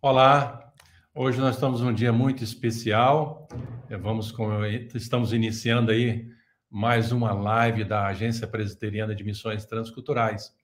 Olá, 0.00 0.72
hoje 1.12 1.40
nós 1.40 1.56
estamos 1.56 1.80
num 1.80 1.92
dia 1.92 2.12
muito 2.12 2.44
especial. 2.44 3.48
É, 3.90 3.96
vamos 3.96 4.30
com, 4.30 4.64
estamos 4.94 5.32
iniciando 5.32 5.90
aí 5.90 6.30
mais 6.70 7.10
uma 7.10 7.32
live 7.32 7.82
da 7.82 8.06
Agência 8.06 8.46
Presbiteriana 8.46 9.12
de 9.12 9.24
Missões 9.24 9.64
Transculturais. 9.64 10.54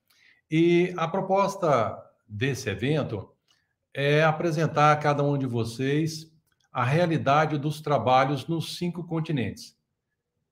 E 0.49 0.95
a 0.97 1.09
proposta 1.09 2.01
desse 2.29 2.71
evento 2.71 3.29
é 3.93 4.23
apresentar 4.23 4.93
a 4.93 4.97
cada 4.97 5.25
um 5.25 5.37
de 5.37 5.47
vocês 5.47 6.33
a 6.73 6.85
realidade 6.85 7.59
dos 7.59 7.81
trabalhos 7.81 8.47
nos 8.47 8.77
cinco 8.77 9.03
continentes. 9.03 9.77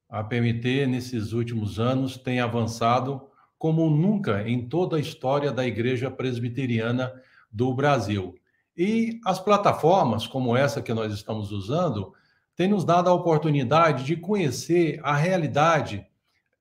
A 0.08 0.24
PMT, 0.24 0.88
nesses 0.88 1.32
últimos 1.32 1.78
anos, 1.78 2.16
tem 2.16 2.40
avançado 2.40 3.30
como 3.56 3.88
nunca 3.88 4.42
em 4.42 4.68
toda 4.68 4.96
a 4.96 5.00
história 5.00 5.52
da 5.52 5.64
Igreja 5.64 6.10
Presbiteriana 6.10 7.12
do 7.48 7.72
Brasil. 7.72 8.34
E 8.76 9.20
as 9.24 9.38
plataformas, 9.38 10.26
como 10.26 10.56
essa 10.56 10.80
que 10.80 10.94
nós 10.94 11.12
estamos 11.12 11.52
usando, 11.52 12.12
têm 12.56 12.68
nos 12.68 12.84
dado 12.84 13.08
a 13.08 13.14
oportunidade 13.14 14.04
de 14.04 14.16
conhecer 14.16 15.00
a 15.02 15.14
realidade 15.14 16.06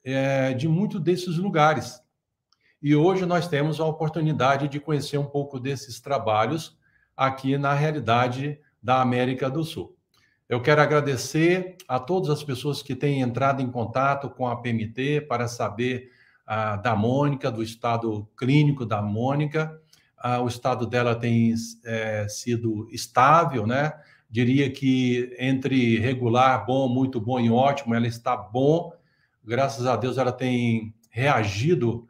é, 0.04 0.54
de 0.54 0.68
muitos 0.68 1.00
desses 1.02 1.38
lugares. 1.38 2.02
E 2.82 2.96
hoje 2.96 3.26
nós 3.26 3.48
temos 3.48 3.80
a 3.80 3.86
oportunidade 3.86 4.68
de 4.68 4.80
conhecer 4.80 5.18
um 5.18 5.26
pouco 5.26 5.60
desses 5.60 6.00
trabalhos 6.00 6.78
aqui 7.16 7.58
na 7.58 7.74
realidade 7.74 8.60
da 8.82 9.02
América 9.02 9.50
do 9.50 9.64
Sul. 9.64 9.96
Eu 10.50 10.62
quero 10.62 10.82
agradecer 10.82 11.78
a 11.88 12.00
todas 12.00 12.30
as 12.30 12.44
pessoas 12.44 12.82
que 12.82 12.96
têm 12.96 13.22
entrado 13.22 13.62
em 13.62 13.72
contato 13.72 14.30
com 14.30 14.48
a 14.48 14.56
PMT 14.56 15.22
para 15.22 15.48
saber 15.48 16.12
ah, 16.46 16.76
da 16.76 16.96
Mônica, 16.96 17.52
do 17.52 17.64
estado 17.64 18.28
clínico 18.36 18.86
da 18.86 19.02
Mônica, 19.02 19.80
o 20.42 20.48
estado 20.48 20.86
dela 20.86 21.16
tem 21.16 21.54
é, 21.84 22.28
sido 22.28 22.88
estável, 22.92 23.66
né? 23.66 23.94
Diria 24.30 24.70
que 24.70 25.36
entre 25.40 25.98
regular, 26.00 26.66
bom, 26.66 26.88
muito 26.88 27.20
bom 27.20 27.40
e 27.40 27.50
ótimo, 27.50 27.96
ela 27.96 28.08
está 28.08 28.36
bom. 28.36 28.94
Graças 29.44 29.86
a 29.86 29.96
Deus, 29.96 30.18
ela 30.18 30.32
tem 30.32 30.94
reagido 31.10 32.08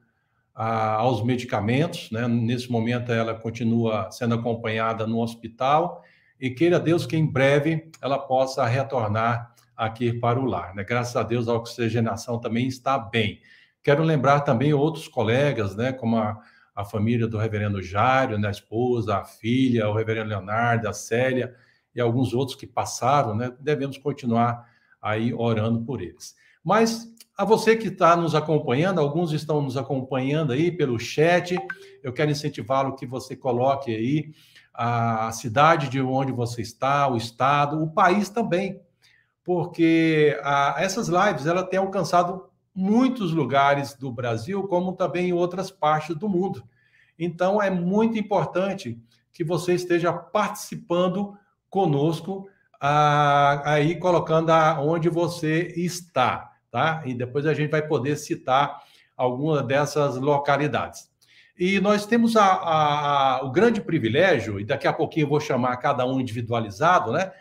aos 0.54 1.24
medicamentos, 1.24 2.12
né? 2.12 2.28
Nesse 2.28 2.72
momento, 2.72 3.12
ela 3.12 3.34
continua 3.34 4.12
sendo 4.12 4.36
acompanhada 4.36 5.08
no 5.08 5.20
hospital 5.20 6.04
e 6.40 6.50
queira 6.50 6.80
Deus 6.80 7.06
que 7.06 7.16
em 7.16 7.26
breve 7.26 7.90
ela 8.02 8.20
possa 8.20 8.66
retornar 8.66 9.54
aqui 9.76 10.14
para 10.14 10.40
o 10.40 10.46
lar, 10.46 10.76
né? 10.76 10.84
Graças 10.84 11.16
a 11.16 11.24
Deus, 11.24 11.48
a 11.48 11.56
oxigenação 11.56 12.40
também 12.40 12.68
está 12.68 13.00
bem. 13.00 13.40
Quero 13.84 14.04
lembrar 14.04 14.42
também 14.42 14.74
outros 14.74 15.08
colegas, 15.08 15.76
né? 15.76 15.92
Como 15.92 16.18
a 16.18 16.40
a 16.82 16.86
família 16.86 17.28
do 17.28 17.38
reverendo 17.38 17.82
Jário, 17.82 18.38
né, 18.38 18.48
a 18.48 18.52
esposa, 18.52 19.18
a 19.18 19.24
filha, 19.24 19.88
o 19.88 19.94
reverendo 19.94 20.30
Leonardo, 20.30 20.90
a 20.90 20.94
Célia 20.94 21.56
e 21.94 22.02
alguns 22.02 22.34
outros 22.34 22.58
que 22.58 22.66
passaram, 22.66 23.36
né, 23.36 23.54
devemos 23.60 23.98
continuar 23.98 24.68
aí 25.02 25.34
orando 25.34 25.82
por 25.82 26.02
eles. 26.02 26.36
Mas 26.64 27.08
a 27.38 27.46
você 27.46 27.76
que 27.76 27.88
está 27.88 28.16
nos 28.16 28.36
acompanhando, 28.36 29.00
alguns 29.00 29.32
estão 29.32 29.62
nos 29.62 29.78
acompanhando 29.78 30.54
aí 30.54 30.72
pelo 30.72 31.00
chat, 31.00 31.56
eu 32.04 32.12
quero 32.14 32.32
incentivá-lo 32.32 32.96
que 32.96 33.06
você 33.06 33.36
coloque 33.36 33.96
aí 33.96 34.32
a 34.74 35.32
cidade 35.32 35.90
de 35.90 36.02
onde 36.02 36.32
você 36.32 36.62
está, 36.62 37.08
o 37.08 37.18
estado, 37.18 37.82
o 37.82 37.92
país 37.92 38.30
também, 38.30 38.82
porque 39.44 40.40
a, 40.44 40.76
essas 40.78 41.08
lives 41.08 41.46
ela 41.46 41.64
tem 41.64 41.80
alcançado 41.80 42.50
muitos 42.74 43.34
lugares 43.34 43.94
do 43.94 44.12
Brasil, 44.12 44.64
como 44.68 44.94
também 44.94 45.30
em 45.30 45.34
outras 45.34 45.70
partes 45.70 46.16
do 46.16 46.30
mundo. 46.30 46.64
Então, 47.24 47.62
é 47.62 47.70
muito 47.70 48.18
importante 48.18 49.00
que 49.32 49.44
você 49.44 49.76
esteja 49.76 50.12
participando 50.12 51.38
conosco, 51.70 52.50
ah, 52.82 53.62
aí 53.64 53.96
colocando 54.00 54.52
onde 54.80 55.08
você 55.08 55.72
está, 55.76 56.52
tá? 56.72 57.04
E 57.06 57.14
depois 57.14 57.46
a 57.46 57.54
gente 57.54 57.70
vai 57.70 57.86
poder 57.86 58.16
citar 58.16 58.82
alguma 59.16 59.62
dessas 59.62 60.18
localidades. 60.18 61.12
E 61.58 61.80
nós 61.80 62.08
temos 62.08 62.36
a, 62.36 62.44
a, 62.44 63.36
a, 63.38 63.46
o 63.46 63.52
grande 63.52 63.82
privilégio, 63.82 64.60
e 64.60 64.66
daqui 64.66 64.88
a 64.88 64.94
pouquinho 64.94 65.26
eu 65.26 65.30
vou 65.30 65.40
chamar 65.40 65.78
cada 65.78 66.08
um 66.08 66.20
individualizado, 66.20 67.12
né? 67.12 67.32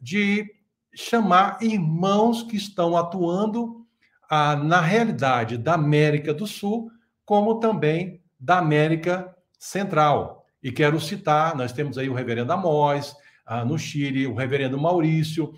De 0.00 0.44
chamar 0.92 1.58
irmãos 1.62 2.42
que 2.42 2.56
estão 2.56 2.96
atuando 2.96 3.86
ah, 4.28 4.56
na 4.56 4.80
realidade 4.80 5.56
da 5.56 5.74
América 5.74 6.34
do 6.34 6.48
Sul, 6.48 6.90
como 7.24 7.60
também 7.60 8.19
da 8.40 8.58
América 8.58 9.36
Central. 9.58 10.46
E 10.62 10.72
quero 10.72 10.98
citar: 10.98 11.54
nós 11.54 11.72
temos 11.72 11.98
aí 11.98 12.08
o 12.08 12.14
reverendo 12.14 12.52
Amós, 12.52 13.14
ah, 13.44 13.64
no 13.64 13.78
Chile, 13.78 14.26
o 14.26 14.34
reverendo 14.34 14.80
Maurício, 14.80 15.52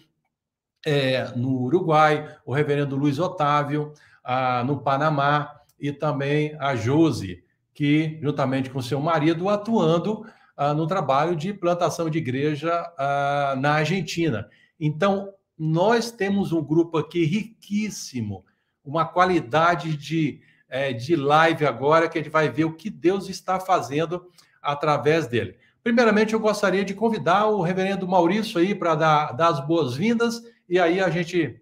é, 0.84 1.28
no 1.36 1.62
Uruguai, 1.62 2.36
o 2.44 2.52
reverendo 2.52 2.96
Luiz 2.96 3.18
Otávio, 3.18 3.92
ah, 4.24 4.64
no 4.64 4.80
Panamá, 4.80 5.60
e 5.78 5.92
também 5.92 6.56
a 6.58 6.74
Josi, 6.74 7.44
que, 7.72 8.18
juntamente 8.22 8.70
com 8.70 8.82
seu 8.82 9.00
marido, 9.00 9.48
atuando 9.48 10.24
ah, 10.56 10.74
no 10.74 10.86
trabalho 10.86 11.36
de 11.36 11.52
plantação 11.52 12.10
de 12.10 12.18
igreja 12.18 12.72
ah, 12.98 13.54
na 13.58 13.74
Argentina. 13.74 14.48
Então, 14.78 15.32
nós 15.56 16.10
temos 16.10 16.52
um 16.52 16.62
grupo 16.62 16.98
aqui 16.98 17.24
riquíssimo 17.24 18.44
uma 18.84 19.04
qualidade 19.04 19.96
de, 19.96 20.40
é, 20.72 20.90
de 20.90 21.14
live 21.14 21.66
agora, 21.66 22.08
que 22.08 22.18
a 22.18 22.22
gente 22.22 22.32
vai 22.32 22.48
ver 22.48 22.64
o 22.64 22.72
que 22.72 22.88
Deus 22.88 23.28
está 23.28 23.60
fazendo 23.60 24.26
através 24.62 25.26
dele. 25.26 25.56
Primeiramente, 25.84 26.32
eu 26.32 26.40
gostaria 26.40 26.82
de 26.82 26.94
convidar 26.94 27.46
o 27.46 27.60
reverendo 27.60 28.08
Maurício 28.08 28.58
aí 28.58 28.74
para 28.74 28.94
dar, 28.94 29.32
dar 29.32 29.48
as 29.48 29.66
boas-vindas, 29.66 30.42
e 30.66 30.78
aí 30.78 30.98
a 30.98 31.10
gente 31.10 31.60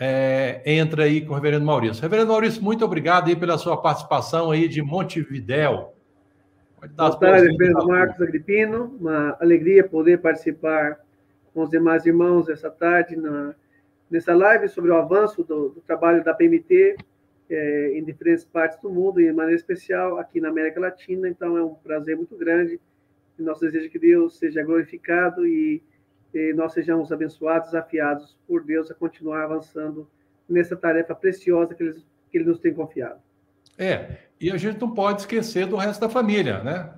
é, 0.00 0.62
entra 0.64 1.04
aí 1.04 1.20
com 1.20 1.32
o 1.32 1.34
reverendo 1.34 1.66
Maurício. 1.66 2.00
Reverendo 2.00 2.28
Maurício, 2.32 2.62
muito 2.62 2.82
obrigado 2.82 3.28
aí 3.28 3.36
pela 3.36 3.58
sua 3.58 3.76
participação 3.76 4.50
aí 4.50 4.68
de 4.68 4.80
Montevidéu. 4.80 5.92
Boa 6.96 7.16
tarde, 7.18 7.54
Pedro 7.58 7.86
Marcos 7.86 8.22
Agripino. 8.22 8.96
Uma 8.98 9.36
alegria 9.38 9.86
poder 9.86 10.22
participar 10.22 10.98
com 11.52 11.62
os 11.62 11.68
demais 11.68 12.06
irmãos 12.06 12.48
essa 12.48 12.70
tarde 12.70 13.16
na 13.16 13.54
nessa 14.10 14.34
live 14.34 14.68
sobre 14.68 14.90
o 14.90 14.96
avanço 14.96 15.42
do, 15.42 15.70
do 15.70 15.80
trabalho 15.80 16.22
da 16.22 16.32
PMT 16.32 16.96
é, 17.50 17.98
em 17.98 18.04
diferentes 18.04 18.44
partes 18.44 18.78
do 18.80 18.90
mundo, 18.90 19.20
e 19.20 19.26
de 19.26 19.32
maneira 19.32 19.56
especial 19.56 20.18
aqui 20.18 20.40
na 20.40 20.48
América 20.48 20.80
Latina. 20.80 21.28
Então, 21.28 21.56
é 21.56 21.64
um 21.64 21.74
prazer 21.74 22.16
muito 22.16 22.36
grande. 22.36 22.80
E 23.38 23.42
nosso 23.42 23.60
desejo 23.60 23.86
é 23.86 23.88
que 23.88 23.98
Deus 23.98 24.38
seja 24.38 24.62
glorificado 24.62 25.46
e, 25.46 25.82
e 26.32 26.52
nós 26.52 26.72
sejamos 26.72 27.10
abençoados, 27.10 27.70
desafiados 27.70 28.36
por 28.46 28.62
Deus 28.64 28.90
a 28.90 28.94
continuar 28.94 29.44
avançando 29.44 30.08
nessa 30.48 30.76
tarefa 30.76 31.14
preciosa 31.14 31.74
que 31.74 31.82
ele, 31.82 32.02
que 32.30 32.38
ele 32.38 32.44
nos 32.44 32.60
tem 32.60 32.72
confiado. 32.72 33.20
É, 33.76 34.18
e 34.40 34.50
a 34.50 34.56
gente 34.56 34.80
não 34.80 34.92
pode 34.92 35.22
esquecer 35.22 35.66
do 35.66 35.76
resto 35.76 36.00
da 36.00 36.08
família, 36.08 36.62
né? 36.62 36.92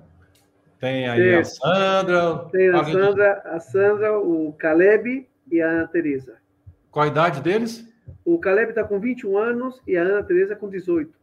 Tem 0.79 1.07
aí 1.09 1.35
a 1.35 1.43
Sandra. 1.43 2.49
Tem 2.51 2.69
a 2.69 2.83
Sandra, 2.83 3.41
a 3.45 3.59
Sandra, 3.59 4.19
o 4.19 4.53
Caleb 4.53 5.27
e 5.51 5.61
a 5.61 5.67
Ana 5.67 5.87
Teresa. 5.87 6.35
Qual 6.91 7.05
a 7.05 7.07
idade 7.07 7.41
deles? 7.41 7.86
O 8.25 8.39
Caleb 8.39 8.69
está 8.69 8.83
com 8.83 8.99
21 8.99 9.37
anos 9.37 9.81
e 9.87 9.95
a 9.97 10.01
Ana 10.01 10.23
Teresa 10.23 10.55
com 10.55 10.69
18. 10.69 11.17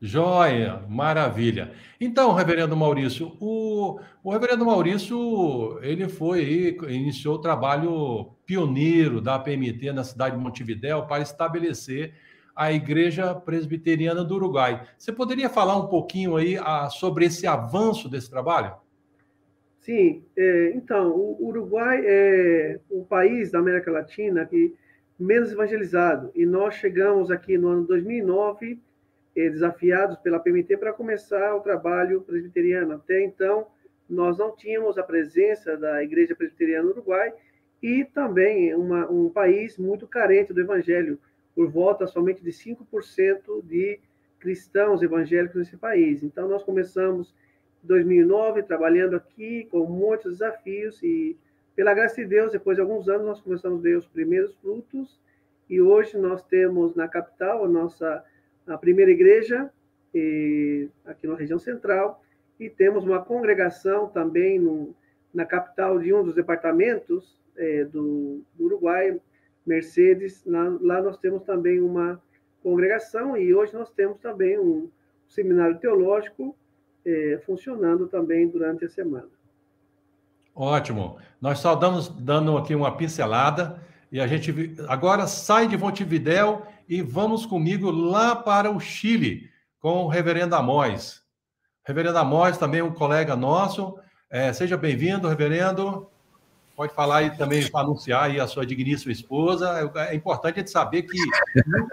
Joia, 0.00 0.82
maravilha. 0.88 1.72
Então, 2.00 2.32
reverendo 2.32 2.76
Maurício, 2.76 3.36
o, 3.40 3.98
o 4.22 4.30
reverendo 4.30 4.64
Maurício, 4.64 5.80
ele 5.82 6.08
foi 6.08 6.76
iniciou 6.88 7.34
o 7.34 7.40
trabalho 7.40 8.30
pioneiro 8.46 9.20
da 9.20 9.38
PMT 9.38 9.92
na 9.92 10.04
cidade 10.04 10.36
de 10.36 10.42
Montevidéu 10.42 11.06
para 11.06 11.22
estabelecer 11.22 12.14
a 12.54 12.72
Igreja 12.72 13.34
Presbiteriana 13.34 14.24
do 14.24 14.36
Uruguai. 14.36 14.84
Você 14.96 15.12
poderia 15.12 15.48
falar 15.48 15.76
um 15.76 15.88
pouquinho 15.88 16.36
aí 16.36 16.56
a, 16.56 16.84
ah, 16.84 16.90
sobre 16.90 17.24
esse 17.24 17.46
avanço 17.46 18.08
desse 18.08 18.30
trabalho? 18.30 18.74
Sim, 19.80 20.22
é, 20.36 20.72
então, 20.74 21.10
o 21.10 21.46
Uruguai 21.46 22.02
é 22.04 22.78
um 22.90 23.02
país 23.02 23.50
da 23.50 23.58
América 23.58 23.90
Latina 23.90 24.44
que 24.44 24.74
menos 25.18 25.50
evangelizado. 25.50 26.30
E 26.34 26.46
nós 26.46 26.74
chegamos 26.74 27.30
aqui 27.30 27.58
no 27.58 27.68
ano 27.68 27.84
2009, 27.84 28.78
eh, 29.34 29.50
desafiados 29.50 30.16
pela 30.18 30.38
PMT, 30.38 30.76
para 30.76 30.92
começar 30.92 31.56
o 31.56 31.60
trabalho 31.60 32.20
presbiteriano. 32.22 32.94
Até 32.94 33.24
então, 33.24 33.66
nós 34.08 34.38
não 34.38 34.54
tínhamos 34.54 34.96
a 34.96 35.02
presença 35.02 35.76
da 35.76 36.02
Igreja 36.02 36.34
Presbiteriana 36.34 36.84
no 36.84 36.90
Uruguai 36.90 37.32
e 37.82 38.04
também 38.04 38.74
uma, 38.74 39.10
um 39.10 39.28
país 39.28 39.76
muito 39.76 40.06
carente 40.06 40.52
do 40.52 40.60
evangelho, 40.60 41.18
por 41.54 41.68
volta 41.68 42.06
somente 42.06 42.42
de 42.42 42.50
5% 42.50 43.64
de 43.64 43.98
cristãos 44.38 45.02
evangélicos 45.02 45.56
nesse 45.56 45.76
país. 45.76 46.22
Então, 46.22 46.48
nós 46.48 46.62
começamos 46.62 47.34
em 47.82 47.88
2009 47.88 48.62
trabalhando 48.62 49.16
aqui 49.16 49.66
com 49.70 49.84
muitos 49.86 50.38
desafios 50.38 51.02
e 51.02 51.36
pela 51.78 51.94
graça 51.94 52.16
de 52.16 52.26
Deus, 52.26 52.50
depois 52.50 52.76
de 52.76 52.80
alguns 52.80 53.08
anos, 53.08 53.24
nós 53.24 53.40
começamos 53.40 53.78
a 53.78 53.82
ver 53.84 53.96
os 53.96 54.06
primeiros 54.08 54.52
frutos 54.56 55.16
e 55.70 55.80
hoje 55.80 56.18
nós 56.18 56.42
temos 56.42 56.96
na 56.96 57.06
capital 57.06 57.64
a 57.64 57.68
nossa 57.68 58.24
a 58.66 58.76
primeira 58.76 59.12
igreja, 59.12 59.70
e, 60.12 60.88
aqui 61.06 61.28
na 61.28 61.36
região 61.36 61.56
central, 61.56 62.20
e 62.58 62.68
temos 62.68 63.04
uma 63.04 63.24
congregação 63.24 64.08
também 64.08 64.58
no, 64.58 64.92
na 65.32 65.46
capital 65.46 66.00
de 66.00 66.12
um 66.12 66.24
dos 66.24 66.34
departamentos 66.34 67.40
é, 67.56 67.84
do, 67.84 68.42
do, 68.56 68.64
Uruguai, 68.64 69.16
Mercedes. 69.64 70.44
Lá, 70.44 70.76
lá, 70.80 71.00
nós 71.00 71.16
temos 71.18 71.44
também 71.44 71.80
uma 71.80 72.20
congregação 72.60 73.36
e 73.36 73.54
hoje 73.54 73.72
nós 73.72 73.88
temos 73.92 74.18
também 74.18 74.58
um 74.58 74.90
seminário 75.28 75.78
teológico 75.78 76.56
é, 77.06 77.38
funcionando 77.46 78.08
também 78.08 78.48
durante 78.48 78.84
a 78.84 78.88
semana. 78.88 79.37
Ótimo. 80.58 81.18
Nós 81.40 81.60
só 81.60 81.76
damos 81.76 82.08
dando 82.08 82.58
aqui 82.58 82.74
uma 82.74 82.90
pincelada 82.90 83.80
e 84.10 84.20
a 84.20 84.26
gente 84.26 84.74
agora 84.88 85.24
sai 85.28 85.68
de 85.68 85.78
Montevidéu 85.78 86.66
e 86.88 87.00
vamos 87.00 87.46
comigo 87.46 87.92
lá 87.92 88.34
para 88.34 88.68
o 88.68 88.80
Chile 88.80 89.48
com 89.78 90.02
o 90.02 90.08
Reverendo 90.08 90.56
Amós. 90.56 91.22
Reverendo 91.86 92.18
Amós, 92.18 92.58
também 92.58 92.82
um 92.82 92.92
colega 92.92 93.36
nosso. 93.36 94.00
É, 94.28 94.52
seja 94.52 94.76
bem-vindo, 94.76 95.28
reverendo. 95.28 96.10
Pode 96.74 96.92
falar 96.92 97.18
aí 97.18 97.36
também 97.36 97.70
anunciar 97.72 98.24
aí 98.24 98.40
a 98.40 98.48
sua 98.48 98.66
digníssima 98.66 99.12
esposa. 99.12 99.92
É, 99.94 100.12
é 100.12 100.14
importante 100.16 100.56
a 100.56 100.58
gente 100.58 100.72
saber 100.72 101.02
que 101.02 101.18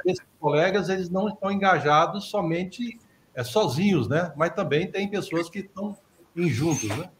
esses 0.07 0.25
colegas 0.39 0.89
eles 0.89 1.07
não 1.07 1.29
estão 1.29 1.51
engajados 1.51 2.31
somente 2.31 2.99
é, 3.35 3.43
sozinhos, 3.43 4.07
né? 4.07 4.33
Mas 4.35 4.55
também 4.55 4.89
tem 4.89 5.07
pessoas 5.07 5.51
que 5.51 5.59
estão 5.59 5.95
em 6.35 6.49
juntos, 6.49 6.89
né? 6.89 7.11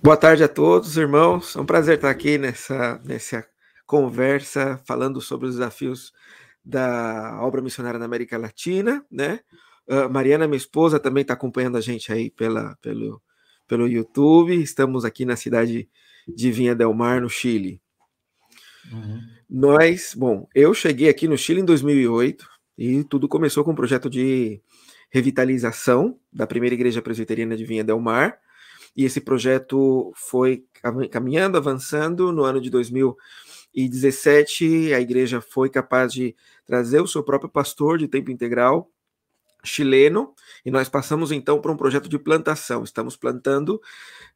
Boa 0.00 0.16
tarde 0.16 0.44
a 0.44 0.48
todos, 0.48 0.96
irmãos. 0.96 1.56
É 1.56 1.60
um 1.60 1.66
prazer 1.66 1.96
estar 1.96 2.08
aqui 2.08 2.38
nessa, 2.38 3.00
nessa 3.04 3.44
conversa 3.84 4.80
falando 4.86 5.20
sobre 5.20 5.48
os 5.48 5.56
desafios 5.56 6.12
da 6.64 7.40
obra 7.42 7.60
missionária 7.60 7.98
na 7.98 8.04
América 8.04 8.38
Latina, 8.38 9.04
né? 9.10 9.40
Uh, 9.88 10.08
Mariana, 10.08 10.46
minha 10.46 10.56
esposa, 10.56 11.00
também 11.00 11.22
está 11.22 11.34
acompanhando 11.34 11.76
a 11.76 11.80
gente 11.80 12.12
aí 12.12 12.30
pela, 12.30 12.76
pelo, 12.80 13.20
pelo 13.66 13.88
YouTube. 13.88 14.54
Estamos 14.62 15.04
aqui 15.04 15.24
na 15.24 15.34
cidade 15.34 15.88
de 16.28 16.52
Vinha 16.52 16.76
del 16.76 16.94
Mar, 16.94 17.20
no 17.20 17.28
Chile. 17.28 17.82
Uhum. 18.92 19.20
Nós, 19.50 20.14
bom, 20.16 20.46
eu 20.54 20.72
cheguei 20.74 21.08
aqui 21.08 21.26
no 21.26 21.36
Chile 21.36 21.60
em 21.60 21.64
2008 21.64 22.46
e 22.78 23.02
tudo 23.02 23.26
começou 23.26 23.64
com 23.64 23.72
um 23.72 23.76
projeto 23.76 24.08
de 24.08 24.62
revitalização 25.10 26.20
da 26.32 26.46
primeira 26.46 26.74
igreja 26.74 27.02
presbiteriana 27.02 27.56
de 27.56 27.64
Vinha 27.64 27.82
del 27.82 27.98
Mar, 27.98 28.38
e 28.96 29.04
esse 29.04 29.20
projeto 29.20 30.12
foi 30.14 30.64
caminhando, 31.10 31.56
avançando. 31.56 32.32
No 32.32 32.44
ano 32.44 32.60
de 32.60 32.70
2017, 32.70 34.92
a 34.94 35.00
igreja 35.00 35.40
foi 35.40 35.70
capaz 35.70 36.12
de 36.12 36.34
trazer 36.66 37.00
o 37.00 37.06
seu 37.06 37.22
próprio 37.22 37.50
pastor 37.50 37.98
de 37.98 38.08
tempo 38.08 38.30
integral 38.30 38.90
chileno, 39.64 40.34
e 40.64 40.70
nós 40.70 40.88
passamos 40.88 41.32
então 41.32 41.60
para 41.60 41.72
um 41.72 41.76
projeto 41.76 42.08
de 42.08 42.18
plantação. 42.18 42.84
Estamos 42.84 43.16
plantando 43.16 43.80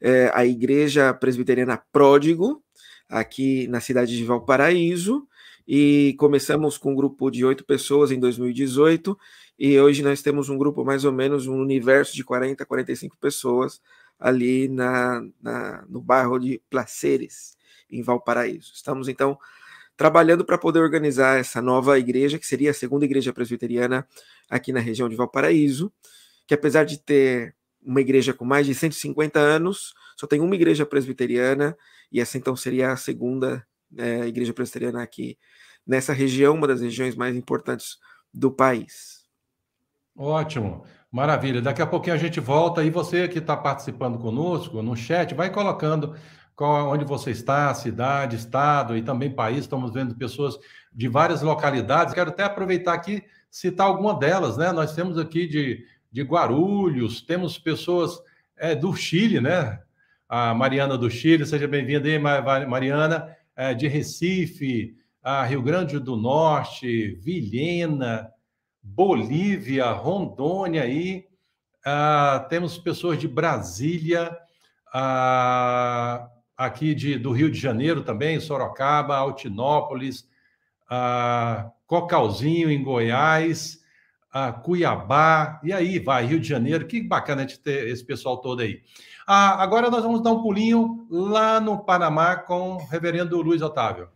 é, 0.01 0.31
a 0.35 0.45
igreja 0.45 1.13
presbiteriana 1.15 1.81
Pródigo, 1.93 2.63
aqui 3.09 3.67
na 3.69 3.81
cidade 3.81 4.17
de 4.17 4.25
Valparaíso, 4.25 5.27
e 5.67 6.15
começamos 6.19 6.77
com 6.77 6.93
um 6.93 6.95
grupo 6.95 7.31
de 7.31 7.45
oito 7.45 7.65
pessoas 7.65 8.11
em 8.11 8.19
2018, 8.19 9.17
e 9.59 9.79
hoje 9.79 10.03
nós 10.03 10.23
temos 10.23 10.49
um 10.49 10.59
grupo 10.59 10.85
mais 10.85 11.05
ou 11.05 11.13
menos, 11.13 11.47
um 11.47 11.61
universo 11.61 12.15
de 12.15 12.25
40, 12.25 12.67
45 12.67 13.17
pessoas 13.19 13.81
ali 14.23 14.69
na, 14.69 15.21
na, 15.43 15.85
no 15.89 16.01
bairro 16.01 16.39
de 16.39 16.63
Placeres, 16.71 17.57
em 17.91 18.03
Valparaíso. 18.03 18.71
Estamos, 18.73 19.09
então, 19.09 19.37
trabalhando 19.97 20.45
para 20.45 20.57
poder 20.57 20.79
organizar 20.79 21.41
essa 21.41 21.61
nova 21.61 21.99
igreja, 21.99 22.39
que 22.39 22.47
seria 22.47 22.71
a 22.71 22.75
segunda 22.75 23.05
igreja 23.05 23.33
presbiteriana 23.33 24.07
aqui 24.49 24.73
na 24.73 24.79
região 24.79 25.09
de 25.09 25.17
Valparaíso, 25.17 25.93
que 26.47 26.55
apesar 26.55 26.85
de 26.85 26.99
ter 26.99 27.57
uma 27.85 28.01
igreja 28.01 28.33
com 28.33 28.45
mais 28.45 28.65
de 28.65 28.77
150 28.77 29.41
anos, 29.41 29.93
só 30.17 30.25
tem 30.25 30.41
uma 30.41 30.55
igreja 30.55 30.87
presbiteriana, 30.87 31.77
e 32.13 32.21
essa 32.21 32.39
então 32.39 32.55
seria 32.55 32.93
a 32.93 32.97
segunda 32.97 33.67
é, 33.99 34.21
igreja 34.29 34.55
presbiteriana 34.55 35.03
aqui 35.03 35.37
nessa 35.85 36.13
região, 36.13 36.55
uma 36.55 36.69
das 36.69 36.81
regiões 36.81 37.17
mais 37.17 37.35
importantes 37.35 37.99
do 38.33 38.53
país. 38.53 39.25
Ótimo. 40.17 40.85
Maravilha. 41.13 41.61
Daqui 41.61 41.83
a 41.83 41.87
pouquinho 41.87 42.17
a 42.17 42.19
gente 42.19 42.41
volta 42.41 42.83
e 42.83 42.89
você 42.89 43.29
que 43.29 43.39
está 43.39 43.55
participando 43.55 44.19
conosco 44.19 44.81
no 44.81 44.97
chat, 44.97 45.35
vai 45.35 45.51
colocando 45.51 46.17
qual, 46.57 46.91
onde 46.91 47.05
você 47.05 47.31
está, 47.31 47.75
cidade, 47.75 48.37
estado 48.37 48.97
e 48.97 49.03
também 49.03 49.31
país. 49.31 49.59
Estamos 49.59 49.93
vendo 49.93 50.15
pessoas 50.15 50.59
de 50.91 51.09
várias 51.09 51.43
localidades. 51.43 52.15
Quero 52.15 52.31
até 52.31 52.45
aproveitar 52.45 52.95
aqui 52.95 53.23
citar 53.51 53.89
alguma 53.89 54.19
delas, 54.19 54.57
né? 54.57 54.73
Nós 54.73 54.95
temos 54.95 55.19
aqui 55.19 55.47
de, 55.47 55.85
de 56.11 56.23
Guarulhos, 56.23 57.21
temos 57.21 57.59
pessoas 57.59 58.19
é, 58.57 58.75
do 58.75 58.95
Chile, 58.97 59.39
né? 59.39 59.83
A 60.27 60.55
Mariana 60.55 60.97
do 60.97 61.11
Chile, 61.11 61.45
seja 61.45 61.69
bem-vinda 61.69 62.09
aí, 62.09 62.19
Mariana, 62.67 63.37
é, 63.55 63.75
de 63.75 63.87
Recife, 63.87 64.97
a 65.23 65.45
Rio 65.45 65.61
Grande 65.61 65.99
do 65.99 66.17
Norte, 66.17 67.19
Vilhena, 67.21 68.33
Bolívia, 68.83 69.91
Rondônia 69.93 70.83
aí. 70.83 71.27
Ah, 71.85 72.45
temos 72.49 72.79
pessoas 72.79 73.19
de 73.19 73.29
Brasília, 73.29 74.37
ah, 74.93 76.29
aqui 76.57 76.95
de, 76.95 77.17
do 77.17 77.33
Rio 77.33 77.51
de 77.51 77.59
Janeiro 77.59 78.03
também, 78.03 78.41
Sorocaba, 78.41 79.17
Altinópolis, 79.17 80.29
ah, 80.91 81.71
Cocalzinho, 81.87 82.71
em 82.71 82.83
Goiás, 82.83 83.81
ah, 84.33 84.53
Cuiabá, 84.53 85.61
e 85.63 85.73
aí 85.73 85.99
vai, 85.99 86.27
Rio 86.27 86.41
de 86.41 86.49
Janeiro. 86.49 86.87
Que 86.87 87.03
bacana 87.03 87.47
de 87.47 87.59
ter 87.59 87.89
esse 87.89 88.05
pessoal 88.05 88.39
todo 88.39 88.63
aí. 88.63 88.83
Agora 89.25 89.89
nós 89.89 90.03
vamos 90.03 90.21
dar 90.21 90.33
um 90.33 90.43
pulinho 90.43 91.07
lá 91.09 91.61
no 91.61 91.85
Panamá 91.85 92.37
com 92.37 92.75
o 92.75 92.87
reverendo 92.87 93.41
Luiz 93.41 93.63
Otávio. 93.63 94.09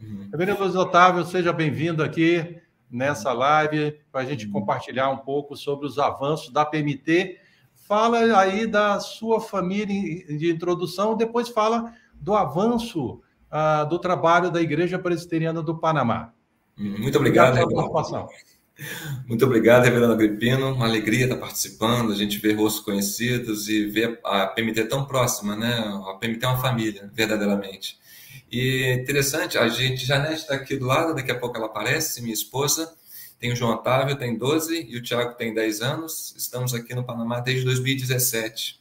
Uhum. 0.00 0.28
Reverendo 0.30 0.62
Luiz 0.62 0.76
Otávio, 0.76 1.24
seja 1.24 1.52
bem-vindo 1.52 2.04
aqui 2.04 2.59
nessa 2.90 3.32
live 3.32 3.98
para 4.10 4.22
a 4.22 4.24
gente 4.24 4.46
uhum. 4.46 4.52
compartilhar 4.52 5.10
um 5.10 5.18
pouco 5.18 5.56
sobre 5.56 5.86
os 5.86 5.98
avanços 5.98 6.50
da 6.50 6.64
PMT. 6.64 7.38
Fala 7.74 8.18
aí 8.38 8.66
da 8.66 9.00
sua 9.00 9.40
família 9.40 10.26
de 10.36 10.50
introdução, 10.50 11.16
depois 11.16 11.48
fala 11.48 11.92
do 12.14 12.34
avanço 12.34 13.20
uh, 13.50 13.88
do 13.88 13.98
trabalho 13.98 14.50
da 14.50 14.60
Igreja 14.60 14.98
Presbiteriana 14.98 15.62
do 15.62 15.76
Panamá. 15.76 16.32
Muito 16.76 17.18
obrigado, 17.18 17.60
obrigado 17.60 18.28
Muito 19.26 19.44
obrigado, 19.44 19.84
Reverendo 19.84 20.12
Agripino. 20.12 20.72
Uma 20.72 20.86
alegria 20.86 21.24
estar 21.24 21.36
participando, 21.36 22.12
a 22.12 22.14
gente 22.14 22.38
ver 22.38 22.54
rostos 22.54 22.82
conhecidos 22.82 23.68
e 23.68 23.86
ver 23.86 24.18
a 24.24 24.46
PMT 24.46 24.84
tão 24.84 25.04
próxima, 25.04 25.54
né? 25.54 25.76
A 26.06 26.14
PMT 26.14 26.44
é 26.44 26.48
uma 26.48 26.60
família, 26.60 27.10
verdadeiramente. 27.12 27.99
E 28.50 28.94
interessante, 28.94 29.56
a 29.56 29.68
gente, 29.68 30.04
Janete 30.04 30.40
está 30.40 30.54
aqui 30.54 30.76
do 30.76 30.84
lado, 30.84 31.14
daqui 31.14 31.30
a 31.30 31.38
pouco 31.38 31.56
ela 31.56 31.66
aparece, 31.66 32.20
minha 32.20 32.34
esposa. 32.34 32.92
Tem 33.38 33.52
o 33.52 33.56
João 33.56 33.74
Otávio, 33.74 34.16
tem 34.16 34.36
12, 34.36 34.86
e 34.90 34.96
o 34.96 35.02
Tiago 35.02 35.34
tem 35.34 35.54
10 35.54 35.80
anos. 35.80 36.34
Estamos 36.36 36.74
aqui 36.74 36.92
no 36.92 37.04
Panamá 37.04 37.38
desde 37.38 37.64
2017. 37.64 38.80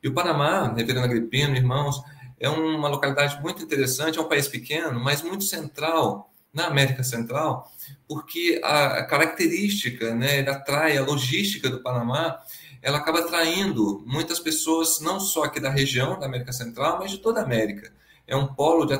E 0.00 0.06
o 0.08 0.14
Panamá, 0.14 0.72
Reverendo 0.72 1.04
Agripino, 1.04 1.56
irmãos, 1.56 2.00
é 2.38 2.48
uma 2.48 2.88
localidade 2.88 3.42
muito 3.42 3.60
interessante, 3.60 4.18
é 4.18 4.22
um 4.22 4.28
país 4.28 4.46
pequeno, 4.46 5.00
mas 5.00 5.20
muito 5.20 5.42
central 5.42 6.32
na 6.54 6.66
América 6.66 7.02
Central, 7.02 7.70
porque 8.06 8.60
a 8.62 9.02
característica, 9.02 10.14
né, 10.14 10.38
ele 10.38 10.48
atrai 10.48 10.96
a 10.96 11.04
logística 11.04 11.68
do 11.68 11.82
Panamá, 11.82 12.40
ela 12.80 12.98
acaba 12.98 13.18
atraindo 13.18 14.02
muitas 14.06 14.38
pessoas, 14.38 15.00
não 15.00 15.18
só 15.18 15.42
aqui 15.42 15.58
da 15.58 15.68
região 15.68 16.18
da 16.18 16.26
América 16.26 16.52
Central, 16.52 16.98
mas 17.00 17.10
de 17.10 17.18
toda 17.18 17.40
a 17.40 17.44
América 17.44 17.92
é 18.28 18.36
um 18.36 18.46
polo 18.46 18.84
de, 18.84 18.94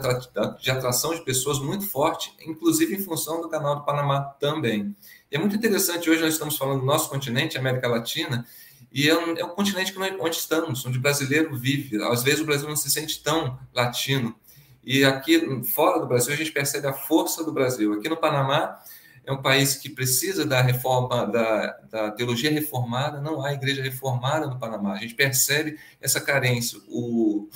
de 0.60 0.70
atração 0.70 1.14
de 1.14 1.20
pessoas 1.20 1.58
muito 1.58 1.86
forte, 1.86 2.34
inclusive 2.44 2.94
em 2.94 2.98
função 2.98 3.42
do 3.42 3.48
Canal 3.50 3.76
do 3.76 3.84
Panamá 3.84 4.22
também. 4.40 4.96
E 5.30 5.36
é 5.36 5.38
muito 5.38 5.54
interessante, 5.54 6.08
hoje 6.08 6.22
nós 6.22 6.32
estamos 6.32 6.56
falando 6.56 6.80
do 6.80 6.86
nosso 6.86 7.10
continente, 7.10 7.58
América 7.58 7.86
Latina, 7.86 8.46
e 8.90 9.06
é 9.06 9.14
um, 9.14 9.36
é 9.36 9.44
um 9.44 9.50
continente 9.50 9.92
que 9.92 9.98
nós, 9.98 10.16
onde 10.18 10.36
estamos, 10.36 10.84
onde 10.86 10.96
o 10.96 11.00
brasileiro 11.02 11.54
vive. 11.54 12.02
Às 12.04 12.22
vezes 12.22 12.40
o 12.40 12.46
Brasil 12.46 12.66
não 12.66 12.74
se 12.74 12.90
sente 12.90 13.22
tão 13.22 13.58
latino. 13.74 14.34
E 14.82 15.04
aqui, 15.04 15.62
fora 15.62 16.00
do 16.00 16.06
Brasil, 16.06 16.32
a 16.32 16.36
gente 16.36 16.50
percebe 16.50 16.86
a 16.86 16.94
força 16.94 17.44
do 17.44 17.52
Brasil. 17.52 17.92
Aqui 17.92 18.08
no 18.08 18.16
Panamá, 18.16 18.78
é 19.26 19.32
um 19.32 19.42
país 19.42 19.74
que 19.74 19.90
precisa 19.90 20.46
da 20.46 20.62
reforma, 20.62 21.26
da, 21.26 21.66
da 21.90 22.10
teologia 22.12 22.50
reformada, 22.50 23.20
não 23.20 23.44
há 23.44 23.52
igreja 23.52 23.82
reformada 23.82 24.46
no 24.46 24.58
Panamá. 24.58 24.94
A 24.94 24.96
gente 24.96 25.14
percebe 25.14 25.78
essa 26.00 26.18
carência. 26.18 26.80
O, 26.88 27.46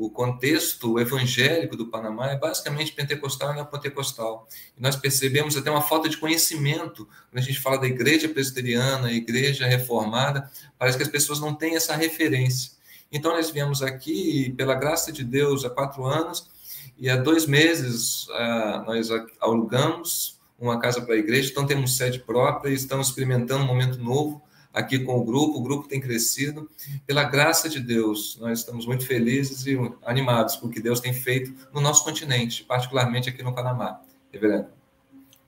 o 0.00 0.08
contexto 0.08 0.98
evangélico 0.98 1.76
do 1.76 1.88
Panamá 1.88 2.30
é 2.30 2.38
basicamente 2.38 2.92
pentecostal 2.92 3.52
e 3.52 3.56
neopentecostal. 3.56 4.48
E 4.74 4.80
nós 4.80 4.96
percebemos 4.96 5.58
até 5.58 5.70
uma 5.70 5.82
falta 5.82 6.08
de 6.08 6.16
conhecimento 6.16 7.04
quando 7.30 7.42
a 7.42 7.46
gente 7.46 7.60
fala 7.60 7.76
da 7.76 7.86
igreja 7.86 8.26
presbiteriana, 8.26 9.12
igreja 9.12 9.66
reformada, 9.66 10.50
parece 10.78 10.96
que 10.96 11.02
as 11.02 11.08
pessoas 11.10 11.38
não 11.38 11.54
têm 11.54 11.76
essa 11.76 11.94
referência. 11.94 12.72
Então 13.12 13.32
nós 13.32 13.50
viemos 13.50 13.82
aqui, 13.82 14.54
pela 14.56 14.74
graça 14.74 15.12
de 15.12 15.22
Deus, 15.22 15.66
há 15.66 15.70
quatro 15.70 16.06
anos, 16.06 16.48
e 16.96 17.10
há 17.10 17.16
dois 17.16 17.44
meses 17.44 18.26
ah, 18.30 18.84
nós 18.86 19.08
alugamos 19.38 20.38
uma 20.58 20.78
casa 20.80 21.02
para 21.02 21.14
a 21.14 21.18
igreja, 21.18 21.50
então 21.50 21.66
temos 21.66 21.96
sede 21.96 22.20
própria 22.20 22.70
e 22.70 22.74
estamos 22.74 23.08
experimentando 23.08 23.64
um 23.64 23.66
momento 23.66 23.98
novo 23.98 24.42
aqui 24.72 24.98
com 24.98 25.18
o 25.18 25.24
grupo, 25.24 25.58
o 25.58 25.62
grupo 25.62 25.88
tem 25.88 26.00
crescido. 26.00 26.68
Pela 27.06 27.24
graça 27.24 27.68
de 27.68 27.80
Deus, 27.80 28.38
nós 28.40 28.60
estamos 28.60 28.86
muito 28.86 29.06
felizes 29.06 29.66
e 29.66 29.78
animados 30.04 30.56
com 30.56 30.66
o 30.66 30.70
que 30.70 30.80
Deus 30.80 31.00
tem 31.00 31.12
feito 31.12 31.54
no 31.72 31.80
nosso 31.80 32.04
continente, 32.04 32.64
particularmente 32.64 33.28
aqui 33.28 33.42
no 33.42 33.54
Panamá. 33.54 34.00
Reverendo. 34.32 34.68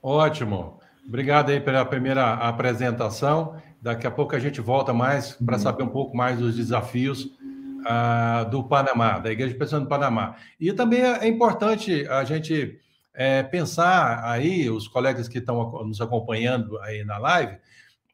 Ótimo. 0.01 0.79
Obrigado 1.07 1.49
aí 1.49 1.59
pela 1.59 1.85
primeira 1.85 2.33
apresentação. 2.33 3.61
Daqui 3.81 4.07
a 4.07 4.11
pouco 4.11 4.35
a 4.35 4.39
gente 4.39 4.61
volta 4.61 4.93
mais 4.93 5.33
para 5.33 5.59
saber 5.59 5.83
um 5.83 5.89
pouco 5.89 6.15
mais 6.15 6.39
dos 6.39 6.55
desafios 6.55 7.25
uh, 7.25 8.49
do 8.49 8.63
Panamá, 8.63 9.19
da 9.19 9.31
Igreja 9.31 9.55
Presbiteriana 9.55 9.85
do 9.85 9.89
Panamá. 9.89 10.35
E 10.59 10.71
também 10.71 11.01
é 11.01 11.27
importante 11.27 12.07
a 12.07 12.23
gente 12.23 12.79
é, 13.13 13.43
pensar 13.43 14.23
aí, 14.23 14.69
os 14.69 14.87
colegas 14.87 15.27
que 15.27 15.37
estão 15.37 15.83
nos 15.83 16.01
acompanhando 16.01 16.79
aí 16.79 17.03
na 17.03 17.17
live, 17.17 17.57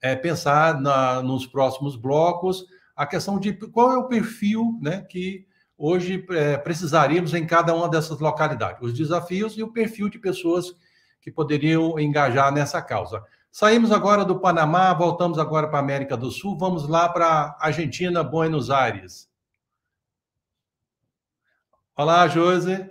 é, 0.02 0.16
pensar 0.16 0.80
na, 0.80 1.22
nos 1.22 1.46
próximos 1.46 1.96
blocos 1.96 2.66
a 2.96 3.06
questão 3.06 3.40
de 3.40 3.54
qual 3.54 3.92
é 3.94 3.98
o 3.98 4.08
perfil 4.08 4.78
né, 4.82 5.02
que 5.02 5.48
hoje 5.78 6.26
é, 6.32 6.58
precisaríamos 6.58 7.34
em 7.34 7.46
cada 7.46 7.74
uma 7.74 7.88
dessas 7.88 8.20
localidades, 8.20 8.82
os 8.82 8.94
desafios 8.94 9.58
e 9.58 9.64
o 9.64 9.72
perfil 9.72 10.10
de 10.10 10.20
pessoas 10.20 10.76
que 11.22 11.32
poderiam 11.32 11.98
engajar 12.00 12.52
nessa 12.52 12.82
causa. 12.82 13.24
Saímos 13.52 13.92
agora 13.92 14.24
do 14.24 14.40
Panamá, 14.40 14.94
voltamos 14.94 15.40
agora 15.40 15.68
para 15.68 15.80
a 15.80 15.82
América 15.82 16.16
do 16.16 16.30
Sul, 16.30 16.58
vamos 16.58 16.88
lá 16.88 17.10
para 17.10 17.26
a 17.60 17.68
Argentina, 17.68 18.24
Buenos 18.24 18.70
Aires. 18.70 19.30
Olá, 21.96 22.28
Josi. 22.28 22.88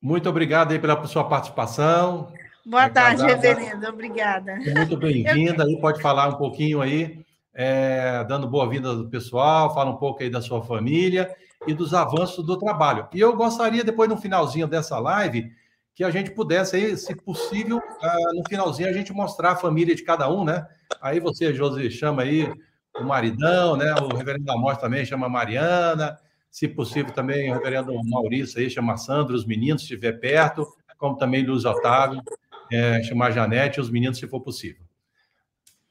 Muito 0.00 0.28
obrigado 0.28 0.72
aí 0.72 0.78
pela 0.78 1.04
sua 1.06 1.24
participação. 1.28 2.32
Boa 2.64 2.88
tarde, 2.88 3.24
reverendo. 3.24 3.86
Obrigada. 3.88 4.56
Muito 4.56 4.96
bem-vinda. 4.96 5.64
Aí 5.64 5.80
pode 5.80 6.00
falar 6.00 6.28
um 6.28 6.36
pouquinho 6.36 6.80
aí, 6.80 7.24
é, 7.52 8.22
dando 8.24 8.46
boa-vinda 8.46 8.94
do 8.94 9.08
pessoal, 9.08 9.74
fala 9.74 9.90
um 9.90 9.96
pouco 9.96 10.22
aí 10.22 10.30
da 10.30 10.40
sua 10.40 10.62
família 10.62 11.34
e 11.66 11.74
dos 11.74 11.92
avanços 11.92 12.44
do 12.46 12.56
trabalho. 12.56 13.08
E 13.12 13.20
eu 13.20 13.36
gostaria, 13.36 13.82
depois, 13.82 14.08
no 14.08 14.16
finalzinho 14.16 14.68
dessa 14.68 14.98
live, 15.00 15.50
que 15.94 16.04
a 16.04 16.10
gente 16.10 16.30
pudesse 16.30 16.76
aí, 16.76 16.96
se 16.96 17.14
possível, 17.16 17.78
uh, 17.78 18.36
no 18.36 18.42
finalzinho, 18.48 18.88
a 18.88 18.92
gente 18.92 19.12
mostrar 19.12 19.52
a 19.52 19.56
família 19.56 19.94
de 19.94 20.04
cada 20.04 20.30
um, 20.30 20.44
né? 20.44 20.64
Aí 21.00 21.18
você, 21.18 21.52
Josi, 21.52 21.90
chama 21.90 22.22
aí 22.22 22.50
o 22.96 23.04
maridão, 23.04 23.76
né? 23.76 23.92
O 23.94 24.14
reverendo 24.14 24.44
da 24.44 24.56
morte 24.56 24.80
também 24.80 25.04
chama 25.04 25.28
Mariana, 25.28 26.16
se 26.48 26.68
possível, 26.68 27.12
também 27.12 27.50
o 27.50 27.54
reverendo 27.54 27.92
Maurício 28.04 28.60
aí, 28.60 28.70
chama 28.70 28.96
Sandro, 28.96 29.34
os 29.34 29.44
meninos, 29.44 29.82
se 29.82 29.92
estiver 29.92 30.12
perto, 30.12 30.66
como 30.96 31.16
também 31.16 31.44
Luiz 31.44 31.64
Otávio, 31.64 32.22
é, 32.72 33.02
chamar 33.02 33.28
a 33.28 33.30
Janete 33.30 33.78
e 33.78 33.82
os 33.82 33.90
meninos, 33.90 34.18
se 34.18 34.26
for 34.26 34.40
possível. 34.40 34.82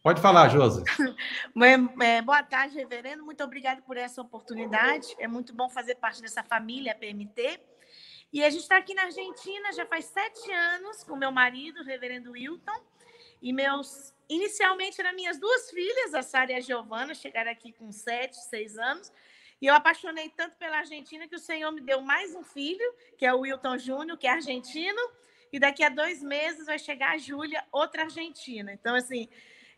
Pode 0.04 0.20
falar, 0.20 0.50
Josi. 0.50 0.84
É, 2.02 2.22
boa 2.22 2.42
tarde, 2.42 2.76
reverendo. 2.76 3.24
Muito 3.24 3.44
obrigada 3.44 3.82
por 3.84 3.98
essa 3.98 4.22
oportunidade. 4.22 5.16
É 5.20 5.28
muito 5.28 5.54
bom 5.54 5.70
fazer 5.70 5.96
parte 5.96 6.22
dessa 6.22 6.44
família 6.44 6.96
PMT. 6.96 7.60
E 8.34 8.44
a 8.44 8.50
gente 8.50 8.62
está 8.62 8.78
aqui 8.78 8.94
na 8.94 9.04
Argentina 9.04 9.72
já 9.74 9.86
faz 9.86 10.06
sete 10.06 10.52
anos 10.52 11.04
com 11.04 11.16
meu 11.16 11.32
marido, 11.32 11.82
o 11.82 11.84
reverendo 11.84 12.32
Wilton, 12.32 12.82
e 13.42 13.54
meus. 13.54 14.14
Inicialmente 14.30 15.00
eram 15.02 15.14
minhas 15.14 15.38
duas 15.38 15.70
filhas, 15.70 16.14
a 16.14 16.22
Sara 16.22 16.54
e 16.54 16.56
a 16.56 16.62
Giovana, 16.62 17.14
chegaram 17.14 17.52
aqui 17.52 17.74
com 17.74 17.92
sete, 17.92 18.38
seis 18.38 18.78
anos. 18.78 19.12
E 19.62 19.68
eu 19.68 19.76
apaixonei 19.76 20.30
tanto 20.30 20.56
pela 20.56 20.78
Argentina 20.78 21.28
que 21.28 21.36
o 21.36 21.40
Senhor 21.40 21.70
me 21.72 21.82
deu 21.82 22.02
mais 22.02 22.34
um 22.34 22.42
filho, 22.42 22.96
que 23.18 23.26
é 23.26 23.34
o 23.34 23.42
Wilton 23.42 23.78
Júnior, 23.78 24.18
que 24.18 24.26
é 24.26 24.32
argentino. 24.32 25.02
E 25.52 25.60
daqui 25.60 25.84
a 25.84 25.90
dois 25.90 26.22
meses 26.24 26.66
vai 26.66 26.80
chegar 26.80 27.12
a 27.12 27.18
Júlia, 27.18 27.64
outra 27.72 28.04
argentina. 28.04 28.72
Então, 28.74 28.96
assim, 28.96 29.28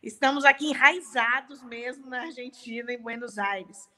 estamos 0.02 0.46
aqui 0.46 0.68
enraizados 0.68 1.64
mesmo 1.64 2.10
na 2.10 2.22
Argentina, 2.22 2.94
em 2.94 2.98
Buenos 2.98 3.38
Aires. 3.38 3.90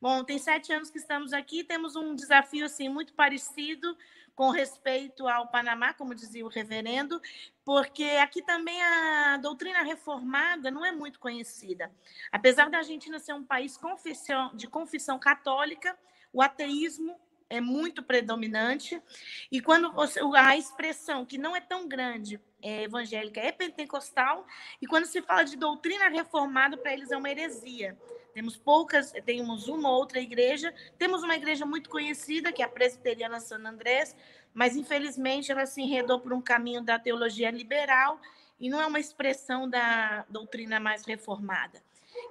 Bom, 0.00 0.22
tem 0.22 0.38
sete 0.38 0.72
anos 0.72 0.90
que 0.90 0.98
estamos 0.98 1.32
aqui, 1.32 1.64
temos 1.64 1.96
um 1.96 2.14
desafio 2.14 2.66
assim 2.66 2.88
muito 2.88 3.14
parecido 3.14 3.96
com 4.34 4.50
respeito 4.50 5.28
ao 5.28 5.48
Panamá, 5.48 5.94
como 5.94 6.14
dizia 6.14 6.44
o 6.44 6.48
reverendo, 6.48 7.20
porque 7.64 8.04
aqui 8.20 8.42
também 8.42 8.82
a 8.82 9.36
doutrina 9.36 9.82
reformada 9.82 10.70
não 10.70 10.84
é 10.84 10.90
muito 10.90 11.20
conhecida. 11.20 11.90
Apesar 12.32 12.68
da 12.68 12.78
Argentina 12.78 13.18
ser 13.18 13.32
um 13.32 13.44
país 13.44 13.78
de 14.54 14.66
confissão 14.66 15.18
católica, 15.18 15.96
o 16.32 16.42
ateísmo 16.42 17.16
é 17.54 17.60
muito 17.60 18.02
predominante. 18.02 19.00
E 19.50 19.60
quando 19.60 19.92
você, 19.92 20.20
a 20.36 20.56
expressão 20.56 21.24
que 21.24 21.38
não 21.38 21.54
é 21.54 21.60
tão 21.60 21.88
grande 21.88 22.40
é 22.62 22.84
evangélica 22.84 23.40
é 23.40 23.52
pentecostal, 23.52 24.46
e 24.80 24.86
quando 24.86 25.04
se 25.04 25.20
fala 25.22 25.44
de 25.44 25.56
doutrina 25.56 26.08
reformada, 26.08 26.76
para 26.76 26.92
eles 26.92 27.10
é 27.10 27.16
uma 27.16 27.30
heresia. 27.30 27.96
Temos 28.34 28.56
poucas, 28.56 29.12
temos 29.24 29.68
uma 29.68 29.88
ou 29.90 29.96
outra 29.96 30.18
igreja. 30.18 30.74
Temos 30.98 31.22
uma 31.22 31.36
igreja 31.36 31.64
muito 31.64 31.88
conhecida, 31.88 32.52
que 32.52 32.62
é 32.62 32.64
a 32.64 32.68
Presbiteriana 32.68 33.38
San 33.38 33.64
Andrés, 33.64 34.16
mas 34.52 34.76
infelizmente 34.76 35.52
ela 35.52 35.66
se 35.66 35.80
enredou 35.80 36.18
por 36.18 36.32
um 36.32 36.40
caminho 36.40 36.82
da 36.82 36.98
teologia 36.98 37.50
liberal 37.50 38.20
e 38.58 38.68
não 38.68 38.80
é 38.80 38.86
uma 38.86 38.98
expressão 38.98 39.68
da 39.68 40.24
doutrina 40.28 40.80
mais 40.80 41.04
reformada. 41.04 41.80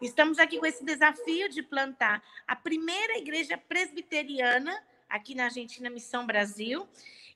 Estamos 0.02 0.40
aqui 0.40 0.58
com 0.58 0.66
esse 0.66 0.84
desafio 0.84 1.48
de 1.48 1.64
plantar 1.64 2.22
a 2.46 2.56
primeira 2.56 3.18
igreja 3.18 3.58
presbiteriana 3.58 4.84
aqui 5.14 5.36
na 5.36 5.46
Argentina, 5.46 5.92
Missão 5.92 6.26
Brasil. 6.26 6.88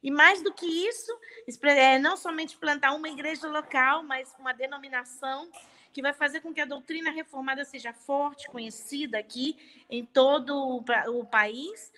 E 0.01 0.09
mais 0.09 0.41
do 0.41 0.51
que 0.51 0.65
isso, 0.65 1.11
é 1.63 1.99
não 1.99 2.17
somente 2.17 2.57
plantar 2.57 2.93
uma 2.93 3.07
igreja 3.07 3.47
local, 3.47 4.03
mas 4.03 4.33
uma 4.39 4.51
denominação 4.51 5.47
que 5.93 6.01
vai 6.01 6.13
fazer 6.13 6.41
com 6.41 6.53
que 6.53 6.61
a 6.61 6.65
doutrina 6.65 7.11
reformada 7.11 7.63
seja 7.63 7.93
forte, 7.93 8.49
conhecida 8.49 9.19
aqui 9.19 9.55
em 9.89 10.03
todo 10.03 10.83
o 11.07 11.25
país 11.25 11.91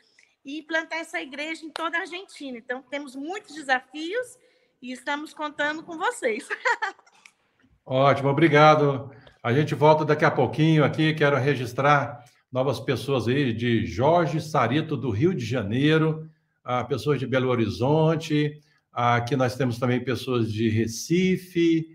e 0.43 0.59
implantar 0.59 0.99
essa 0.99 1.21
igreja 1.21 1.65
em 1.65 1.69
toda 1.69 1.97
a 1.97 2.01
Argentina. 2.01 2.57
Então, 2.57 2.81
temos 2.81 3.15
muitos 3.15 3.55
desafios 3.55 4.37
e 4.81 4.91
estamos 4.91 5.33
contando 5.33 5.83
com 5.83 5.97
vocês. 5.97 6.47
Ótimo, 7.85 8.29
obrigado. 8.29 9.11
A 9.41 9.53
gente 9.53 9.75
volta 9.75 10.03
daqui 10.03 10.25
a 10.25 10.31
pouquinho 10.31 10.83
aqui. 10.83 11.13
Quero 11.13 11.37
registrar 11.37 12.23
novas 12.51 12.79
pessoas 12.79 13.27
aí 13.27 13.53
de 13.53 13.85
Jorge 13.85 14.41
Sarito, 14.41 14.97
do 14.97 15.11
Rio 15.11 15.33
de 15.33 15.45
Janeiro, 15.45 16.27
a 16.63 16.83
pessoas 16.83 17.19
de 17.19 17.27
Belo 17.27 17.49
Horizonte. 17.49 18.59
Aqui 18.91 19.35
nós 19.35 19.55
temos 19.55 19.77
também 19.77 20.03
pessoas 20.03 20.51
de 20.51 20.67
Recife, 20.69 21.87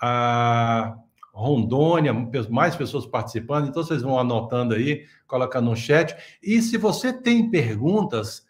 a 0.00 0.94
Rondônia, 1.32 2.12
mais 2.50 2.76
pessoas 2.76 3.06
participando, 3.06 3.66
então 3.66 3.82
vocês 3.82 4.02
vão 4.02 4.18
anotando 4.18 4.74
aí, 4.74 5.04
colocando 5.26 5.70
no 5.70 5.76
chat. 5.76 6.14
E 6.42 6.60
se 6.62 6.76
você 6.76 7.12
tem 7.12 7.50
perguntas 7.50 8.46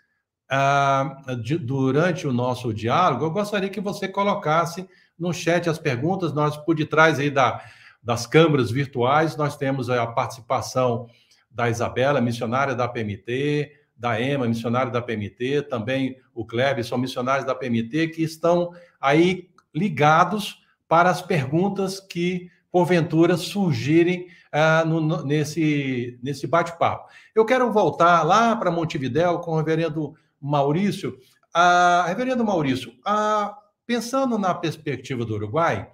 ah, 0.50 1.16
de, 1.42 1.56
durante 1.56 2.26
o 2.26 2.32
nosso 2.32 2.74
diálogo, 2.74 3.24
eu 3.24 3.30
gostaria 3.30 3.70
que 3.70 3.80
você 3.80 4.06
colocasse 4.06 4.86
no 5.18 5.32
chat 5.32 5.70
as 5.70 5.78
perguntas. 5.78 6.34
Nós, 6.34 6.56
por 6.56 6.74
detrás 6.74 7.18
aí 7.18 7.30
da, 7.30 7.62
das 8.02 8.26
câmeras 8.26 8.70
virtuais, 8.70 9.36
nós 9.36 9.56
temos 9.56 9.88
a 9.88 10.06
participação 10.06 11.06
da 11.54 11.70
Isabela, 11.70 12.20
missionária 12.20 12.74
da 12.74 12.88
PMT, 12.88 13.70
da 13.96 14.20
Ema, 14.20 14.48
missionária 14.48 14.90
da 14.90 15.00
PMT, 15.00 15.62
também 15.70 16.18
o 16.34 16.44
Kleber, 16.44 16.84
são 16.84 16.98
missionários 16.98 17.46
da 17.46 17.54
PMT, 17.54 18.08
que 18.08 18.22
estão 18.22 18.72
aí 19.00 19.48
ligados 19.72 20.62
para 20.88 21.08
as 21.08 21.22
perguntas 21.22 22.00
que 22.00 22.50
porventura 22.72 23.36
surgirem 23.36 24.26
ah, 24.50 24.84
no, 24.84 25.24
nesse, 25.24 26.18
nesse 26.22 26.46
bate-papo. 26.46 27.08
Eu 27.34 27.44
quero 27.44 27.72
voltar 27.72 28.22
lá 28.24 28.56
para 28.56 28.70
Montevidéu 28.70 29.38
com 29.38 29.52
o 29.52 29.56
reverendo 29.56 30.14
Maurício. 30.40 31.16
Ah, 31.52 32.04
reverendo 32.08 32.44
Maurício, 32.44 32.92
ah, 33.06 33.56
pensando 33.86 34.36
na 34.38 34.52
perspectiva 34.52 35.24
do 35.24 35.34
Uruguai, 35.34 35.88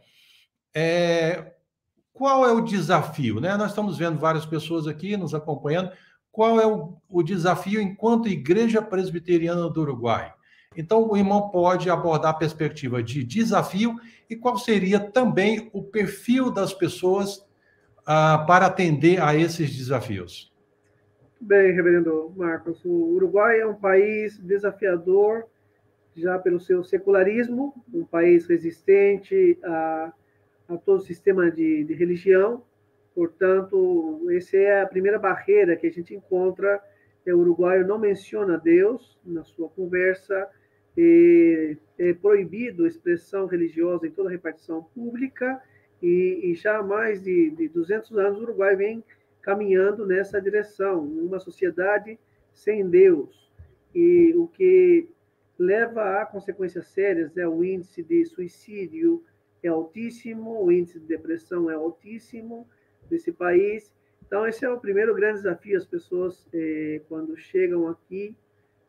é, 0.74 1.52
qual 2.20 2.44
é 2.44 2.52
o 2.52 2.60
desafio? 2.60 3.40
Né? 3.40 3.56
Nós 3.56 3.70
estamos 3.70 3.96
vendo 3.96 4.18
várias 4.18 4.44
pessoas 4.44 4.86
aqui 4.86 5.16
nos 5.16 5.32
acompanhando. 5.32 5.90
Qual 6.30 6.60
é 6.60 6.66
o, 6.66 6.98
o 7.08 7.22
desafio 7.22 7.80
enquanto 7.80 8.28
Igreja 8.28 8.82
Presbiteriana 8.82 9.70
do 9.70 9.80
Uruguai? 9.80 10.30
Então, 10.76 11.08
o 11.08 11.16
irmão 11.16 11.48
pode 11.48 11.88
abordar 11.88 12.32
a 12.32 12.38
perspectiva 12.38 13.02
de 13.02 13.24
desafio 13.24 13.96
e 14.28 14.36
qual 14.36 14.58
seria 14.58 15.00
também 15.00 15.70
o 15.72 15.82
perfil 15.82 16.50
das 16.50 16.74
pessoas 16.74 17.42
ah, 18.04 18.44
para 18.46 18.66
atender 18.66 19.18
a 19.22 19.34
esses 19.34 19.74
desafios. 19.74 20.52
Bem, 21.40 21.72
reverendo 21.72 22.34
Marcos, 22.36 22.84
o 22.84 23.14
Uruguai 23.14 23.60
é 23.60 23.66
um 23.66 23.76
país 23.76 24.36
desafiador 24.36 25.46
já 26.14 26.38
pelo 26.38 26.60
seu 26.60 26.84
secularismo, 26.84 27.72
um 27.94 28.04
país 28.04 28.46
resistente 28.46 29.58
a, 29.64 30.12
a 30.74 30.78
todo 30.78 30.98
o 30.98 31.04
sistema 31.04 31.50
de, 31.50 31.84
de 31.84 31.94
religião. 31.94 32.62
Portanto, 33.14 34.26
essa 34.30 34.56
é 34.56 34.82
a 34.82 34.86
primeira 34.86 35.18
barreira 35.18 35.76
que 35.76 35.86
a 35.86 35.90
gente 35.90 36.14
encontra. 36.14 36.82
É, 37.26 37.34
o 37.34 37.38
uruguaio 37.38 37.86
não 37.86 37.98
menciona 37.98 38.56
Deus 38.56 39.18
na 39.24 39.44
sua 39.44 39.68
conversa, 39.68 40.48
é, 40.96 41.76
é 41.98 42.14
proibido 42.14 42.86
expressão 42.86 43.46
religiosa 43.46 44.06
em 44.06 44.10
toda 44.10 44.30
repartição 44.30 44.82
pública 44.94 45.60
e, 46.02 46.40
e 46.44 46.54
já 46.54 46.78
há 46.78 46.82
mais 46.82 47.22
de, 47.22 47.50
de 47.50 47.68
200 47.68 48.16
anos 48.18 48.38
o 48.38 48.42
Uruguai 48.42 48.74
vem 48.74 49.04
caminhando 49.42 50.06
nessa 50.06 50.40
direção, 50.40 51.02
uma 51.04 51.38
sociedade 51.38 52.18
sem 52.52 52.88
Deus. 52.88 53.50
E 53.94 54.34
o 54.34 54.46
que 54.46 55.08
leva 55.58 56.20
a 56.20 56.26
consequências 56.26 56.86
sérias 56.86 57.36
é 57.36 57.46
o 57.46 57.64
índice 57.64 58.02
de 58.02 58.24
suicídio 58.24 59.22
é 59.62 59.68
altíssimo, 59.68 60.64
o 60.64 60.72
índice 60.72 60.98
de 60.98 61.06
depressão 61.06 61.70
é 61.70 61.74
altíssimo 61.74 62.68
nesse 63.10 63.32
país. 63.32 63.92
Então, 64.26 64.46
esse 64.46 64.64
é 64.64 64.70
o 64.70 64.78
primeiro 64.78 65.14
grande 65.14 65.38
desafio. 65.38 65.76
As 65.76 65.84
pessoas, 65.84 66.46
eh, 66.52 67.00
quando 67.08 67.36
chegam 67.36 67.88
aqui, 67.88 68.34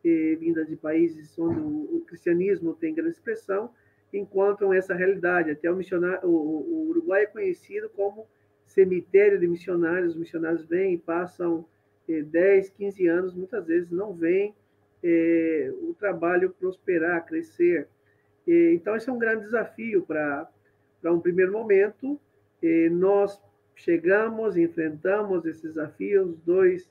eh, 0.04 0.36
vindas 0.40 0.68
de 0.68 0.76
países 0.76 1.38
onde 1.38 1.60
o, 1.60 2.04
cristianismo 2.08 2.74
tem 2.74 2.94
grande 2.94 3.16
expressão, 3.16 3.72
encontram 4.14 4.74
essa 4.74 4.94
realidade. 4.94 5.52
Até 5.52 5.72
o, 5.72 5.76
missionário, 5.76 6.28
o, 6.28 6.32
o 6.32 6.90
Uruguai 6.90 7.24
é 7.24 7.26
conhecido 7.26 7.90
como 7.90 8.28
cemitério 8.66 9.40
de 9.40 9.48
missionários. 9.48 10.14
Os 10.14 10.20
missionários 10.20 10.66
vêm 10.66 10.94
e 10.94 10.98
passam 10.98 11.66
eh, 12.08 12.22
10, 12.22 12.70
15 12.70 13.08
anos, 13.08 13.34
muitas 13.34 13.66
vezes 13.66 13.90
não 13.90 14.14
vêm 14.14 14.54
eh, 15.04 15.72
o 15.82 15.94
trabalho 15.94 16.52
prosperar, 16.52 17.26
crescer. 17.26 17.88
Então, 18.46 18.96
esse 18.96 19.08
é 19.08 19.14
um 19.14 19.20
grande 19.20 19.46
desafio 19.46 20.02
para 20.02 20.50
um 21.10 21.20
primeiro 21.20 21.52
momento. 21.52 22.20
Nós 22.92 23.42
chegamos, 23.76 24.58
enfrentamos 24.58 25.46
esses 25.46 25.62
desafios, 25.62 26.38
dois 26.46 26.90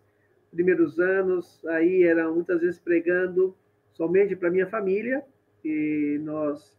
primeiros 0.50 0.98
anos, 0.98 1.64
aí 1.66 2.02
era 2.02 2.28
muitas 2.30 2.60
vezes 2.60 2.80
pregando 2.80 3.54
somente 3.92 4.34
para 4.34 4.50
minha 4.50 4.66
família, 4.66 5.22
e 5.64 6.18
nós 6.22 6.76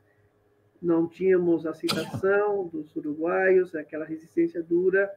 não 0.82 1.08
tínhamos 1.08 1.66
aceitação 1.66 2.68
dos 2.68 2.94
uruguaios, 2.96 3.76
aquela 3.76 4.04
resistência 4.04 4.62
dura, 4.62 5.10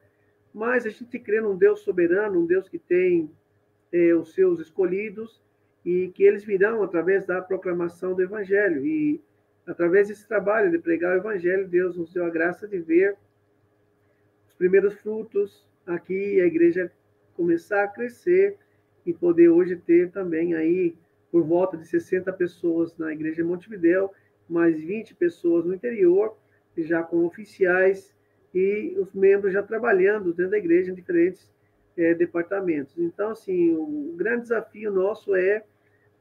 mas 0.53 0.85
a 0.85 0.89
gente 0.89 1.19
crê 1.19 1.41
num 1.41 1.57
Deus 1.57 1.81
soberano, 1.81 2.39
um 2.39 2.45
Deus 2.45 2.69
que 2.69 2.79
tem 2.79 3.29
é, 3.91 4.13
os 4.13 4.33
seus 4.33 4.59
escolhidos 4.59 5.41
e 5.83 6.09
que 6.09 6.23
eles 6.23 6.45
virão 6.45 6.81
através 6.83 7.25
da 7.25 7.41
proclamação 7.41 8.13
do 8.13 8.21
Evangelho. 8.21 8.85
E 8.85 9.19
através 9.65 10.07
desse 10.07 10.27
trabalho 10.27 10.71
de 10.71 10.79
pregar 10.79 11.15
o 11.15 11.19
Evangelho, 11.19 11.67
Deus 11.67 11.97
nos 11.97 12.13
deu 12.13 12.25
a 12.25 12.29
graça 12.29 12.67
de 12.67 12.79
ver 12.79 13.17
os 14.47 14.53
primeiros 14.53 14.93
frutos 14.95 15.65
aqui, 15.85 16.39
a 16.39 16.45
igreja 16.45 16.91
começar 17.35 17.83
a 17.83 17.87
crescer 17.87 18.57
e 19.05 19.13
poder 19.13 19.49
hoje 19.49 19.75
ter 19.75 20.09
também 20.11 20.53
aí 20.53 20.95
por 21.31 21.43
volta 21.43 21.77
de 21.77 21.85
60 21.85 22.31
pessoas 22.33 22.95
na 22.97 23.11
igreja 23.11 23.37
de 23.37 23.43
Montevidéu 23.43 24.13
mais 24.47 24.79
20 24.79 25.15
pessoas 25.15 25.65
no 25.65 25.73
interior, 25.73 26.37
já 26.77 27.01
com 27.03 27.25
oficiais 27.25 28.13
e 28.53 28.95
os 28.97 29.13
membros 29.13 29.53
já 29.53 29.63
trabalhando 29.63 30.33
dentro 30.33 30.51
da 30.51 30.57
igreja 30.57 30.91
em 30.91 30.95
diferentes 30.95 31.51
é, 31.97 32.13
departamentos. 32.13 32.97
Então, 32.97 33.31
assim, 33.31 33.75
o 33.75 34.13
grande 34.15 34.43
desafio 34.43 34.91
nosso 34.91 35.35
é 35.35 35.63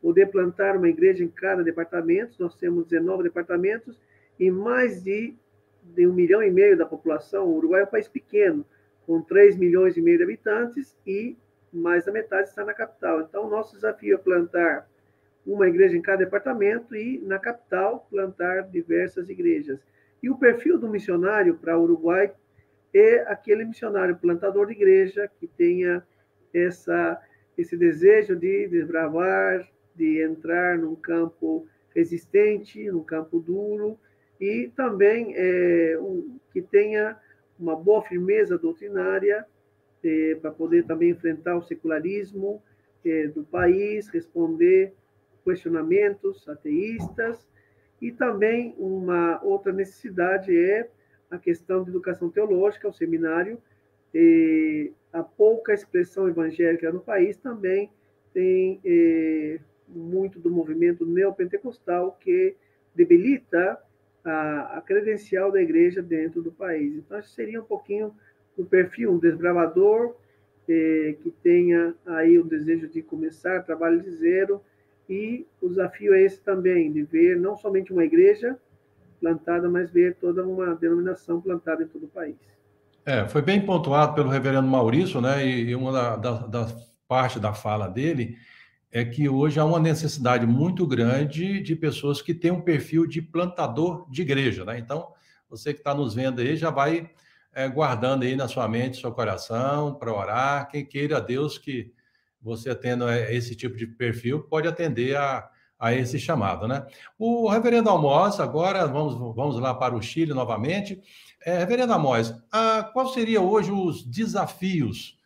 poder 0.04 0.26
plantar 0.26 0.76
uma 0.76 0.90
igreja 0.90 1.24
em 1.24 1.28
cada 1.28 1.64
departamento. 1.64 2.36
Nós 2.38 2.54
temos 2.54 2.86
19 2.86 3.22
departamentos 3.22 3.98
e 4.38 4.50
mais 4.50 5.02
de, 5.02 5.34
de 5.82 6.06
um 6.06 6.12
milhão 6.12 6.42
e 6.42 6.50
meio 6.50 6.76
da 6.76 6.84
população. 6.84 7.46
O 7.46 7.56
Uruguai 7.56 7.80
é 7.80 7.84
um 7.84 7.88
país 7.88 8.06
pequeno, 8.06 8.66
com 9.06 9.22
3 9.22 9.56
milhões 9.56 9.96
e 9.96 10.02
meio 10.02 10.18
de 10.18 10.24
habitantes 10.24 10.94
e 11.06 11.38
mais 11.72 12.04
da 12.04 12.12
metade 12.12 12.50
está 12.50 12.62
na 12.66 12.74
capital. 12.74 13.22
Então, 13.22 13.48
nosso 13.48 13.76
desafio 13.76 14.14
é 14.14 14.18
plantar 14.18 14.86
uma 15.46 15.66
igreja 15.68 15.96
em 15.96 16.02
cada 16.02 16.18
departamento 16.18 16.94
e, 16.94 17.18
na 17.20 17.38
capital, 17.38 18.06
plantar 18.10 18.68
diversas 18.68 19.30
igrejas. 19.30 19.80
E 20.22 20.28
o 20.28 20.36
perfil 20.36 20.78
do 20.78 20.86
missionário 20.86 21.54
para 21.56 21.78
o 21.78 21.82
Uruguai 21.82 22.30
é 22.92 23.20
aquele 23.20 23.64
missionário 23.64 24.16
plantador 24.16 24.66
de 24.66 24.72
igreja 24.72 25.30
que 25.40 25.46
tenha 25.46 26.06
essa, 26.52 27.18
esse 27.56 27.74
desejo 27.74 28.36
de 28.36 28.68
desbravar, 28.68 29.66
de 29.94 30.22
entrar 30.22 30.78
num 30.78 30.94
campo 30.94 31.66
resistente, 31.94 32.90
num 32.90 33.04
campo 33.04 33.38
duro, 33.38 33.98
e 34.40 34.70
também 34.76 35.32
é, 35.36 35.96
um, 36.00 36.38
que 36.52 36.60
tenha 36.60 37.16
uma 37.58 37.76
boa 37.76 38.02
firmeza 38.02 38.58
doutrinária 38.58 39.46
é, 40.02 40.34
para 40.34 40.50
poder 40.50 40.84
também 40.84 41.10
enfrentar 41.10 41.56
o 41.56 41.62
secularismo 41.62 42.62
é, 43.04 43.28
do 43.28 43.44
país, 43.44 44.08
responder 44.08 44.92
questionamentos 45.44 46.48
ateístas, 46.48 47.46
e 48.00 48.10
também 48.10 48.74
uma 48.76 49.42
outra 49.42 49.72
necessidade 49.72 50.56
é 50.56 50.88
a 51.30 51.38
questão 51.38 51.82
de 51.82 51.90
educação 51.90 52.28
teológica, 52.30 52.88
o 52.88 52.92
seminário, 52.92 53.60
a 55.12 55.22
pouca 55.22 55.72
expressão 55.72 56.28
evangélica 56.28 56.92
no 56.92 57.00
país 57.00 57.36
também 57.36 57.90
tem 58.32 58.80
eh, 58.84 59.60
muito 59.88 60.38
do 60.38 60.50
movimento 60.50 61.04
neopentecostal 61.04 62.16
que 62.20 62.56
debilita 62.94 63.78
a, 64.24 64.78
a, 64.78 64.80
credencial 64.80 65.52
da 65.52 65.60
igreja 65.60 66.02
dentro 66.02 66.42
do 66.42 66.50
país. 66.50 66.94
Então, 66.96 67.18
acho 67.18 67.28
que 67.28 67.34
seria 67.34 67.60
um 67.60 67.64
pouquinho 67.64 68.14
o 68.56 68.64
perfil, 68.64 69.12
um 69.12 69.18
desbravador 69.18 70.14
eh, 70.68 71.16
que 71.22 71.30
tenha 71.42 71.94
aí 72.06 72.38
o 72.38 72.44
desejo 72.44 72.88
de 72.88 73.02
começar 73.02 73.62
trabalho 73.64 74.00
de 74.00 74.10
zero, 74.10 74.62
e 75.08 75.46
o 75.60 75.68
desafio 75.68 76.14
é 76.14 76.22
esse 76.22 76.40
também, 76.40 76.90
de 76.90 77.02
ver 77.02 77.36
não 77.36 77.56
somente 77.56 77.92
uma 77.92 78.04
igreja 78.04 78.56
plantada, 79.20 79.68
mas 79.68 79.90
ver 79.90 80.16
toda 80.16 80.46
uma 80.46 80.74
denominação 80.74 81.40
plantada 81.40 81.82
em 81.82 81.86
todo 81.86 82.04
o 82.04 82.08
país. 82.08 82.36
É, 83.04 83.28
foi 83.28 83.42
bem 83.42 83.64
pontuado 83.64 84.14
pelo 84.14 84.30
reverendo 84.30 84.66
Maurício, 84.66 85.20
né? 85.20 85.46
E 85.46 85.74
uma 85.74 85.92
da, 85.92 86.16
da, 86.16 86.32
da 86.46 86.66
parte 87.06 87.38
da 87.38 87.52
fala 87.52 87.86
dele 87.86 88.36
é 88.94 89.04
que 89.04 89.28
hoje 89.28 89.58
há 89.58 89.64
uma 89.64 89.80
necessidade 89.80 90.46
muito 90.46 90.86
grande 90.86 91.60
de 91.60 91.74
pessoas 91.74 92.22
que 92.22 92.32
têm 92.32 92.52
um 92.52 92.60
perfil 92.60 93.08
de 93.08 93.20
plantador 93.20 94.08
de 94.08 94.22
igreja, 94.22 94.64
né? 94.64 94.78
Então, 94.78 95.08
você 95.50 95.74
que 95.74 95.80
está 95.80 95.92
nos 95.92 96.14
vendo 96.14 96.40
aí 96.40 96.54
já 96.54 96.70
vai 96.70 97.10
é, 97.52 97.68
guardando 97.68 98.22
aí 98.22 98.36
na 98.36 98.46
sua 98.46 98.68
mente, 98.68 99.00
seu 99.00 99.10
coração, 99.10 99.96
para 99.96 100.14
orar, 100.14 100.68
quem 100.70 100.86
queira 100.86 101.20
Deus 101.20 101.58
que 101.58 101.92
você 102.40 102.72
tendo 102.72 103.08
é, 103.08 103.34
esse 103.34 103.56
tipo 103.56 103.76
de 103.76 103.84
perfil, 103.84 104.44
pode 104.44 104.68
atender 104.68 105.16
a, 105.16 105.50
a 105.76 105.92
esse 105.92 106.16
chamado, 106.16 106.68
né? 106.68 106.86
O 107.18 107.48
reverendo 107.48 107.90
Almoz, 107.90 108.38
agora 108.38 108.86
vamos, 108.86 109.14
vamos 109.34 109.58
lá 109.58 109.74
para 109.74 109.96
o 109.96 110.02
Chile 110.02 110.32
novamente. 110.32 111.02
É, 111.44 111.58
reverendo 111.58 111.92
Almoz, 111.92 112.32
a, 112.52 112.84
qual 112.92 113.08
seria 113.08 113.40
hoje 113.40 113.72
os 113.72 114.04
desafios 114.04 115.18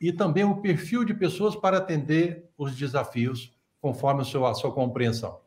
e 0.00 0.12
também 0.12 0.44
o 0.44 0.60
perfil 0.60 1.04
de 1.04 1.14
pessoas 1.14 1.56
para 1.56 1.78
atender 1.78 2.50
os 2.56 2.76
desafios, 2.76 3.52
conforme 3.80 4.22
a 4.22 4.24
sua, 4.24 4.50
a 4.50 4.54
sua 4.54 4.72
compreensão? 4.72 5.40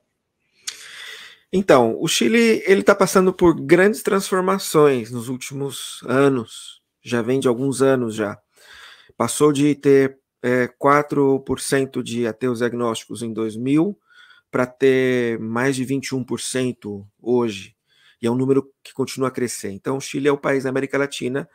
Então, 1.51 1.97
o 1.99 2.07
Chile 2.07 2.61
ele 2.65 2.81
está 2.81 2.93
passando 2.93 3.31
por 3.31 3.59
grandes 3.59 4.03
transformações 4.03 5.11
nos 5.11 5.29
últimos 5.29 6.01
anos, 6.05 6.81
já 7.01 7.21
vem 7.21 7.39
de 7.39 7.47
alguns 7.47 7.81
anos 7.81 8.15
já. 8.15 8.37
Passou 9.15 9.53
de 9.53 9.73
ter 9.73 10.19
é, 10.43 10.67
4% 10.67 12.03
de 12.03 12.27
ateus 12.27 12.61
agnósticos 12.61 13.21
em 13.21 13.31
2000 13.31 13.97
para 14.51 14.65
ter 14.65 15.39
mais 15.39 15.75
de 15.75 15.85
21% 15.85 17.05
hoje. 17.21 17.75
E 18.21 18.27
é 18.27 18.31
um 18.31 18.35
número 18.35 18.69
que 18.83 18.93
continua 18.93 19.29
a 19.29 19.31
crescer. 19.31 19.71
Então, 19.71 19.97
o 19.97 20.01
Chile 20.01 20.27
é 20.27 20.31
o 20.31 20.37
país 20.37 20.63
da 20.63 20.69
América 20.69 20.97
Latina 20.97 21.47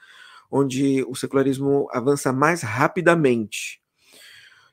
onde 0.52 1.02
o 1.08 1.14
secularismo 1.14 1.88
avança 1.90 2.30
mais 2.30 2.60
rapidamente. 2.60 3.80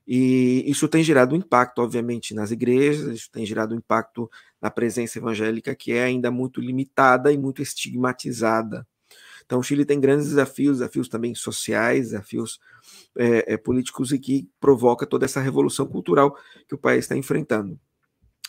E 0.05 0.69
isso 0.69 0.89
tem 0.89 1.01
gerado 1.01 1.35
impacto, 1.35 1.79
obviamente, 1.79 2.33
nas 2.33 2.51
igrejas, 2.51 3.15
isso 3.15 3.31
tem 3.31 3.45
gerado 3.45 3.73
impacto 3.73 4.29
na 4.61 4.69
presença 4.69 5.19
evangélica, 5.19 5.73
que 5.73 5.93
é 5.93 6.03
ainda 6.03 6.29
muito 6.29 6.59
limitada 6.59 7.31
e 7.31 7.37
muito 7.37 7.61
estigmatizada. 7.61 8.85
Então, 9.45 9.59
o 9.59 9.63
Chile 9.63 9.85
tem 9.85 9.99
grandes 9.99 10.27
desafios, 10.27 10.79
desafios 10.79 11.07
também 11.07 11.33
sociais, 11.33 12.09
desafios 12.09 12.59
é, 13.15 13.55
políticos 13.55 14.11
e 14.11 14.19
que 14.19 14.49
provoca 14.59 15.05
toda 15.05 15.25
essa 15.25 15.39
revolução 15.39 15.87
cultural 15.87 16.35
que 16.67 16.75
o 16.75 16.77
país 16.77 17.05
está 17.05 17.15
enfrentando. 17.15 17.79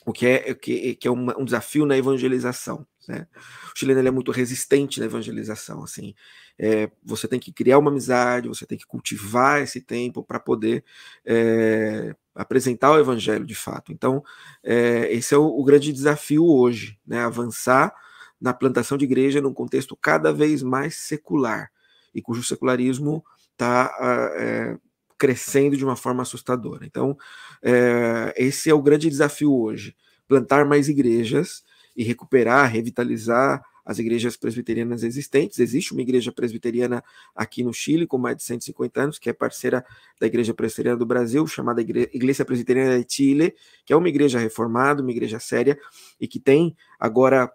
O 0.07 0.13
que 0.13 0.27
é, 0.27 0.55
que, 0.55 0.95
que 0.95 1.07
é 1.07 1.11
um, 1.11 1.27
um, 1.39 1.45
desafio 1.45 1.85
na 1.85 1.97
evangelização. 1.97 2.87
Né? 3.07 3.27
O 3.75 3.79
chileno 3.79 4.07
é 4.07 4.11
muito 4.11 4.33
resistente 4.33 4.99
na 4.99 5.07
evangelização. 5.07 5.83
Assim, 5.83 6.15
é, 6.59 6.91
você 7.05 7.29
tem 7.29 7.39
que 7.39 7.53
criar 7.53 7.79
uma 7.79 7.91
amizade, 7.91 8.49
você 8.49 8.67
tem 8.67 8.79
que 8.79 8.87
cultivar 8.87 9.61
esse 9.61 9.81
tempo 9.81 10.23
para 10.23 10.41
poder 10.41 10.85
é, 11.25 12.15
apresentar 12.35 12.93
o 12.93 12.99
evangelho 12.99 13.45
de 13.45 13.55
fato. 13.55 13.93
Então, 13.93 14.23
é, 14.63 15.13
esse 15.13 15.35
é 15.35 15.39
o, 15.39 15.45
o, 15.45 15.65
grande 15.65 15.93
desafio 15.93 16.45
hoje, 16.47 16.99
né? 17.07 17.21
avançar 17.21 17.95
na 18.41 18.55
plantação 18.55 18.97
de 18.97 19.05
igreja 19.05 19.41
num 19.41 19.53
contexto 19.53 19.95
cada 19.95 20.33
vez 20.33 20.63
mais 20.63 20.97
secular 20.97 21.71
e 22.15 22.23
cujo 22.23 22.43
secularismo 22.43 23.23
está 23.53 23.95
uh, 24.01 24.41
é, 24.41 24.79
crescendo 25.21 25.77
de 25.77 25.85
uma 25.85 25.97
forma 25.97 26.23
assustadora. 26.23 26.87
Então, 26.87 27.15
é, 27.63 28.33
esse 28.39 28.71
é 28.71 28.75
o 28.75 28.81
grande 28.81 29.11
desafio 29.11 29.53
hoje: 29.53 29.95
plantar 30.27 30.65
mais 30.65 30.89
igrejas 30.89 31.63
e 31.95 32.03
recuperar, 32.03 32.73
revitalizar 32.73 33.63
as 33.85 33.99
igrejas 33.99 34.37
presbiterianas 34.37 35.03
existentes. 35.03 35.59
Existe 35.59 35.93
uma 35.93 36.01
igreja 36.01 36.33
presbiteriana 36.33 37.05
aqui 37.35 37.63
no 37.63 37.73
Chile, 37.73 38.07
com 38.07 38.17
mais 38.17 38.37
de 38.37 38.45
150 38.45 39.03
anos, 39.03 39.19
que 39.19 39.29
é 39.29 39.33
parceira 39.33 39.85
da 40.19 40.27
Igreja 40.27 40.55
Presbiteriana 40.55 40.97
do 40.97 41.05
Brasil, 41.05 41.47
chamada 41.47 41.83
Igreja 41.83 42.45
Presbiteriana 42.45 43.03
de 43.03 43.13
Chile, 43.13 43.55
que 43.85 43.93
é 43.93 43.97
uma 43.97 44.09
igreja 44.09 44.39
reformada, 44.39 45.03
uma 45.03 45.11
igreja 45.11 45.41
séria, 45.41 45.79
e 46.21 46.29
que 46.29 46.39
tem 46.39 46.77
agora 46.99 47.53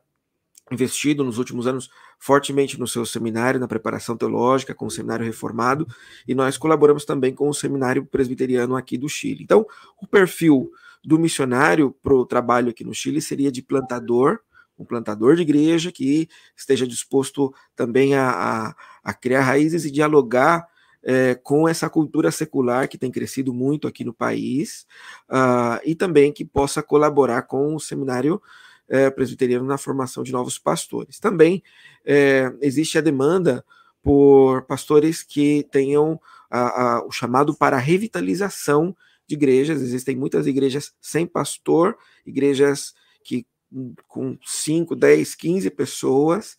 investido 0.71 1.23
nos 1.23 1.37
últimos 1.37 1.67
anos 1.67 1.89
fortemente 2.17 2.79
no 2.79 2.87
seu 2.87 3.05
seminário, 3.05 3.59
na 3.59 3.67
preparação 3.67 4.17
teológica, 4.17 4.73
com 4.73 4.87
o 4.87 4.91
seminário 4.91 5.25
reformado, 5.25 5.87
e 6.27 6.33
nós 6.33 6.57
colaboramos 6.57 7.05
também 7.05 7.33
com 7.33 7.47
o 7.47 7.53
seminário 7.53 8.05
presbiteriano 8.05 8.75
aqui 8.75 8.97
do 8.97 9.07
Chile. 9.07 9.43
Então, 9.43 9.65
o 10.01 10.07
perfil 10.07 10.71
do 11.03 11.19
missionário 11.19 11.95
para 12.01 12.15
o 12.15 12.25
trabalho 12.25 12.69
aqui 12.69 12.83
no 12.83 12.93
Chile 12.93 13.21
seria 13.21 13.51
de 13.51 13.61
plantador, 13.61 14.39
um 14.77 14.83
plantador 14.83 15.35
de 15.35 15.43
igreja 15.43 15.91
que 15.91 16.27
esteja 16.55 16.87
disposto 16.87 17.53
também 17.75 18.15
a, 18.15 18.29
a, 18.29 18.75
a 19.03 19.13
criar 19.13 19.41
raízes 19.41 19.85
e 19.85 19.91
dialogar 19.91 20.67
é, 21.03 21.35
com 21.35 21.69
essa 21.69 21.87
cultura 21.87 22.31
secular 22.31 22.89
que 22.89 22.97
tem 22.97 23.11
crescido 23.11 23.53
muito 23.53 23.87
aqui 23.87 24.03
no 24.03 24.11
país, 24.11 24.87
uh, 25.29 25.79
e 25.85 25.93
também 25.93 26.33
que 26.33 26.43
possa 26.43 26.81
colaborar 26.81 27.43
com 27.43 27.75
o 27.75 27.79
seminário 27.79 28.41
é, 28.87 29.09
presbiteriano 29.09 29.65
na 29.65 29.77
formação 29.77 30.23
de 30.23 30.31
novos 30.31 30.57
pastores. 30.57 31.19
Também 31.19 31.63
é, 32.05 32.53
existe 32.61 32.97
a 32.97 33.01
demanda 33.01 33.63
por 34.01 34.63
pastores 34.63 35.23
que 35.23 35.67
tenham 35.71 36.19
a, 36.49 36.59
a, 36.83 37.05
o 37.05 37.11
chamado 37.11 37.55
para 37.55 37.77
revitalização 37.77 38.95
de 39.27 39.35
igrejas. 39.35 39.81
Existem 39.81 40.15
muitas 40.15 40.45
igrejas 40.45 40.93
sem 41.01 41.25
pastor, 41.25 41.97
igrejas 42.25 42.93
que 43.23 43.45
com 44.07 44.37
5, 44.45 44.95
10, 44.95 45.35
15 45.35 45.69
pessoas, 45.71 46.57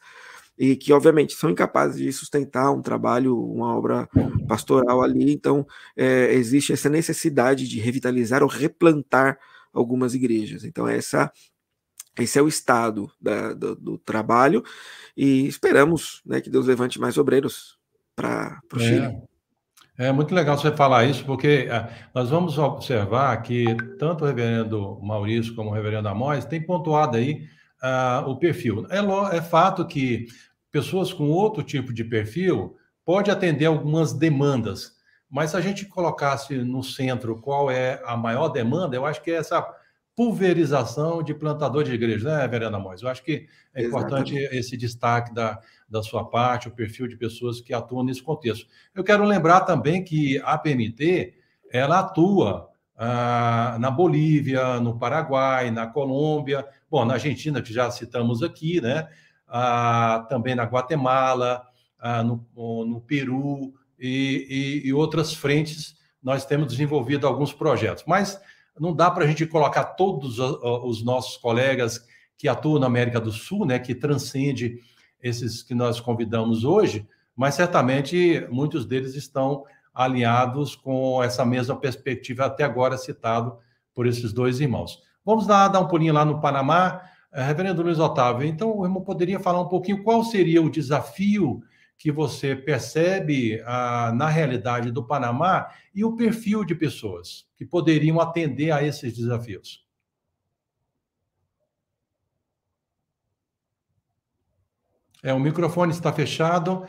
e 0.58 0.74
que 0.74 0.92
obviamente 0.92 1.34
são 1.34 1.50
incapazes 1.50 1.98
de 1.98 2.12
sustentar 2.12 2.72
um 2.72 2.80
trabalho, 2.80 3.38
uma 3.38 3.76
obra 3.76 4.08
pastoral 4.48 5.02
ali. 5.02 5.32
Então, 5.32 5.66
é, 5.96 6.32
existe 6.32 6.72
essa 6.72 6.88
necessidade 6.88 7.68
de 7.68 7.78
revitalizar 7.78 8.42
ou 8.42 8.48
replantar 8.48 9.38
algumas 9.72 10.14
igrejas. 10.14 10.64
Então, 10.64 10.88
essa 10.88 11.30
esse 12.18 12.38
é 12.38 12.42
o 12.42 12.48
estado 12.48 13.10
da, 13.20 13.52
do, 13.52 13.74
do, 13.74 13.98
trabalho 13.98 14.64
e 15.16 15.46
esperamos 15.46 16.22
né, 16.24 16.40
que 16.40 16.50
Deus 16.50 16.66
levante 16.66 17.00
mais 17.00 17.18
obreiros 17.18 17.78
para 18.14 18.60
o 18.72 18.76
é. 18.76 18.80
Chile. 18.80 19.22
É 19.98 20.12
muito 20.12 20.34
legal 20.34 20.58
você 20.58 20.70
falar 20.72 21.06
isso, 21.06 21.24
porque 21.24 21.68
é, 21.70 21.88
nós 22.14 22.28
vamos 22.28 22.58
observar 22.58 23.34
que 23.40 23.64
tanto 23.98 24.24
o 24.24 24.26
reverendo 24.26 25.00
Maurício 25.02 25.54
como 25.54 25.70
o 25.70 25.72
reverendo 25.72 26.08
Amós 26.08 26.44
têm 26.44 26.60
pontuado 26.60 27.16
aí 27.16 27.48
uh, 27.82 28.28
o 28.28 28.36
perfil. 28.36 28.86
É, 28.90 28.98
é 29.36 29.40
fato 29.40 29.86
que 29.86 30.26
pessoas 30.70 31.14
com 31.14 31.30
outro 31.30 31.62
tipo 31.62 31.94
de 31.94 32.04
perfil 32.04 32.76
pode 33.06 33.30
atender 33.30 33.64
algumas 33.64 34.12
demandas, 34.12 34.96
mas 35.30 35.52
se 35.52 35.56
a 35.56 35.60
gente 35.62 35.86
colocasse 35.86 36.58
no 36.58 36.82
centro 36.82 37.40
qual 37.40 37.70
é 37.70 38.02
a 38.04 38.16
maior 38.16 38.48
demanda, 38.48 38.96
eu 38.96 39.06
acho 39.06 39.22
que 39.22 39.30
é 39.30 39.36
essa 39.36 39.66
pulverização 40.16 41.22
de 41.22 41.34
plantador 41.34 41.84
de 41.84 41.92
igreja, 41.92 42.38
né, 42.38 42.48
Verena 42.48 42.78
Mois? 42.78 43.02
Eu 43.02 43.08
acho 43.08 43.22
que 43.22 43.46
é 43.74 43.84
importante 43.84 44.34
esse 44.34 44.74
destaque 44.74 45.32
da, 45.34 45.60
da 45.86 46.02
sua 46.02 46.24
parte, 46.24 46.68
o 46.68 46.70
perfil 46.70 47.06
de 47.06 47.16
pessoas 47.16 47.60
que 47.60 47.74
atuam 47.74 48.02
nesse 48.02 48.22
contexto. 48.22 48.66
Eu 48.94 49.04
quero 49.04 49.22
lembrar 49.24 49.60
também 49.60 50.02
que 50.02 50.40
a 50.42 50.56
PMT, 50.56 51.34
ela 51.70 51.98
atua 51.98 52.70
ah, 52.96 53.76
na 53.78 53.90
Bolívia, 53.90 54.80
no 54.80 54.98
Paraguai, 54.98 55.70
na 55.70 55.86
Colômbia, 55.86 56.66
bom, 56.90 57.04
na 57.04 57.14
Argentina, 57.14 57.60
que 57.60 57.72
já 57.72 57.90
citamos 57.90 58.42
aqui, 58.42 58.80
né? 58.80 59.06
Ah, 59.46 60.26
também 60.30 60.54
na 60.54 60.64
Guatemala, 60.64 61.62
ah, 62.00 62.22
no, 62.24 62.42
no 62.86 63.00
Peru 63.02 63.74
e, 63.98 64.82
e, 64.82 64.88
e 64.88 64.92
outras 64.94 65.34
frentes, 65.34 65.94
nós 66.22 66.46
temos 66.46 66.68
desenvolvido 66.68 67.26
alguns 67.26 67.52
projetos. 67.52 68.02
Mas 68.06 68.40
não 68.78 68.94
dá 68.94 69.10
para 69.10 69.24
a 69.24 69.26
gente 69.26 69.46
colocar 69.46 69.84
todos 69.84 70.38
os 70.38 71.04
nossos 71.04 71.36
colegas 71.36 72.04
que 72.36 72.48
atuam 72.48 72.78
na 72.78 72.86
América 72.86 73.20
do 73.20 73.32
Sul, 73.32 73.64
né, 73.64 73.78
que 73.78 73.94
transcende 73.94 74.80
esses 75.22 75.62
que 75.62 75.74
nós 75.74 76.00
convidamos 76.00 76.64
hoje, 76.64 77.08
mas 77.34 77.54
certamente 77.54 78.46
muitos 78.50 78.84
deles 78.84 79.14
estão 79.14 79.64
alinhados 79.94 80.76
com 80.76 81.22
essa 81.22 81.44
mesma 81.44 81.74
perspectiva 81.74 82.44
até 82.44 82.64
agora 82.64 82.98
citado 82.98 83.56
por 83.94 84.06
esses 84.06 84.32
dois 84.32 84.60
irmãos. 84.60 85.02
Vamos 85.24 85.46
lá 85.46 85.66
dar 85.68 85.80
um 85.80 85.88
pulinho 85.88 86.12
lá 86.12 86.24
no 86.24 86.40
Panamá. 86.40 87.00
Eh, 87.32 87.42
Reverendo 87.42 87.82
Luiz 87.82 87.98
Otávio, 87.98 88.46
então 88.46 88.76
o 88.78 88.84
irmão 88.84 89.02
poderia 89.02 89.40
falar 89.40 89.60
um 89.60 89.68
pouquinho 89.68 90.02
qual 90.04 90.22
seria 90.22 90.62
o 90.62 90.70
desafio 90.70 91.62
que 91.98 92.12
você 92.12 92.54
percebe 92.54 93.62
ah, 93.64 94.12
na 94.14 94.28
realidade 94.28 94.90
do 94.90 95.04
Panamá 95.04 95.68
e 95.94 96.04
o 96.04 96.16
perfil 96.16 96.64
de 96.64 96.74
pessoas 96.74 97.46
que 97.56 97.64
poderiam 97.64 98.20
atender 98.20 98.70
a 98.70 98.82
esses 98.82 99.14
desafios? 99.16 99.84
É, 105.22 105.32
o 105.32 105.40
microfone 105.40 105.92
está 105.92 106.12
fechado. 106.12 106.86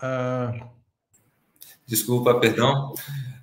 Ah... 0.00 0.52
Desculpa, 1.86 2.40
perdão. 2.40 2.94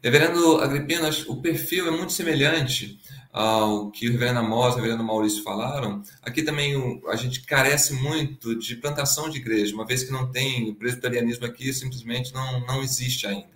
Reverendo 0.04 0.58
Agripino, 0.58 1.08
o 1.28 1.41
perfil 1.41 1.88
é 1.88 1.91
muito 1.91 2.12
semelhante 2.12 3.00
ao 3.32 3.89
que 3.91 4.08
o 4.08 4.12
reverendo 4.12 4.39
Amós 4.39 4.74
e 4.74 4.74
o 4.74 4.76
reverendo 4.82 5.04
Maurício 5.04 5.44
falaram, 5.44 6.04
aqui 6.22 6.44
também 6.44 7.02
a 7.08 7.15
gente 7.15 7.41
carece 7.41 7.94
muito 7.94 8.58
de 8.58 8.76
plantação 8.76 9.30
de 9.30 9.38
igreja, 9.38 9.74
uma 9.74 9.86
vez 9.86 10.04
que 10.04 10.12
não 10.12 10.30
tem, 10.30 10.70
o 10.70 10.76
presbiterianismo 10.76 11.46
aqui 11.46 11.74
simplesmente 11.74 12.34
não, 12.34 12.65
não 12.65 12.84
existe 12.84 13.26
ainda. 13.26 13.52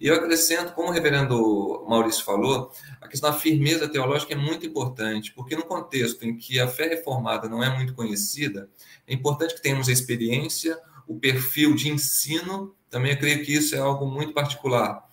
E 0.00 0.08
eu 0.08 0.16
acrescento, 0.16 0.72
como 0.72 0.88
o 0.88 0.92
reverendo 0.92 1.86
Maurício 1.88 2.24
falou, 2.24 2.72
a 3.00 3.06
questão 3.06 3.30
da 3.30 3.38
firmeza 3.38 3.88
teológica 3.88 4.32
é 4.32 4.36
muito 4.36 4.66
importante, 4.66 5.32
porque 5.32 5.54
no 5.54 5.62
contexto 5.62 6.24
em 6.24 6.36
que 6.36 6.58
a 6.58 6.66
fé 6.66 6.88
reformada 6.88 7.48
não 7.48 7.62
é 7.62 7.72
muito 7.72 7.94
conhecida, 7.94 8.68
é 9.06 9.14
importante 9.14 9.54
que 9.54 9.62
tenhamos 9.62 9.88
a 9.88 9.92
experiência, 9.92 10.76
o 11.06 11.20
perfil 11.20 11.76
de 11.76 11.88
ensino, 11.88 12.74
também 12.90 13.12
eu 13.12 13.18
creio 13.18 13.44
que 13.44 13.52
isso 13.52 13.76
é 13.76 13.78
algo 13.78 14.06
muito 14.06 14.32
particular 14.32 15.05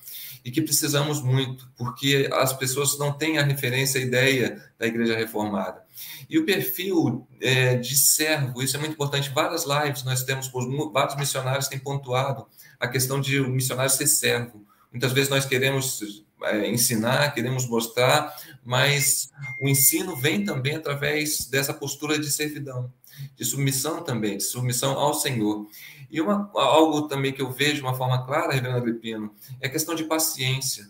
e 0.44 0.52
que 0.52 0.62
precisamos 0.62 1.22
muito, 1.22 1.70
porque 1.78 2.30
as 2.34 2.54
pessoas 2.54 2.98
não 3.00 3.14
têm 3.14 3.38
a 3.38 3.44
referência, 3.44 4.00
a 4.00 4.04
ideia 4.04 4.62
da 4.78 4.86
Igreja 4.86 5.16
Reformada. 5.16 5.82
E 6.30 6.38
o 6.38 6.46
perfil 6.46 7.28
é, 7.40 7.76
de 7.76 7.96
servo, 7.96 8.62
isso 8.62 8.76
é 8.76 8.80
muito 8.80 8.94
importante. 8.94 9.30
Várias 9.30 9.66
lives 9.66 10.04
nós 10.04 10.24
temos, 10.24 10.52
vários 10.92 11.16
missionários 11.16 11.68
têm 11.68 11.80
pontuado 11.80 12.46
a 12.80 12.88
questão 12.88 13.22
de 13.22 13.40
o 13.40 13.50
missionário 13.50 13.92
ser 13.92 14.08
servo. 14.08 14.66
Muitas 14.92 15.12
vezes 15.14 15.30
nós 15.30 15.46
queremos 15.46 16.02
é, 16.44 16.70
ensinar, 16.70 17.34
queremos 17.34 17.68
mostrar, 17.68 18.36
mas 18.64 19.32
o 19.62 19.68
ensino 19.68 20.16
vem 20.16 20.44
também 20.44 20.76
através 20.76 21.46
dessa 21.48 21.74
postura 21.74 22.20
de 22.20 22.30
servidão, 22.30 22.92
de 23.36 23.46
submissão 23.46 24.04
também, 24.04 24.38
de 24.38 24.44
submissão 24.44 24.98
ao 25.00 25.14
Senhor. 25.14 25.68
E 26.14 26.22
uma, 26.22 26.52
algo 26.54 27.08
também 27.08 27.34
que 27.34 27.42
eu 27.42 27.52
vejo 27.52 27.78
de 27.78 27.82
uma 27.82 27.96
forma 27.96 28.24
clara, 28.24 28.54
Reverendo 28.54 28.78
Agripino, 28.78 29.34
é 29.60 29.66
a 29.66 29.70
questão 29.70 29.96
de 29.96 30.04
paciência. 30.04 30.88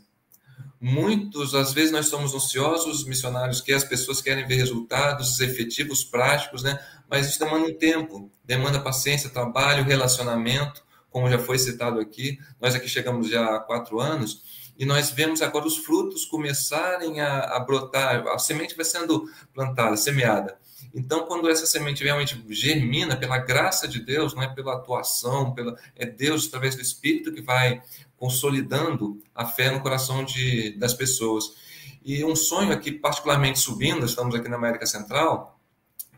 Muitos, 0.81 1.55
às 1.55 1.71
vezes, 1.71 1.93
nós 1.93 2.07
somos 2.07 2.35
ansiosos, 2.35 3.05
missionários, 3.05 3.61
que 3.61 3.71
as 3.71 3.85
pessoas 3.85 4.19
querem 4.19 4.45
ver 4.45 4.55
resultados 4.55 5.39
efetivos, 5.39 6.03
práticos, 6.03 6.61
né? 6.61 6.77
Mas 7.09 7.25
isso 7.25 7.39
demanda 7.39 7.67
um 7.67 7.73
tempo, 7.73 8.29
demanda 8.43 8.81
paciência, 8.81 9.29
trabalho, 9.29 9.85
relacionamento, 9.85 10.83
como 11.09 11.29
já 11.29 11.39
foi 11.39 11.57
citado 11.57 12.01
aqui. 12.01 12.37
Nós 12.59 12.75
aqui 12.75 12.89
chegamos 12.89 13.29
já 13.29 13.55
há 13.55 13.59
quatro 13.61 14.01
anos 14.01 14.43
e 14.77 14.85
nós 14.85 15.09
vemos 15.09 15.41
agora 15.41 15.65
os 15.65 15.77
frutos 15.77 16.25
começarem 16.25 17.21
a, 17.21 17.43
a 17.55 17.59
brotar, 17.61 18.27
a 18.27 18.37
semente 18.37 18.75
vai 18.75 18.83
sendo 18.83 19.23
plantada, 19.53 19.95
semeada. 19.95 20.57
Então, 20.93 21.25
quando 21.25 21.49
essa 21.49 21.65
semente 21.65 22.03
realmente 22.03 22.43
germina 22.49 23.15
pela 23.15 23.39
graça 23.39 23.87
de 23.87 23.99
Deus, 23.99 24.35
não 24.35 24.43
é 24.43 24.47
pela 24.47 24.75
atuação, 24.75 25.51
pela, 25.53 25.75
é 25.95 26.05
Deus 26.05 26.47
através 26.47 26.75
do 26.75 26.81
Espírito 26.81 27.33
que 27.33 27.41
vai 27.41 27.81
consolidando 28.15 29.19
a 29.33 29.45
fé 29.45 29.71
no 29.71 29.81
coração 29.81 30.23
de, 30.23 30.77
das 30.77 30.93
pessoas. 30.93 31.55
E 32.05 32.23
um 32.23 32.35
sonho 32.35 32.71
aqui 32.71 32.91
particularmente 32.91 33.59
subindo, 33.59 34.05
estamos 34.05 34.35
aqui 34.35 34.47
na 34.47 34.55
América 34.55 34.85
Central, 34.85 35.59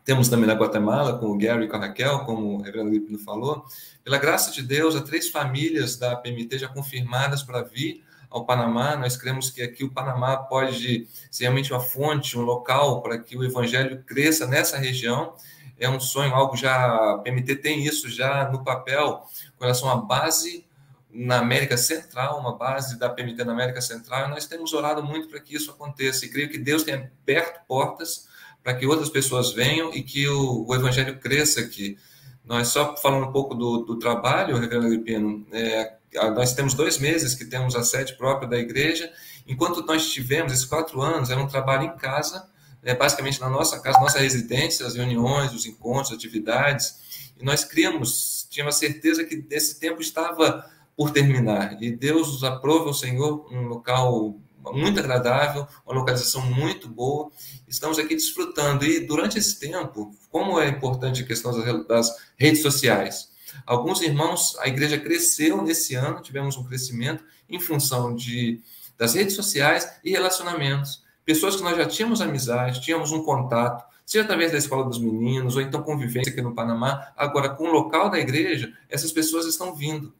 temos 0.05 0.29
também 0.29 0.45
na 0.45 0.53
Guatemala, 0.53 1.17
com 1.17 1.31
o 1.31 1.37
Gary 1.37 1.65
e 1.65 1.67
com 1.67 1.77
a 1.77 1.79
Raquel, 1.79 2.19
como 2.25 2.57
o 2.57 2.61
reverendo 2.61 2.91
Lipino 2.91 3.17
falou. 3.17 3.65
Pela 4.03 4.19
graça 4.19 4.51
de 4.51 4.61
Deus, 4.61 4.95
há 4.95 5.01
três 5.01 5.29
famílias 5.29 5.95
da 5.95 6.15
PMT 6.15 6.59
já 6.59 6.67
confirmadas 6.67 7.41
para 7.41 7.63
vir 7.63 8.03
ao 8.35 8.45
Panamá. 8.45 8.97
Nós 8.97 9.15
cremos 9.15 9.49
que 9.49 9.61
aqui 9.61 9.83
o 9.85 9.89
Panamá 9.89 10.35
pode 10.35 11.07
ser 11.31 11.43
realmente 11.45 11.71
uma 11.71 11.79
fonte, 11.79 12.37
um 12.37 12.41
local 12.41 13.01
para 13.01 13.17
que 13.17 13.37
o 13.37 13.43
evangelho 13.43 14.03
cresça 14.03 14.45
nessa 14.45 14.77
região. 14.77 15.33
É 15.79 15.89
um 15.89 15.99
sonho, 15.99 16.35
algo 16.35 16.55
já. 16.57 17.13
A 17.13 17.17
PMT 17.19 17.55
tem 17.57 17.85
isso 17.85 18.09
já 18.09 18.49
no 18.49 18.63
papel, 18.63 19.23
com 19.57 19.63
relação 19.63 19.89
à 19.89 19.95
base 19.95 20.65
na 21.09 21.39
América 21.39 21.77
Central, 21.77 22.37
uma 22.39 22.57
base 22.57 22.99
da 22.99 23.09
PMT 23.09 23.45
na 23.45 23.53
América 23.53 23.79
Central. 23.79 24.27
Nós 24.27 24.45
temos 24.45 24.73
orado 24.73 25.01
muito 25.01 25.29
para 25.29 25.39
que 25.39 25.55
isso 25.55 25.71
aconteça 25.71 26.25
e 26.25 26.29
creio 26.29 26.49
que 26.49 26.57
Deus 26.57 26.83
tenha 26.83 27.09
aberto 27.23 27.65
portas 27.65 28.27
para 28.61 28.73
que 28.73 28.85
outras 28.85 29.09
pessoas 29.09 29.53
venham 29.53 29.93
e 29.93 30.03
que 30.03 30.27
o, 30.27 30.65
o 30.67 30.75
evangelho 30.75 31.17
cresça 31.19 31.61
aqui. 31.61 31.97
Nós 32.45 32.67
só 32.67 32.95
falando 32.97 33.27
um 33.27 33.31
pouco 33.31 33.55
do, 33.55 33.79
do 33.79 33.97
trabalho, 33.97 34.57
Reverendo 34.57 34.85
Agripino, 34.87 35.45
é, 35.51 35.95
nós 36.33 36.53
temos 36.53 36.73
dois 36.73 36.97
meses 36.97 37.33
que 37.33 37.45
temos 37.45 37.75
a 37.75 37.83
sede 37.83 38.15
própria 38.15 38.47
da 38.47 38.57
igreja. 38.57 39.11
Enquanto 39.47 39.85
nós 39.85 40.11
tivemos 40.11 40.53
esses 40.53 40.65
quatro 40.65 41.01
anos, 41.01 41.29
era 41.29 41.39
um 41.39 41.47
trabalho 41.47 41.83
em 41.83 41.97
casa, 41.97 42.47
é, 42.83 42.93
basicamente 42.93 43.41
na 43.41 43.49
nossa 43.49 43.79
casa, 43.79 43.99
nossa 43.99 44.19
residência, 44.19 44.85
as 44.85 44.95
reuniões, 44.95 45.53
os 45.53 45.65
encontros, 45.65 46.13
atividades. 46.13 47.33
E 47.39 47.43
nós 47.43 47.65
criamos, 47.65 48.47
tínhamos 48.49 48.75
certeza 48.75 49.23
que 49.23 49.45
esse 49.49 49.79
tempo 49.79 50.01
estava 50.01 50.69
por 50.95 51.11
terminar. 51.11 51.81
E 51.81 51.91
Deus 51.91 52.31
nos 52.31 52.43
aprova, 52.43 52.89
o 52.89 52.93
Senhor, 52.93 53.51
um 53.51 53.63
local 53.63 54.39
muito 54.73 54.99
agradável, 54.99 55.67
uma 55.85 55.95
localização 55.95 56.41
muito 56.41 56.87
boa. 56.87 57.31
Estamos 57.67 57.99
aqui 57.99 58.15
desfrutando. 58.15 58.85
E 58.85 59.01
durante 59.01 59.37
esse 59.37 59.59
tempo, 59.59 60.15
como 60.29 60.59
é 60.59 60.67
importante 60.67 61.23
a 61.23 61.25
questão 61.25 61.51
das 61.85 62.09
redes 62.37 62.61
sociais? 62.61 63.29
Alguns 63.65 64.01
irmãos, 64.01 64.57
a 64.59 64.67
igreja 64.67 64.97
cresceu 64.97 65.61
nesse 65.61 65.95
ano, 65.95 66.21
tivemos 66.21 66.57
um 66.57 66.63
crescimento 66.63 67.23
em 67.49 67.59
função 67.59 68.13
de, 68.15 68.61
das 68.97 69.13
redes 69.13 69.35
sociais 69.35 69.99
e 70.03 70.11
relacionamentos. 70.11 71.03
Pessoas 71.23 71.55
que 71.55 71.63
nós 71.63 71.77
já 71.77 71.85
tínhamos 71.85 72.21
amizade, 72.21 72.81
tínhamos 72.81 73.11
um 73.11 73.23
contato, 73.23 73.85
seja 74.05 74.23
através 74.23 74.51
da 74.51 74.57
escola 74.57 74.83
dos 74.83 74.99
meninos, 74.99 75.55
ou 75.55 75.61
então 75.61 75.81
convivência 75.81 76.31
aqui 76.31 76.41
no 76.41 76.53
Panamá, 76.53 77.11
agora 77.15 77.49
com 77.49 77.63
o 77.63 77.71
local 77.71 78.09
da 78.09 78.19
igreja, 78.19 78.71
essas 78.89 79.11
pessoas 79.11 79.45
estão 79.45 79.73
vindo. 79.73 80.13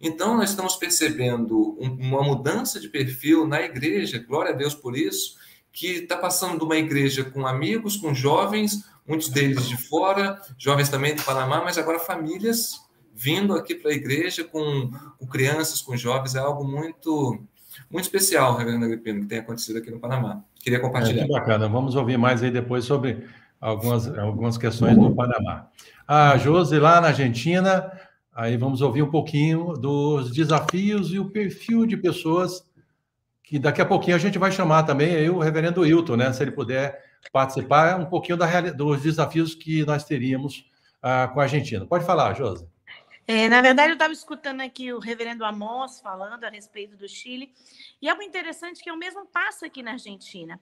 Então, 0.00 0.36
nós 0.36 0.50
estamos 0.50 0.76
percebendo 0.76 1.76
uma 1.80 2.22
mudança 2.22 2.78
de 2.78 2.88
perfil 2.88 3.46
na 3.46 3.60
igreja, 3.60 4.24
glória 4.26 4.52
a 4.52 4.56
Deus 4.56 4.74
por 4.74 4.96
isso, 4.96 5.36
que 5.72 5.98
está 5.98 6.16
passando 6.16 6.58
de 6.58 6.64
uma 6.64 6.76
igreja 6.76 7.24
com 7.24 7.46
amigos, 7.46 7.96
com 7.96 8.14
jovens, 8.14 8.84
muitos 9.06 9.28
deles 9.28 9.68
de 9.68 9.76
fora, 9.76 10.40
jovens 10.56 10.88
também 10.88 11.14
do 11.14 11.22
Panamá, 11.22 11.62
mas 11.64 11.78
agora 11.78 11.98
famílias 11.98 12.86
vindo 13.18 13.54
aqui 13.54 13.74
para 13.74 13.90
a 13.90 13.94
igreja 13.94 14.44
com, 14.44 14.90
com, 15.18 15.26
crianças, 15.26 15.80
com 15.80 15.96
jovens, 15.96 16.36
é 16.36 16.38
algo 16.38 16.64
muito 16.64 17.40
muito 17.90 18.04
especial, 18.04 18.56
Reverendo 18.56 18.84
Agripino, 18.84 19.22
que 19.22 19.26
tem 19.26 19.38
acontecido 19.38 19.78
aqui 19.78 19.90
no 19.90 19.98
Panamá. 19.98 20.42
Queria 20.60 20.78
compartilhar. 20.78 21.22
É, 21.22 21.26
que 21.26 21.32
bacana, 21.32 21.68
vamos 21.68 21.96
ouvir 21.96 22.16
mais 22.16 22.42
aí 22.42 22.50
depois 22.50 22.84
sobre 22.84 23.24
algumas, 23.60 24.06
algumas 24.18 24.56
questões 24.56 24.96
do 24.96 25.14
Panamá. 25.14 25.68
A 26.06 26.36
Josi, 26.38 26.78
lá 26.78 27.00
na 27.00 27.08
Argentina, 27.08 27.90
Aí 28.38 28.56
vamos 28.56 28.80
ouvir 28.82 29.02
um 29.02 29.10
pouquinho 29.10 29.72
dos 29.72 30.30
desafios 30.30 31.12
e 31.12 31.18
o 31.18 31.28
perfil 31.28 31.84
de 31.84 31.96
pessoas 31.96 32.64
que 33.42 33.58
daqui 33.58 33.82
a 33.82 33.84
pouquinho 33.84 34.14
a 34.14 34.18
gente 34.20 34.38
vai 34.38 34.52
chamar 34.52 34.84
também 34.84 35.12
aí 35.12 35.28
o 35.28 35.40
reverendo 35.40 35.84
Hilton, 35.84 36.14
né? 36.14 36.32
Se 36.32 36.44
ele 36.44 36.52
puder 36.52 37.02
participar 37.32 37.98
um 37.98 38.06
pouquinho 38.06 38.38
da, 38.38 38.60
dos 38.60 39.02
desafios 39.02 39.56
que 39.56 39.84
nós 39.84 40.04
teríamos 40.04 40.70
ah, 41.02 41.26
com 41.34 41.40
a 41.40 41.42
Argentina. 41.42 41.84
Pode 41.84 42.06
falar, 42.06 42.32
Josi. 42.34 42.64
É, 43.26 43.48
na 43.48 43.60
verdade, 43.60 43.90
eu 43.90 43.94
estava 43.94 44.12
escutando 44.12 44.60
aqui 44.60 44.92
o 44.92 45.00
reverendo 45.00 45.44
Amos 45.44 45.98
falando 45.98 46.44
a 46.44 46.48
respeito 46.48 46.96
do 46.96 47.08
Chile, 47.08 47.52
e 48.00 48.08
algo 48.08 48.22
interessante 48.22 48.80
que 48.80 48.88
é 48.88 48.92
o 48.92 48.96
mesmo 48.96 49.26
passo 49.26 49.64
aqui 49.64 49.82
na 49.82 49.94
Argentina. 49.94 50.60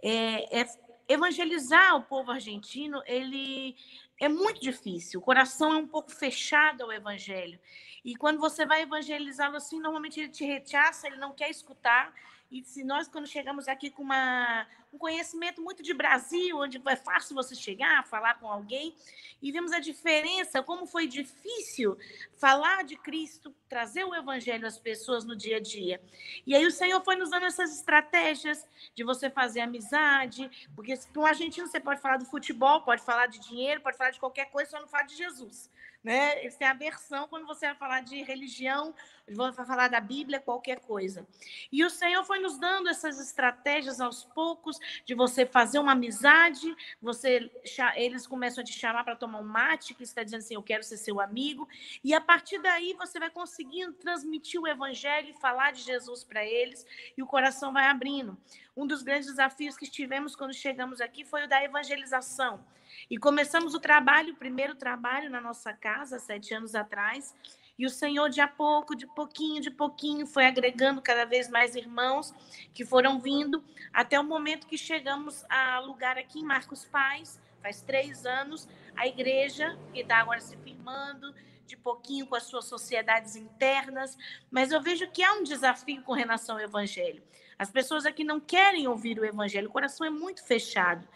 É, 0.00 0.60
é 0.60 0.66
evangelizar 1.08 1.96
o 1.96 2.02
povo 2.02 2.30
argentino, 2.30 3.02
ele 3.04 3.74
é 4.20 4.28
muito 4.28 4.60
difícil. 4.60 5.20
O 5.20 5.22
coração 5.22 5.72
é 5.72 5.76
um 5.76 5.86
pouco 5.86 6.10
fechado 6.10 6.82
ao 6.82 6.92
evangelho. 6.92 7.58
E 8.04 8.14
quando 8.16 8.38
você 8.38 8.64
vai 8.64 8.82
evangelizá-lo 8.82 9.56
assim, 9.56 9.80
normalmente 9.80 10.20
ele 10.20 10.28
te 10.28 10.44
rechaça, 10.44 11.06
ele 11.06 11.16
não 11.16 11.32
quer 11.32 11.50
escutar. 11.50 12.14
E 12.50 12.62
se 12.62 12.84
nós, 12.84 13.08
quando 13.08 13.26
chegamos 13.26 13.66
aqui 13.66 13.90
com 13.90 14.02
uma, 14.02 14.66
um 14.92 14.98
conhecimento 14.98 15.60
muito 15.60 15.82
de 15.82 15.92
Brasil, 15.92 16.58
onde 16.58 16.80
é 16.86 16.96
fácil 16.96 17.34
você 17.34 17.54
chegar, 17.54 18.06
falar 18.06 18.34
com 18.34 18.48
alguém, 18.48 18.94
e 19.42 19.50
vemos 19.50 19.72
a 19.72 19.80
diferença, 19.80 20.62
como 20.62 20.86
foi 20.86 21.08
difícil 21.08 21.98
falar 22.36 22.84
de 22.84 22.96
Cristo, 22.96 23.54
trazer 23.68 24.04
o 24.04 24.14
Evangelho 24.14 24.66
às 24.66 24.78
pessoas 24.78 25.24
no 25.24 25.34
dia 25.34 25.56
a 25.56 25.60
dia. 25.60 26.00
E 26.46 26.54
aí 26.54 26.64
o 26.64 26.70
Senhor 26.70 27.02
foi 27.02 27.16
nos 27.16 27.30
dando 27.30 27.46
essas 27.46 27.74
estratégias 27.74 28.64
de 28.94 29.02
você 29.02 29.28
fazer 29.28 29.60
amizade, 29.60 30.48
porque 30.74 30.96
com 31.12 31.20
um 31.20 31.26
argentino 31.26 31.66
você 31.66 31.80
pode 31.80 32.00
falar 32.00 32.16
do 32.16 32.26
futebol, 32.26 32.82
pode 32.82 33.02
falar 33.02 33.26
de 33.26 33.40
dinheiro, 33.40 33.80
pode 33.80 33.96
falar 33.96 34.10
de 34.10 34.20
qualquer 34.20 34.50
coisa, 34.50 34.70
só 34.70 34.80
não 34.80 34.88
fala 34.88 35.04
de 35.04 35.16
Jesus 35.16 35.68
né? 36.06 36.38
Eles 36.40 36.56
têm 36.56 36.68
aversão 36.68 37.26
quando 37.26 37.48
você 37.48 37.66
vai 37.66 37.74
falar 37.74 38.00
de 38.00 38.22
religião, 38.22 38.94
vai 39.28 39.52
falar 39.52 39.88
da 39.88 40.00
Bíblia, 40.00 40.38
qualquer 40.38 40.78
coisa. 40.78 41.26
E 41.72 41.84
o 41.84 41.90
Senhor 41.90 42.22
foi 42.22 42.38
nos 42.38 42.56
dando 42.60 42.88
essas 42.88 43.18
estratégias 43.18 44.00
aos 44.00 44.22
poucos 44.22 44.78
de 45.04 45.16
você 45.16 45.44
fazer 45.44 45.80
uma 45.80 45.90
amizade, 45.92 46.72
você 47.02 47.50
eles 47.96 48.24
começam 48.24 48.62
a 48.62 48.64
te 48.64 48.72
chamar 48.72 49.02
para 49.02 49.16
tomar 49.16 49.40
um 49.40 49.48
mate, 49.48 49.94
que 49.94 50.04
está 50.04 50.22
dizendo 50.22 50.42
assim, 50.42 50.54
eu 50.54 50.62
quero 50.62 50.84
ser 50.84 50.96
seu 50.96 51.20
amigo, 51.20 51.68
e 52.04 52.14
a 52.14 52.20
partir 52.20 52.62
daí 52.62 52.94
você 52.94 53.18
vai 53.18 53.28
conseguindo 53.28 53.92
transmitir 53.94 54.60
o 54.60 54.68
evangelho 54.68 55.30
e 55.30 55.40
falar 55.40 55.72
de 55.72 55.82
Jesus 55.82 56.22
para 56.22 56.44
eles, 56.44 56.86
e 57.18 57.22
o 57.22 57.26
coração 57.26 57.72
vai 57.72 57.86
abrindo. 57.86 58.38
Um 58.76 58.86
dos 58.86 59.02
grandes 59.02 59.26
desafios 59.26 59.76
que 59.76 59.90
tivemos 59.90 60.36
quando 60.36 60.54
chegamos 60.54 61.00
aqui 61.00 61.24
foi 61.24 61.46
o 61.46 61.48
da 61.48 61.64
evangelização. 61.64 62.64
E 63.10 63.18
começamos 63.18 63.74
o 63.74 63.80
trabalho, 63.80 64.32
o 64.34 64.36
primeiro 64.36 64.74
trabalho 64.74 65.30
na 65.30 65.40
nossa 65.40 65.72
casa, 65.72 66.18
sete 66.18 66.54
anos 66.54 66.74
atrás. 66.74 67.34
E 67.78 67.84
o 67.84 67.90
Senhor, 67.90 68.30
de 68.30 68.40
a 68.40 68.48
pouco, 68.48 68.96
de 68.96 69.06
pouquinho, 69.06 69.60
de 69.60 69.70
pouquinho, 69.70 70.26
foi 70.26 70.46
agregando 70.46 71.02
cada 71.02 71.24
vez 71.26 71.48
mais 71.48 71.76
irmãos 71.76 72.34
que 72.72 72.84
foram 72.84 73.20
vindo, 73.20 73.62
até 73.92 74.18
o 74.18 74.24
momento 74.24 74.66
que 74.66 74.78
chegamos 74.78 75.44
a 75.48 75.78
lugar 75.80 76.16
aqui 76.16 76.40
em 76.40 76.44
Marcos 76.44 76.84
Paz, 76.86 77.38
faz 77.62 77.82
três 77.82 78.24
anos, 78.24 78.66
a 78.96 79.06
igreja, 79.06 79.78
que 79.92 80.00
está 80.00 80.18
agora 80.18 80.40
se 80.40 80.56
firmando, 80.56 81.34
de 81.66 81.76
pouquinho 81.76 82.26
com 82.26 82.36
as 82.36 82.44
suas 82.44 82.64
sociedades 82.64 83.36
internas, 83.36 84.16
mas 84.50 84.70
eu 84.70 84.80
vejo 84.80 85.10
que 85.10 85.22
há 85.22 85.32
um 85.34 85.42
desafio 85.42 86.00
com 86.02 86.12
relação 86.12 86.56
ao 86.56 86.62
evangelho. 86.62 87.22
As 87.58 87.70
pessoas 87.70 88.06
aqui 88.06 88.22
não 88.22 88.38
querem 88.38 88.86
ouvir 88.86 89.18
o 89.18 89.24
evangelho, 89.24 89.68
o 89.68 89.72
coração 89.72 90.06
é 90.06 90.10
muito 90.10 90.44
fechado. 90.44 91.06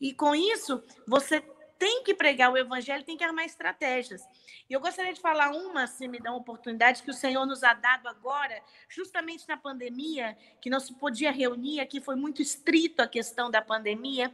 E 0.00 0.14
com 0.14 0.34
isso, 0.34 0.82
você 1.06 1.42
tem 1.80 2.04
que 2.04 2.14
pregar 2.14 2.52
o 2.52 2.58
evangelho, 2.58 3.04
tem 3.04 3.16
que 3.16 3.24
armar 3.24 3.46
estratégias. 3.46 4.22
E 4.68 4.72
eu 4.72 4.80
gostaria 4.80 5.14
de 5.14 5.20
falar 5.20 5.50
uma, 5.50 5.86
se 5.86 6.06
me 6.06 6.20
dá 6.20 6.30
uma 6.30 6.38
oportunidade, 6.38 7.02
que 7.02 7.10
o 7.10 7.14
Senhor 7.14 7.46
nos 7.46 7.64
ha 7.64 7.72
dado 7.72 8.06
agora, 8.06 8.62
justamente 8.88 9.48
na 9.48 9.56
pandemia, 9.56 10.36
que 10.60 10.68
não 10.68 10.78
se 10.78 10.92
podia 10.92 11.32
reunir, 11.32 11.80
aqui 11.80 12.00
foi 12.00 12.16
muito 12.16 12.42
estrito 12.42 13.00
a 13.00 13.08
questão 13.08 13.50
da 13.50 13.62
pandemia. 13.62 14.32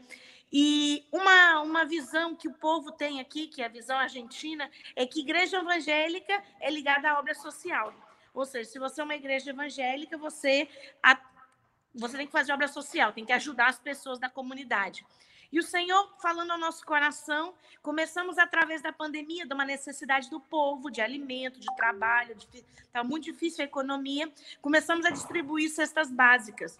E 0.52 1.06
uma, 1.12 1.60
uma 1.60 1.84
visão 1.84 2.34
que 2.34 2.48
o 2.48 2.52
povo 2.52 2.90
tem 2.90 3.20
aqui, 3.20 3.46
que 3.46 3.62
é 3.62 3.66
a 3.66 3.68
visão 3.68 3.96
argentina, 3.96 4.68
é 4.96 5.06
que 5.06 5.20
igreja 5.20 5.58
evangélica 5.58 6.42
é 6.60 6.70
ligada 6.70 7.10
à 7.10 7.18
obra 7.18 7.34
social. 7.34 7.94
Ou 8.34 8.44
seja, 8.44 8.70
se 8.70 8.78
você 8.78 9.00
é 9.00 9.04
uma 9.04 9.14
igreja 9.14 9.50
evangélica, 9.50 10.18
você, 10.18 10.68
você 11.94 12.16
tem 12.16 12.26
que 12.26 12.32
fazer 12.32 12.52
obra 12.52 12.68
social, 12.68 13.12
tem 13.12 13.24
que 13.24 13.32
ajudar 13.32 13.68
as 13.68 13.78
pessoas 13.78 14.18
da 14.18 14.28
comunidade. 14.28 15.06
E 15.52 15.58
o 15.58 15.62
Senhor 15.62 16.14
falando 16.20 16.50
ao 16.50 16.58
nosso 16.58 16.84
coração, 16.84 17.54
começamos 17.82 18.38
através 18.38 18.82
da 18.82 18.92
pandemia, 18.92 19.46
de 19.46 19.54
uma 19.54 19.64
necessidade 19.64 20.28
do 20.28 20.40
povo, 20.40 20.90
de 20.90 21.00
alimento, 21.00 21.60
de 21.60 21.66
trabalho, 21.76 22.36
está 22.78 23.04
muito 23.04 23.24
difícil 23.24 23.62
a 23.62 23.66
economia, 23.66 24.30
começamos 24.60 25.06
a 25.06 25.10
distribuir 25.10 25.70
cestas 25.70 26.10
básicas. 26.10 26.78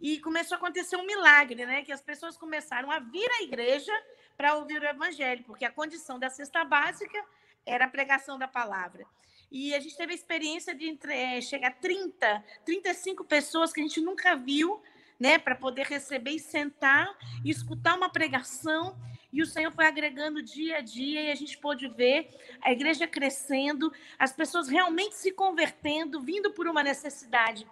E 0.00 0.20
começou 0.20 0.56
a 0.56 0.58
acontecer 0.58 0.96
um 0.96 1.06
milagre, 1.06 1.64
né? 1.64 1.82
Que 1.82 1.90
as 1.90 2.02
pessoas 2.02 2.36
começaram 2.36 2.90
a 2.90 2.98
vir 2.98 3.28
à 3.40 3.42
igreja 3.42 3.92
para 4.36 4.54
ouvir 4.54 4.80
o 4.80 4.84
evangelho, 4.84 5.42
porque 5.44 5.64
a 5.64 5.70
condição 5.70 6.18
da 6.18 6.28
cesta 6.28 6.62
básica 6.64 7.24
era 7.64 7.86
a 7.86 7.88
pregação 7.88 8.38
da 8.38 8.46
palavra. 8.46 9.06
E 9.50 9.74
a 9.74 9.80
gente 9.80 9.96
teve 9.96 10.12
a 10.12 10.14
experiência 10.14 10.74
de 10.74 10.86
entre, 10.88 11.14
é, 11.14 11.40
chegar 11.40 11.68
a 11.68 11.72
30, 11.72 12.44
35 12.64 13.24
pessoas 13.24 13.72
que 13.72 13.80
a 13.80 13.82
gente 13.82 14.00
nunca 14.00 14.36
viu 14.36 14.82
né, 15.18 15.38
para 15.38 15.54
poder 15.54 15.86
receber 15.86 16.32
e 16.32 16.38
sentar 16.38 17.16
e 17.44 17.50
escutar 17.50 17.94
uma 17.94 18.08
pregação. 18.08 18.96
E 19.32 19.42
o 19.42 19.46
Senhor 19.46 19.70
foi 19.72 19.86
agregando 19.86 20.42
dia 20.42 20.78
a 20.78 20.80
dia 20.80 21.22
e 21.22 21.30
a 21.30 21.34
gente 21.34 21.58
pôde 21.58 21.88
ver 21.88 22.30
a 22.62 22.72
igreja 22.72 23.06
crescendo, 23.06 23.92
as 24.18 24.32
pessoas 24.32 24.68
realmente 24.68 25.14
se 25.14 25.32
convertendo, 25.32 26.20
vindo 26.20 26.52
por 26.52 26.66
uma 26.66 26.82
necessidade 26.82 27.66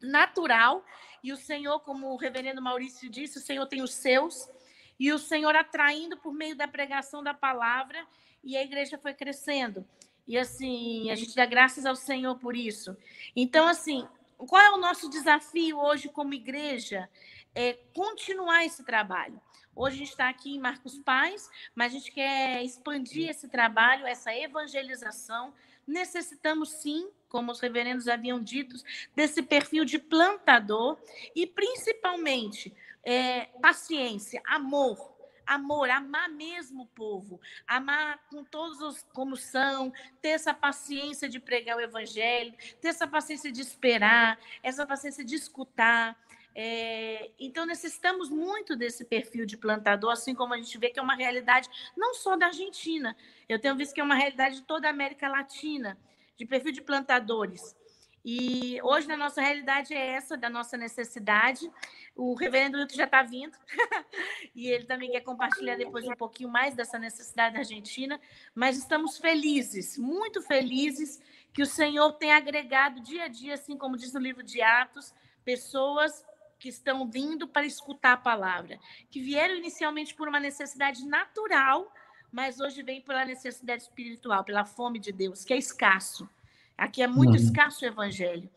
natural. 0.00 0.84
E 1.22 1.32
o 1.32 1.36
Senhor, 1.36 1.80
como 1.80 2.12
o 2.12 2.16
reverendo 2.16 2.62
Maurício 2.62 3.08
disse, 3.10 3.38
o 3.38 3.42
Senhor 3.42 3.66
tem 3.66 3.82
os 3.82 3.94
seus. 3.94 4.48
E 4.98 5.12
o 5.12 5.18
Senhor 5.18 5.54
atraindo 5.56 6.16
por 6.16 6.32
meio 6.32 6.54
da 6.54 6.68
pregação 6.68 7.22
da 7.22 7.34
palavra, 7.34 8.06
e 8.42 8.56
a 8.56 8.62
igreja 8.62 8.98
foi 8.98 9.12
crescendo. 9.14 9.84
E 10.26 10.38
assim, 10.38 11.10
a 11.10 11.14
gente 11.14 11.34
dá 11.34 11.44
graças 11.44 11.84
ao 11.84 11.96
Senhor 11.96 12.38
por 12.38 12.56
isso. 12.56 12.96
Então, 13.34 13.66
assim, 13.66 14.06
qual 14.46 14.62
é 14.62 14.70
o 14.70 14.78
nosso 14.78 15.08
desafio 15.08 15.78
hoje 15.78 16.08
como 16.08 16.34
igreja? 16.34 17.08
É 17.54 17.74
continuar 17.94 18.64
esse 18.64 18.84
trabalho. 18.84 19.40
Hoje 19.76 19.96
a 19.96 19.98
gente 19.98 20.10
está 20.10 20.28
aqui 20.28 20.54
em 20.54 20.60
Marcos 20.60 20.98
Paz, 20.98 21.50
mas 21.74 21.92
a 21.92 21.98
gente 21.98 22.12
quer 22.12 22.62
expandir 22.62 23.30
esse 23.30 23.48
trabalho, 23.48 24.06
essa 24.06 24.34
evangelização. 24.34 25.52
Necessitamos 25.86 26.70
sim, 26.70 27.10
como 27.28 27.52
os 27.52 27.60
reverendos 27.60 28.08
haviam 28.08 28.42
dito, 28.42 28.76
desse 29.14 29.42
perfil 29.42 29.84
de 29.84 29.98
plantador 29.98 30.98
e 31.34 31.46
principalmente 31.46 32.74
é, 33.04 33.46
paciência, 33.60 34.40
amor, 34.46 35.13
amor, 35.46 35.90
amar 35.90 36.28
mesmo 36.28 36.82
o 36.82 36.86
povo, 36.86 37.40
amar 37.66 38.18
com 38.30 38.44
todos 38.44 38.80
os 38.80 39.02
como 39.12 39.36
são, 39.36 39.92
ter 40.20 40.30
essa 40.30 40.54
paciência 40.54 41.28
de 41.28 41.40
pregar 41.40 41.76
o 41.76 41.80
evangelho, 41.80 42.54
ter 42.80 42.88
essa 42.88 43.06
paciência 43.06 43.50
de 43.50 43.60
esperar, 43.60 44.38
essa 44.62 44.86
paciência 44.86 45.24
de 45.24 45.34
escutar. 45.34 46.18
É, 46.54 47.30
então, 47.38 47.66
necessitamos 47.66 48.30
muito 48.30 48.76
desse 48.76 49.04
perfil 49.04 49.44
de 49.44 49.56
plantador, 49.56 50.12
assim 50.12 50.34
como 50.34 50.54
a 50.54 50.56
gente 50.56 50.78
vê 50.78 50.90
que 50.90 51.00
é 51.00 51.02
uma 51.02 51.16
realidade 51.16 51.68
não 51.96 52.14
só 52.14 52.36
da 52.36 52.46
Argentina, 52.46 53.16
eu 53.48 53.58
tenho 53.58 53.74
visto 53.74 53.92
que 53.92 54.00
é 54.00 54.04
uma 54.04 54.14
realidade 54.14 54.56
de 54.56 54.62
toda 54.62 54.86
a 54.86 54.90
América 54.90 55.28
Latina, 55.28 55.98
de 56.36 56.46
perfil 56.46 56.72
de 56.72 56.80
plantadores. 56.80 57.76
E 58.24 58.80
hoje, 58.82 59.06
na 59.06 59.16
nossa 59.16 59.42
realidade, 59.42 59.92
é 59.92 60.12
essa, 60.12 60.34
da 60.34 60.48
nossa 60.48 60.78
necessidade. 60.78 61.70
O 62.16 62.34
reverendo 62.34 62.78
Hilton 62.78 62.94
já 62.94 63.04
está 63.04 63.22
vindo, 63.22 63.56
e 64.54 64.68
ele 64.68 64.84
também 64.84 65.10
quer 65.10 65.20
compartilhar 65.20 65.76
depois 65.76 66.06
um 66.06 66.14
pouquinho 66.14 66.48
mais 66.48 66.74
dessa 66.74 66.98
necessidade 66.98 67.54
da 67.54 67.60
Argentina. 67.60 68.18
Mas 68.54 68.78
estamos 68.78 69.18
felizes, 69.18 69.98
muito 69.98 70.40
felizes, 70.40 71.20
que 71.52 71.60
o 71.60 71.66
Senhor 71.66 72.12
tem 72.12 72.32
agregado 72.32 73.02
dia 73.02 73.24
a 73.24 73.28
dia, 73.28 73.54
assim 73.54 73.76
como 73.76 73.96
diz 73.96 74.12
no 74.14 74.20
livro 74.20 74.42
de 74.42 74.62
Atos, 74.62 75.12
pessoas 75.44 76.24
que 76.58 76.70
estão 76.70 77.06
vindo 77.06 77.46
para 77.46 77.66
escutar 77.66 78.12
a 78.12 78.16
palavra, 78.16 78.78
que 79.10 79.20
vieram 79.20 79.56
inicialmente 79.56 80.14
por 80.14 80.28
uma 80.28 80.40
necessidade 80.40 81.04
natural, 81.06 81.92
mas 82.32 82.58
hoje 82.58 82.82
vem 82.82 83.02
pela 83.02 83.24
necessidade 83.24 83.82
espiritual, 83.82 84.42
pela 84.44 84.64
fome 84.64 84.98
de 84.98 85.12
Deus, 85.12 85.44
que 85.44 85.52
é 85.52 85.58
escasso. 85.58 86.26
Aqui 86.76 87.02
é 87.02 87.06
muito 87.06 87.30
uhum. 87.30 87.36
escasso 87.36 87.84
o 87.84 87.88
evangelho. 87.88 88.48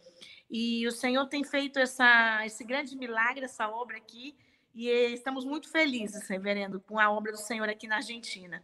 E 0.49 0.87
o 0.87 0.91
Senhor 0.91 1.25
tem 1.27 1.43
feito 1.43 1.77
essa, 1.77 2.45
esse 2.45 2.63
grande 2.63 2.95
milagre, 2.95 3.45
essa 3.45 3.67
obra 3.67 3.97
aqui, 3.97 4.35
e 4.73 4.89
estamos 5.13 5.43
muito 5.43 5.69
felizes, 5.69 6.27
reverendo, 6.29 6.79
com 6.79 6.99
a 6.99 7.11
obra 7.11 7.31
do 7.31 7.37
Senhor 7.37 7.67
aqui 7.67 7.87
na 7.87 7.97
Argentina. 7.97 8.61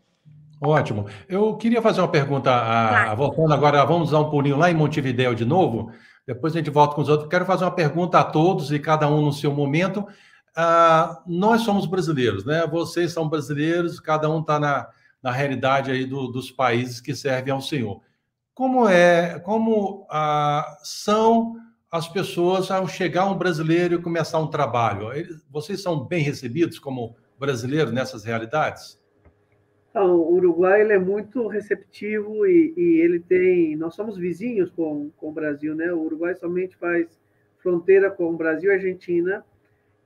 Ótimo. 0.62 1.08
Eu 1.28 1.58
queria 1.58 1.82
fazer 1.82 2.00
uma 2.00 2.08
pergunta, 2.08 2.50
a, 2.56 2.90
claro. 2.90 3.18
voltando 3.18 3.54
agora, 3.54 3.84
vamos 3.84 4.12
dar 4.12 4.20
um 4.20 4.30
pulinho 4.30 4.58
lá 4.58 4.72
em 4.72 4.76
Montevideo 4.76 5.36
de 5.36 5.44
novo, 5.44 5.92
depois 6.26 6.54
a 6.54 6.60
gente 6.60 6.70
volta 6.70 6.96
com 6.96 7.02
os 7.02 7.10
outros. 7.10 7.30
Quero 7.30 7.46
fazer 7.46 7.66
uma 7.66 7.72
pergunta 7.72 8.20
a 8.20 8.24
todos 8.24 8.72
e 8.72 8.80
cada 8.80 9.10
um 9.10 9.22
no 9.26 9.34
seu 9.34 9.52
momento. 9.54 10.08
Ah, 10.56 11.22
nós 11.28 11.62
somos 11.62 11.86
brasileiros, 11.86 12.46
né? 12.46 12.66
Vocês 12.68 13.12
são 13.12 13.28
brasileiros, 13.28 14.00
cada 14.00 14.30
um 14.30 14.40
está 14.40 14.58
na, 14.58 14.88
na 15.22 15.32
realidade 15.32 15.92
aí 15.92 16.06
do, 16.06 16.28
dos 16.28 16.50
países 16.50 17.02
que 17.02 17.14
servem 17.14 17.52
ao 17.52 17.60
Senhor. 17.60 18.02
Como 18.54 18.88
é, 18.88 19.40
como 19.40 20.06
ah, 20.12 20.78
são 20.84 21.56
as 21.92 22.08
pessoas 22.08 22.70
ao 22.70 22.88
chegar 22.88 23.26
um 23.26 23.38
brasileiro 23.38 23.96
e 23.96 24.02
começar 24.02 24.40
um 24.40 24.48
trabalho? 24.48 25.08
Vocês 25.50 25.82
são 25.82 26.06
bem 26.06 26.24
recebidos 26.24 26.78
como 26.78 27.16
brasileiros 27.40 27.92
nessas 27.92 28.24
realidades? 28.24 29.02
Então, 29.90 30.16
o 30.16 30.36
Uruguai 30.36 30.82
ele 30.82 30.94
é 30.94 31.00
muito 31.00 31.48
receptivo 31.48 32.46
e, 32.46 32.74
e, 32.76 33.02
ele 33.02 33.20
tem. 33.20 33.76
Nós 33.76 33.96
somos 33.96 34.18
vizinhos 34.18 34.72
com, 34.72 35.12
com 35.18 35.30
o 35.30 35.32
Brasil, 35.32 35.76
né? 35.76 35.92
O 35.92 36.02
Uruguai 36.02 36.36
somente 36.36 36.76
faz 36.78 37.20
fronteira 37.60 38.10
com 38.10 38.32
o 38.32 38.38
Brasil 38.38 38.72
e 38.72 38.74
Argentina 38.74 39.46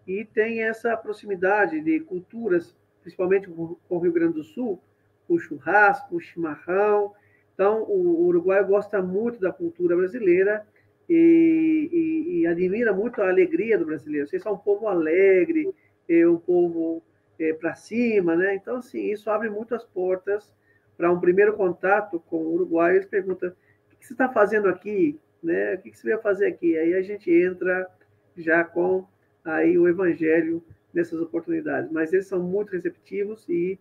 e 0.05 0.23
tem 0.23 0.61
essa 0.63 0.95
proximidade 0.95 1.81
de 1.81 1.99
culturas, 2.01 2.75
principalmente 3.01 3.49
com 3.49 3.77
o 3.89 3.99
Rio 3.99 4.13
Grande 4.13 4.33
do 4.33 4.43
Sul, 4.43 4.81
o 5.27 5.37
churrasco, 5.37 6.15
o 6.15 6.19
chimarrão. 6.19 7.13
Então, 7.57 7.81
o 7.81 8.27
Uruguai 8.27 8.63
gosta 8.63 9.01
muito 9.01 9.39
da 9.39 9.51
cultura 9.51 9.95
brasileira 9.95 10.63
e, 11.09 11.89
e, 11.91 12.39
e 12.41 12.47
admira 12.47 12.93
muito 12.93 13.19
a 13.19 13.29
alegria 13.29 13.79
do 13.79 13.85
brasileiro. 13.85 14.27
Vocês 14.27 14.43
são 14.43 14.53
um 14.53 14.59
povo 14.59 14.87
alegre, 14.87 15.73
é 16.07 16.27
um 16.27 16.37
povo 16.37 17.01
é, 17.39 17.51
para 17.53 17.73
cima, 17.73 18.35
né? 18.35 18.53
Então, 18.53 18.75
assim, 18.75 19.11
isso 19.11 19.27
abre 19.31 19.49
muitas 19.49 19.83
portas 19.83 20.53
para 20.95 21.11
um 21.11 21.19
primeiro 21.19 21.53
contato 21.53 22.19
com 22.27 22.37
o 22.37 22.53
Uruguai. 22.53 22.93
Eles 22.93 23.07
perguntam: 23.07 23.49
o 23.49 23.97
que 23.97 24.05
você 24.05 24.13
está 24.13 24.29
fazendo 24.29 24.69
aqui? 24.69 25.19
Né? 25.41 25.73
O 25.73 25.77
que 25.79 25.97
você 25.97 26.09
veio 26.09 26.21
fazer 26.21 26.45
aqui? 26.45 26.77
Aí 26.77 26.93
a 26.93 27.01
gente 27.01 27.31
entra 27.31 27.89
já 28.37 28.63
com 28.63 29.03
aí 29.43 29.79
o 29.79 29.87
evangelho 29.87 30.63
nessas 30.93 31.19
oportunidades. 31.19 31.91
Mas 31.91 32.13
eles 32.13 32.27
são 32.27 32.39
muito 32.39 32.73
receptivos 32.73 33.49
e 33.49 33.79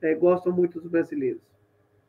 é, 0.00 0.12
gostam 0.12 0.52
muito 0.52 0.80
dos 0.80 0.90
brasileiros. 0.90 1.40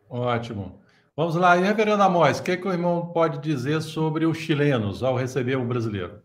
Ótimo. 0.10 0.82
Vamos 1.15 1.36
lá, 1.36 1.56
e 1.56 1.62
Reverendo 1.62 2.02
Amós, 2.02 2.39
o 2.39 2.43
que, 2.43 2.58
que 2.58 2.67
o 2.67 2.71
irmão 2.71 3.12
pode 3.13 3.38
dizer 3.38 3.84
sobre 3.84 4.26
os 4.26 4.36
chilenos 4.36 5.04
ao 5.04 5.15
receber 5.15 5.56
o 5.56 5.63
brasileiro? 5.63 6.19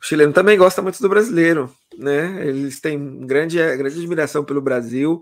O 0.00 0.06
chileno 0.06 0.32
também 0.32 0.56
gosta 0.56 0.80
muito 0.80 1.02
do 1.02 1.08
brasileiro, 1.08 1.70
né? 1.98 2.46
Eles 2.46 2.80
têm 2.80 3.26
grande, 3.26 3.58
grande 3.76 3.98
admiração 3.98 4.42
pelo 4.42 4.62
Brasil. 4.62 5.20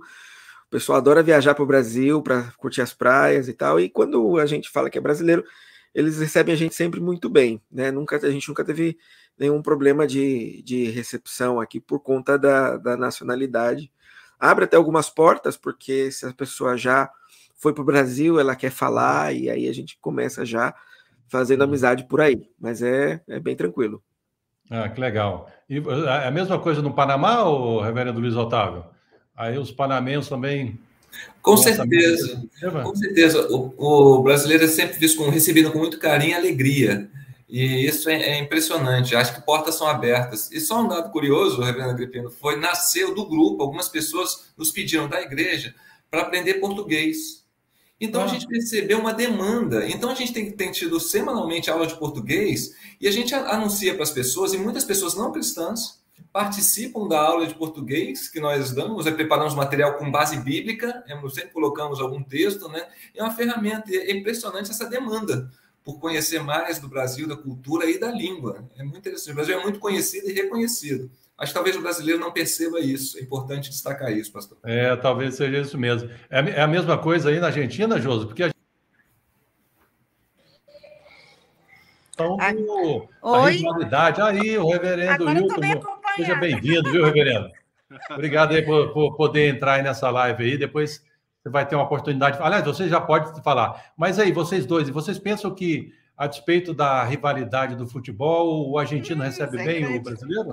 O 0.67 0.71
pessoal 0.71 0.99
adora 0.99 1.25
viajar 1.25 1.57
para 1.57 1.65
o 1.65 1.67
Brasil 1.67 2.23
para 2.23 2.53
curtir 2.57 2.83
as 2.83 2.95
praias 2.95 3.49
e 3.49 3.53
tal. 3.53 3.81
E 3.81 3.89
quando 3.89 4.39
a 4.39 4.47
gente 4.47 4.71
fala 4.71 4.89
que 4.89 4.99
é 4.99 5.01
brasileiro, 5.01 5.43
eles 5.93 6.21
recebem 6.21 6.55
a 6.55 6.57
gente 6.57 6.77
sempre 6.77 7.01
muito 7.01 7.29
bem, 7.29 7.61
né? 7.69 7.91
Nunca, 7.91 8.17
a 8.17 8.31
gente 8.31 8.47
nunca 8.49 8.65
teve 8.65 8.97
nenhum 9.37 9.61
problema 9.61 10.07
de, 10.07 10.63
de 10.63 10.85
recepção 10.91 11.59
aqui 11.59 11.81
por 11.81 11.99
conta 11.99 12.39
da, 12.39 12.77
da 12.77 12.97
nacionalidade. 12.97 13.91
Abre 14.39 14.67
até 14.67 14.77
algumas 14.77 15.11
portas, 15.11 15.57
porque 15.57 16.13
se 16.13 16.27
a 16.27 16.33
pessoa 16.33 16.77
já 16.77 17.11
foi 17.57 17.73
para 17.73 17.83
o 17.83 17.87
Brasil, 17.87 18.39
ela 18.39 18.55
quer 18.55 18.71
falar, 18.71 19.35
e 19.35 19.49
aí 19.49 19.69
a 19.69 19.73
gente 19.73 19.99
começa 20.01 20.45
já 20.45 20.75
fazendo 21.29 21.63
uhum. 21.63 21.69
amizade 21.69 22.05
por 22.05 22.21
aí. 22.21 22.49
Mas 22.59 22.83
é, 22.83 23.21
é 23.29 23.41
bem 23.41 23.57
tranquilo. 23.57 24.03
Ah, 24.71 24.89
que 24.89 25.01
legal. 25.01 25.51
E 25.69 25.79
é 25.79 26.27
a 26.27 26.31
mesma 26.31 26.59
coisa 26.59 26.83
no 26.83 26.95
Panamá, 26.95 27.45
o 27.45 27.81
reverendo 27.81 28.21
Luiz 28.21 28.37
Otávio? 28.37 28.85
Aí 29.35 29.59
os 29.59 29.71
panamenhos 29.71 30.29
também. 30.29 30.79
Com 31.41 31.57
certeza. 31.57 32.43
Com 32.83 32.95
certeza. 32.95 33.49
O, 33.51 33.75
o, 33.79 34.23
brasileiro 34.23 34.65
é 34.65 34.69
sempre 34.69 34.99
visto 34.99 35.17
como 35.17 35.31
recebido 35.31 35.71
com 35.71 35.79
muito 35.79 35.99
carinho 35.99 36.33
e 36.33 36.35
alegria. 36.35 37.09
E 37.49 37.87
isso 37.87 38.09
é, 38.09 38.15
é, 38.15 38.39
impressionante. 38.39 39.15
Acho 39.15 39.35
que 39.35 39.47
portas 39.47 39.77
são 39.77 39.87
abertas. 39.87 40.51
E 40.51 40.61
só 40.61 40.83
um 40.83 40.89
dado 40.89 41.11
curioso, 41.11 41.63
reverendo 41.63 41.91
Agripino, 41.91 42.31
foi 42.31 42.57
nasceu 42.57 43.15
do 43.15 43.27
grupo. 43.27 43.63
Algumas 43.63 43.89
pessoas 43.89 44.53
nos 44.57 44.73
pediram 44.73 45.09
da 45.09 45.21
igreja 45.21 45.75
para 46.11 46.23
aprender 46.23 46.55
português. 46.55 47.46
Então 48.01 48.23
a 48.23 48.27
gente 48.27 48.47
percebeu 48.47 48.99
uma 48.99 49.15
demanda. 49.15 49.89
Então 49.89 50.11
a 50.11 50.15
gente 50.15 50.33
tem, 50.33 50.51
tem 50.51 50.71
tido 50.71 51.01
semanalmente 51.01 51.71
aula 51.71 51.87
de 51.87 51.97
português 51.97 52.75
e 53.01 53.09
a 53.09 53.11
gente 53.11 53.35
anuncia 53.35 53.95
para 53.95 54.03
as 54.03 54.11
pessoas, 54.11 54.53
e 54.53 54.59
muitas 54.59 54.85
pessoas 54.85 55.15
não 55.15 55.33
cristãs 55.33 56.05
participam 56.33 57.09
da 57.09 57.19
aula 57.19 57.47
de 57.47 57.55
português 57.55 58.29
que 58.29 58.39
nós 58.41 58.71
damos, 58.71 59.07
é, 59.07 59.11
preparamos 59.11 59.55
material 59.55 59.95
com 59.95 60.11
base 60.11 60.37
bíblica, 60.39 61.03
é, 61.09 61.29
sempre 61.31 61.51
colocamos 61.51 61.99
algum 61.99 62.23
texto, 62.23 62.69
né? 62.69 62.87
É 63.15 63.23
uma 63.23 63.33
ferramenta, 63.33 63.91
é 63.91 64.13
impressionante 64.13 64.71
essa 64.71 64.87
demanda 64.87 65.51
por 65.83 65.99
conhecer 65.99 66.43
mais 66.43 66.79
do 66.79 66.89
Brasil, 66.89 67.27
da 67.27 67.37
cultura 67.37 67.89
e 67.89 67.99
da 67.99 68.11
língua. 68.11 68.69
É 68.77 68.83
muito 68.83 68.99
interessante. 68.99 69.31
O 69.31 69.35
Brasil 69.37 69.59
é 69.59 69.63
muito 69.63 69.79
conhecido 69.79 70.29
e 70.29 70.33
reconhecido. 70.33 71.11
Acho 71.39 71.53
que 71.53 71.55
talvez 71.55 71.77
o 71.77 71.83
brasileiro 71.83 72.19
não 72.19 72.33
perceba 72.33 72.81
isso. 72.81 73.19
É 73.19 73.21
importante 73.21 73.69
destacar 73.69 74.11
isso, 74.11 74.33
pastor. 74.33 74.57
É, 74.65 74.97
talvez 74.97 75.35
seja 75.35 75.59
isso 75.59 75.77
mesmo. 75.77 76.09
É, 76.31 76.39
é 76.39 76.63
a 76.63 76.67
mesma 76.67 76.97
coisa 76.97 77.29
aí 77.29 77.39
na 77.39 77.49
Argentina, 77.49 78.01
Josi? 78.01 78.25
Porque 78.27 78.43
a 78.43 78.51
Então, 82.15 82.39
a, 82.41 83.37
a 83.37 83.51
rivalidade. 83.51 84.23
Aí, 84.23 84.57
o 84.57 84.71
reverendo 84.71 85.29
Hilton. 85.31 85.61
Seja 86.17 86.35
bem-vindo, 86.37 86.91
viu, 86.91 87.05
reverendo? 87.05 87.51
Obrigado 88.11 88.53
aí 88.53 88.63
por, 88.63 88.95
por, 88.95 89.17
poder 89.17 89.55
entrar 89.55 89.75
aí 89.75 89.83
nessa 89.83 90.09
live 90.09 90.43
aí. 90.43 90.57
Depois 90.57 91.05
você 91.43 91.51
vai 91.51 91.69
ter 91.69 91.77
uma 91.77 91.85
oportunidade. 91.85 92.39
Aliás, 92.41 92.65
você 92.65 92.89
já 92.89 92.99
pode 92.99 93.43
falar. 93.43 93.93
Mas 93.99 94.19
aí, 94.19 94.33
vocês 94.33 94.65
dois, 94.65 94.89
vocês 94.89 95.19
pensam 95.19 95.55
que, 95.55 95.93
a 96.17 96.27
despeito 96.27 96.73
da 96.73 97.05
rivalidade 97.05 97.77
do 97.77 97.87
futebol, 97.87 98.71
o 98.71 98.79
argentino 98.79 99.21
hum, 99.21 99.27
recebe 99.27 99.59
bem 99.59 99.99
o 99.99 100.03
brasileiro? 100.03 100.53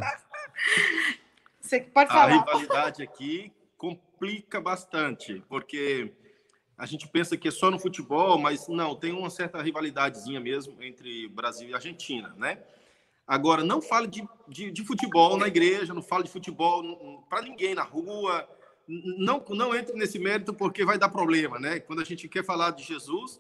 Você 1.62 1.82
pode 1.82 2.10
falar. 2.10 2.26
A 2.26 2.38
rivalidade 2.38 3.02
aqui 3.02 3.52
complica 3.78 4.62
bastante, 4.62 5.44
porque 5.50 6.12
a 6.78 6.86
gente 6.86 7.08
pensa 7.08 7.38
que 7.38 7.48
é 7.48 7.52
só 7.52 7.70
no 7.70 7.80
futebol, 7.80 8.38
mas 8.38 8.68
não, 8.68 8.96
tem 8.96 9.12
uma 9.12 9.30
certa 9.30 9.62
rivalidadezinha 9.62 10.40
mesmo 10.40 10.82
entre 10.82 11.28
Brasil 11.30 11.70
e 11.70 11.74
Argentina, 11.74 12.34
né? 12.38 12.60
Agora, 13.26 13.64
não 13.64 13.82
fale 13.82 14.08
de, 14.08 14.28
de, 14.48 14.72
de 14.72 14.84
futebol 14.84 15.38
na 15.38 15.48
igreja, 15.48 15.94
não 15.94 16.02
fale 16.02 16.26
de 16.26 16.30
futebol 16.30 17.26
para 17.30 17.42
ninguém 17.42 17.74
na 17.74 17.84
rua, 17.84 18.48
não, 18.88 19.44
não 19.50 19.76
entre 19.76 19.96
nesse 19.96 20.20
mérito 20.20 20.54
porque 20.54 20.84
vai 20.84 20.98
dar 20.98 21.10
problema, 21.10 21.58
né? 21.58 21.80
Quando 21.80 22.02
a 22.02 22.06
gente 22.06 22.28
quer 22.28 22.44
falar 22.44 22.72
de 22.72 22.84
Jesus, 22.84 23.40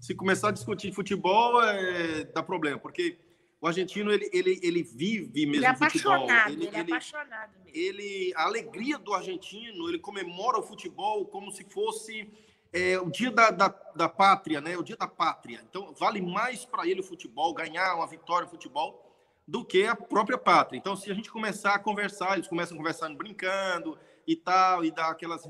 se 0.00 0.14
começar 0.14 0.48
a 0.48 0.52
discutir 0.52 0.92
futebol, 0.92 1.62
é, 1.62 2.24
dá 2.24 2.42
problema, 2.42 2.78
porque 2.78 3.18
o 3.64 3.66
argentino, 3.66 4.12
ele, 4.12 4.28
ele, 4.30 4.60
ele 4.62 4.82
vive 4.82 5.46
mesmo 5.46 5.54
ele 5.54 5.64
é 5.64 5.74
futebol. 5.74 6.28
Ele, 6.48 6.66
ele, 6.66 6.76
é 6.76 6.80
apaixonado 6.80 7.52
mesmo. 7.64 7.70
Ele, 7.72 8.32
a 8.36 8.42
alegria 8.44 8.98
do 8.98 9.14
argentino, 9.14 9.88
ele 9.88 9.98
comemora 9.98 10.58
o 10.58 10.62
futebol 10.62 11.24
como 11.24 11.50
se 11.50 11.64
fosse 11.64 12.30
é, 12.74 13.00
o 13.00 13.10
dia 13.10 13.30
da, 13.30 13.50
da, 13.50 13.68
da, 13.96 14.06
pátria, 14.06 14.60
né? 14.60 14.76
O 14.76 14.82
dia 14.82 14.98
da 14.98 15.08
pátria. 15.08 15.64
Então, 15.66 15.94
vale 15.98 16.20
mais 16.20 16.66
para 16.66 16.86
ele 16.86 17.00
o 17.00 17.02
futebol, 17.02 17.54
ganhar 17.54 17.94
uma 17.94 18.06
vitória 18.06 18.44
no 18.44 18.50
futebol, 18.50 19.02
do 19.48 19.64
que 19.64 19.86
a 19.86 19.96
própria 19.96 20.36
pátria. 20.36 20.76
Então, 20.76 20.94
se 20.94 21.10
a 21.10 21.14
gente 21.14 21.30
começar 21.30 21.72
a 21.72 21.78
conversar, 21.78 22.34
eles 22.34 22.46
começam 22.46 22.76
conversando 22.76 23.16
brincando, 23.16 23.98
e 24.26 24.36
tal, 24.36 24.84
e 24.84 24.90
dá 24.90 25.06
aquelas 25.08 25.48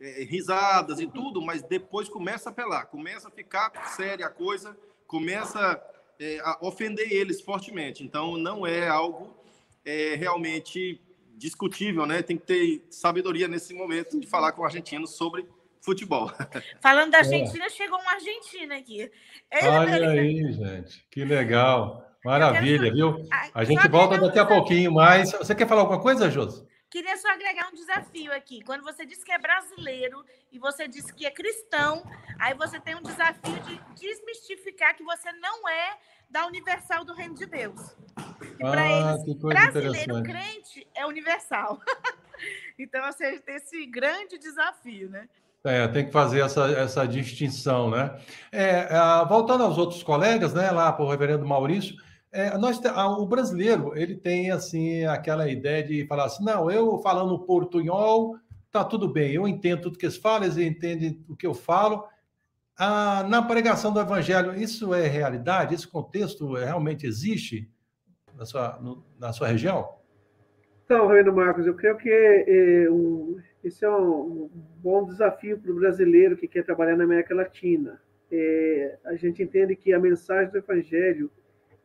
é, 0.00 0.22
risadas 0.22 1.00
e 1.00 1.08
tudo, 1.08 1.42
mas 1.42 1.64
depois 1.64 2.08
começa 2.08 2.50
a 2.50 2.52
apelar, 2.52 2.86
começa 2.86 3.26
a 3.26 3.32
ficar 3.32 3.72
séria 3.96 4.26
a 4.26 4.30
coisa, 4.30 4.78
começa 5.08 5.82
é, 6.20 6.40
ofender 6.60 7.12
eles 7.12 7.40
fortemente. 7.40 8.02
Então, 8.02 8.36
não 8.36 8.66
é 8.66 8.88
algo 8.88 9.34
é, 9.84 10.14
realmente 10.16 11.00
discutível, 11.36 12.04
né? 12.04 12.22
Tem 12.22 12.36
que 12.36 12.46
ter 12.46 12.86
sabedoria 12.90 13.46
nesse 13.46 13.72
momento 13.72 14.18
de 14.18 14.26
falar 14.26 14.52
com 14.52 14.62
o 14.62 14.64
argentino 14.64 15.06
sobre 15.06 15.46
futebol. 15.80 16.30
Falando 16.82 17.12
da 17.12 17.18
é. 17.18 17.20
Argentina, 17.20 17.64
é. 17.64 17.70
chegou 17.70 17.98
uma 17.98 18.12
Argentina 18.12 18.76
aqui. 18.76 19.10
Olha 19.62 20.10
aí, 20.10 20.52
gente, 20.52 21.06
que 21.10 21.24
legal. 21.24 22.04
Maravilha, 22.24 22.92
viu? 22.92 23.26
A 23.54 23.64
gente 23.64 23.88
volta 23.88 24.18
daqui 24.18 24.38
a 24.38 24.44
pouquinho 24.44 24.92
mais. 24.92 25.32
Você 25.32 25.54
quer 25.54 25.68
falar 25.68 25.82
alguma 25.82 26.00
coisa, 26.00 26.30
Josi? 26.30 26.66
Queria 26.90 27.16
só 27.18 27.28
agregar 27.28 27.68
um 27.68 27.74
desafio 27.74 28.32
aqui. 28.32 28.62
Quando 28.62 28.82
você 28.82 29.04
diz 29.04 29.22
que 29.22 29.30
é 29.30 29.38
brasileiro 29.38 30.24
e 30.50 30.58
você 30.58 30.88
diz 30.88 31.10
que 31.10 31.26
é 31.26 31.30
cristão, 31.30 32.02
aí 32.38 32.54
você 32.54 32.80
tem 32.80 32.94
um 32.94 33.02
desafio 33.02 33.60
de 33.60 33.78
desmistificar 33.94 34.96
que 34.96 35.04
você 35.04 35.30
não 35.32 35.68
é 35.68 35.98
da 36.30 36.46
Universal 36.46 37.04
do 37.04 37.12
Reino 37.12 37.34
de 37.34 37.44
Deus. 37.44 37.94
E 38.54 38.58
para 38.58 38.82
ah, 38.82 39.14
eles, 39.20 39.34
brasileiro 39.36 40.22
crente 40.22 40.86
é 40.94 41.06
universal. 41.06 41.78
então, 42.78 43.04
você 43.04 43.38
tem 43.40 43.56
esse 43.56 43.84
grande 43.86 44.38
desafio, 44.38 45.10
né? 45.10 45.28
É, 45.64 45.86
tem 45.88 46.06
que 46.06 46.12
fazer 46.12 46.40
essa, 46.40 46.70
essa 46.70 47.06
distinção, 47.06 47.90
né? 47.90 48.18
É, 48.50 48.88
é 48.90 49.26
voltando 49.28 49.64
aos 49.64 49.76
outros 49.76 50.02
colegas, 50.02 50.54
né, 50.54 50.70
lá 50.70 50.92
para 50.92 51.04
o 51.04 51.10
reverendo 51.10 51.44
Maurício, 51.44 51.96
é, 52.32 52.56
nós, 52.58 52.80
o 53.18 53.26
brasileiro 53.26 53.96
ele 53.96 54.14
tem 54.14 54.50
assim 54.50 55.04
aquela 55.04 55.48
ideia 55.48 55.82
de 55.82 56.06
falar 56.06 56.26
assim, 56.26 56.44
não, 56.44 56.70
eu 56.70 56.98
falando 56.98 57.38
portunhol, 57.38 58.36
tá 58.70 58.84
tudo 58.84 59.08
bem, 59.08 59.32
eu 59.32 59.48
entendo 59.48 59.82
tudo 59.82 59.98
que 59.98 60.04
eles 60.04 60.16
falam, 60.16 60.44
eles 60.44 60.58
entendem 60.58 61.24
o 61.28 61.36
que 61.36 61.46
eu 61.46 61.54
falo. 61.54 62.04
Ah, 62.76 63.26
na 63.28 63.42
pregação 63.42 63.92
do 63.92 64.00
evangelho, 64.00 64.54
isso 64.54 64.94
é 64.94 65.06
realidade? 65.08 65.74
Esse 65.74 65.88
contexto 65.88 66.54
realmente 66.54 67.06
existe 67.06 67.68
na 68.36 68.44
sua, 68.44 68.78
no, 68.80 69.04
na 69.18 69.32
sua 69.32 69.48
região? 69.48 69.96
Então, 70.84 71.08
Reino 71.08 71.32
Marcos, 71.32 71.66
eu 71.66 71.74
creio 71.74 71.96
que 71.96 72.08
é, 72.08 72.90
um, 72.90 73.38
esse 73.64 73.84
é 73.84 73.90
um, 73.90 74.44
um 74.44 74.50
bom 74.76 75.04
desafio 75.04 75.58
para 75.58 75.72
o 75.72 75.74
brasileiro 75.74 76.36
que 76.36 76.46
quer 76.46 76.64
trabalhar 76.64 76.96
na 76.96 77.04
América 77.04 77.34
Latina. 77.34 78.00
É, 78.30 78.98
a 79.04 79.16
gente 79.16 79.42
entende 79.42 79.74
que 79.74 79.92
a 79.92 79.98
mensagem 79.98 80.50
do 80.50 80.58
evangelho 80.58 81.30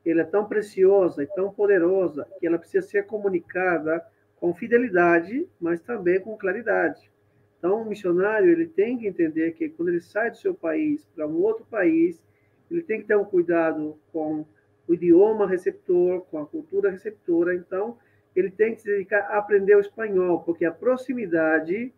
ela 0.05 0.21
é 0.21 0.25
tão 0.25 0.45
preciosa 0.45 1.23
e 1.23 1.27
tão 1.27 1.51
poderosa 1.51 2.27
que 2.39 2.47
ela 2.47 2.59
precisa 2.59 2.85
ser 2.85 3.05
comunicada 3.05 4.03
com 4.35 4.53
fidelidade, 4.53 5.47
mas 5.59 5.79
também 5.81 6.19
com 6.19 6.37
claridade. 6.37 7.09
Então, 7.57 7.81
o 7.81 7.85
missionário 7.85 8.49
ele 8.49 8.67
tem 8.67 8.97
que 8.97 9.07
entender 9.07 9.53
que 9.53 9.69
quando 9.69 9.89
ele 9.89 10.01
sai 10.01 10.29
do 10.29 10.37
seu 10.37 10.53
país 10.53 11.05
para 11.15 11.25
um 11.25 11.41
outro 11.41 11.65
país, 11.65 12.21
ele 12.69 12.83
tem 12.83 12.99
que 12.99 13.07
ter 13.07 13.15
um 13.15 13.23
cuidado 13.23 13.97
com 14.11 14.45
o 14.85 14.93
idioma 14.93 15.47
receptor, 15.47 16.21
com 16.23 16.39
a 16.39 16.45
cultura 16.45 16.91
receptora. 16.91 17.55
Então, 17.55 17.97
ele 18.35 18.51
tem 18.51 18.75
que 18.75 18.81
se 18.81 18.87
dedicar 18.87 19.21
a 19.29 19.37
aprender 19.37 19.77
o 19.77 19.79
espanhol, 19.79 20.41
porque 20.41 20.65
a 20.65 20.71
proximidade 20.71 21.93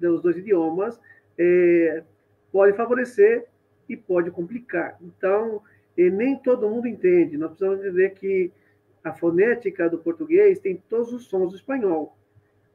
dos 0.00 0.22
dois 0.22 0.38
idiomas 0.38 0.98
é, 1.38 2.02
pode 2.50 2.74
favorecer 2.74 3.46
e 3.88 3.96
pode 3.96 4.30
complicar. 4.30 4.96
Então, 5.02 5.62
e 5.96 6.10
nem 6.10 6.36
todo 6.36 6.68
mundo 6.68 6.86
entende. 6.86 7.36
Nós 7.36 7.50
precisamos 7.50 7.80
entender 7.80 8.10
que 8.10 8.52
a 9.02 9.12
fonética 9.12 9.88
do 9.88 9.98
português 9.98 10.58
tem 10.60 10.76
todos 10.88 11.12
os 11.12 11.26
sons 11.26 11.50
do 11.50 11.56
espanhol, 11.56 12.16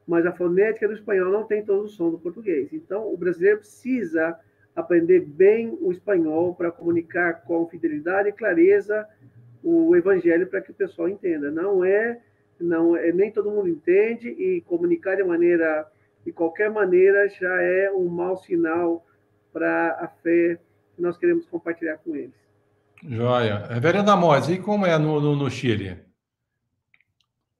mas 0.06 0.26
a 0.26 0.32
fonética 0.32 0.86
do 0.86 0.94
espanhol 0.94 1.30
não 1.30 1.44
tem 1.44 1.64
todos 1.64 1.90
os 1.90 1.96
sons 1.96 2.12
do 2.12 2.18
português. 2.18 2.72
Então, 2.72 3.12
o 3.12 3.16
brasileiro 3.16 3.58
precisa 3.58 4.38
aprender 4.74 5.20
bem 5.20 5.76
o 5.80 5.90
espanhol 5.90 6.54
para 6.54 6.70
comunicar 6.70 7.42
com 7.42 7.66
fidelidade 7.66 8.28
e 8.28 8.32
clareza 8.32 9.06
o 9.62 9.96
evangelho 9.96 10.46
para 10.46 10.60
que 10.60 10.70
o 10.70 10.74
pessoal 10.74 11.08
entenda. 11.08 11.50
Não 11.50 11.84
é, 11.84 12.20
não 12.60 12.96
é 12.96 13.10
nem 13.12 13.32
todo 13.32 13.50
mundo 13.50 13.68
entende 13.68 14.28
e 14.28 14.60
comunicar 14.62 15.16
de 15.16 15.24
maneira 15.24 15.90
de 16.24 16.32
qualquer 16.32 16.70
maneira 16.70 17.28
já 17.28 17.62
é 17.62 17.90
um 17.90 18.06
mau 18.06 18.36
sinal 18.36 19.06
para 19.52 19.92
a 19.92 20.08
fé 20.08 20.58
que 20.94 21.00
nós 21.00 21.16
queremos 21.16 21.46
compartilhar 21.46 21.96
com 21.98 22.14
eles. 22.14 22.47
Joia. 23.02 23.66
Reverendo 23.68 24.10
Amós, 24.10 24.48
e 24.48 24.58
como 24.58 24.86
é 24.86 24.98
no, 24.98 25.20
no, 25.20 25.36
no 25.36 25.50
Chile? 25.50 25.98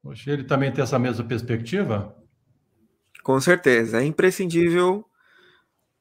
O 0.03 0.14
Chile 0.14 0.45
também 0.45 0.72
tem 0.72 0.82
essa 0.82 0.99
mesma 0.99 1.24
perspectiva? 1.24 2.16
Com 3.22 3.41
certeza. 3.41 4.01
É 4.01 4.05
imprescindível 4.05 5.05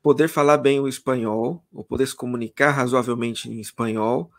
poder 0.02 0.28
falar 0.30 0.58
bem 0.58 0.80
o 0.80 0.88
espanhol, 0.88 1.64
ou 1.74 1.84
poder 1.84 2.08
se 2.08 2.16
comunicar 2.16 2.72
razoavelmente 2.72 3.50
em 3.50 3.60
espanhol, 3.60 4.32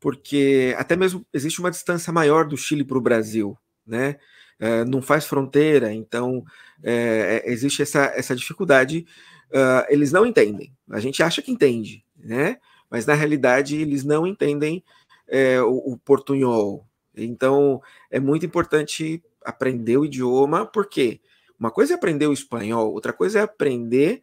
porque 0.00 0.74
até 0.76 0.96
mesmo 0.96 1.24
existe 1.32 1.60
uma 1.60 1.70
distância 1.70 2.12
maior 2.12 2.46
do 2.46 2.56
Chile 2.56 2.84
para 2.84 2.98
o 2.98 3.00
Brasil, 3.00 3.56
né? 3.86 4.16
É, 4.58 4.84
não 4.84 5.00
faz 5.00 5.24
fronteira, 5.24 5.92
então 5.92 6.44
é, 6.82 7.42
é, 7.44 7.52
existe 7.52 7.82
essa, 7.82 8.06
essa 8.14 8.34
dificuldade. 8.34 9.06
Uh, 9.50 9.86
eles 9.88 10.10
não 10.10 10.26
entendem. 10.26 10.72
A 10.90 10.98
gente 10.98 11.22
acha 11.22 11.40
que 11.40 11.52
entende, 11.52 12.04
né? 12.18 12.58
Mas 12.94 13.06
na 13.06 13.14
realidade 13.14 13.74
eles 13.74 14.04
não 14.04 14.24
entendem 14.24 14.80
é, 15.26 15.60
o, 15.60 15.94
o 15.94 15.98
portunhol. 15.98 16.86
Então 17.12 17.82
é 18.08 18.20
muito 18.20 18.46
importante 18.46 19.20
aprender 19.44 19.96
o 19.96 20.04
idioma, 20.04 20.64
porque 20.64 21.20
uma 21.58 21.72
coisa 21.72 21.94
é 21.94 21.96
aprender 21.96 22.28
o 22.28 22.32
espanhol, 22.32 22.92
outra 22.92 23.12
coisa 23.12 23.40
é 23.40 23.42
aprender 23.42 24.22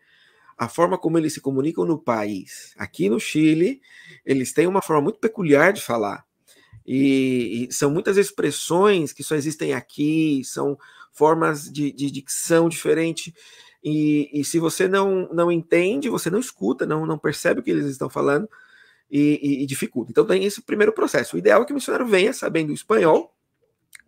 a 0.57 0.69
forma 0.69 0.97
como 0.97 1.17
eles 1.17 1.33
se 1.33 1.41
comunicam 1.41 1.83
no 1.83 1.99
país. 1.99 2.73
Aqui 2.77 3.09
no 3.09 3.19
Chile, 3.19 3.81
eles 4.25 4.53
têm 4.53 4.67
uma 4.67 4.81
forma 4.81 5.01
muito 5.01 5.19
peculiar 5.19 5.73
de 5.73 5.81
falar. 5.81 6.25
E, 6.87 7.67
e 7.67 7.73
são 7.73 7.91
muitas 7.91 8.15
expressões 8.15 9.11
que 9.11 9.21
só 9.21 9.35
existem 9.35 9.73
aqui, 9.73 10.43
são 10.45 10.77
formas 11.11 11.69
de, 11.69 11.91
de 11.91 12.09
dicção 12.09 12.69
diferente. 12.69 13.33
E, 13.83 14.29
e, 14.31 14.43
se 14.43 14.59
você 14.59 14.87
não, 14.87 15.27
não 15.33 15.51
entende, 15.51 16.09
você 16.09 16.29
não 16.29 16.39
escuta, 16.39 16.85
não, 16.85 17.05
não 17.05 17.17
percebe 17.17 17.59
o 17.59 17.63
que 17.63 17.71
eles 17.71 17.85
estão 17.87 18.09
falando 18.09 18.47
e, 19.09 19.39
e, 19.41 19.63
e 19.63 19.65
dificulta. 19.65 20.11
Então 20.11 20.25
tem 20.25 20.43
esse 20.43 20.61
primeiro 20.61 20.93
processo. 20.93 21.35
O 21.35 21.39
ideal 21.39 21.63
é 21.63 21.65
que 21.65 21.71
o 21.71 21.75
missionário 21.75 22.05
venha 22.05 22.31
sabendo 22.31 22.71
espanhol, 22.71 23.33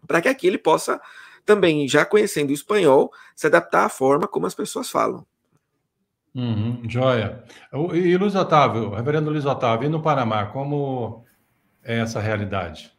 para 0.05 0.21
que 0.21 0.29
aqui 0.29 0.47
ele 0.47 0.57
possa 0.57 1.01
também, 1.45 1.87
já 1.87 2.05
conhecendo 2.05 2.51
o 2.51 2.53
espanhol, 2.53 3.11
se 3.35 3.47
adaptar 3.47 3.85
à 3.85 3.89
forma 3.89 4.27
como 4.27 4.45
as 4.45 4.55
pessoas 4.55 4.89
falam. 4.89 5.25
Uhum, 6.35 6.81
joia. 6.87 7.43
E 7.93 8.17
Luiz 8.17 8.33
Otávio, 8.33 8.89
reverendo 8.91 9.29
Luiz 9.29 9.45
Otávio, 9.45 9.85
e 9.85 9.89
no 9.89 10.01
Panamá, 10.01 10.47
como 10.47 11.25
é 11.83 11.99
essa 11.99 12.19
realidade? 12.19 12.91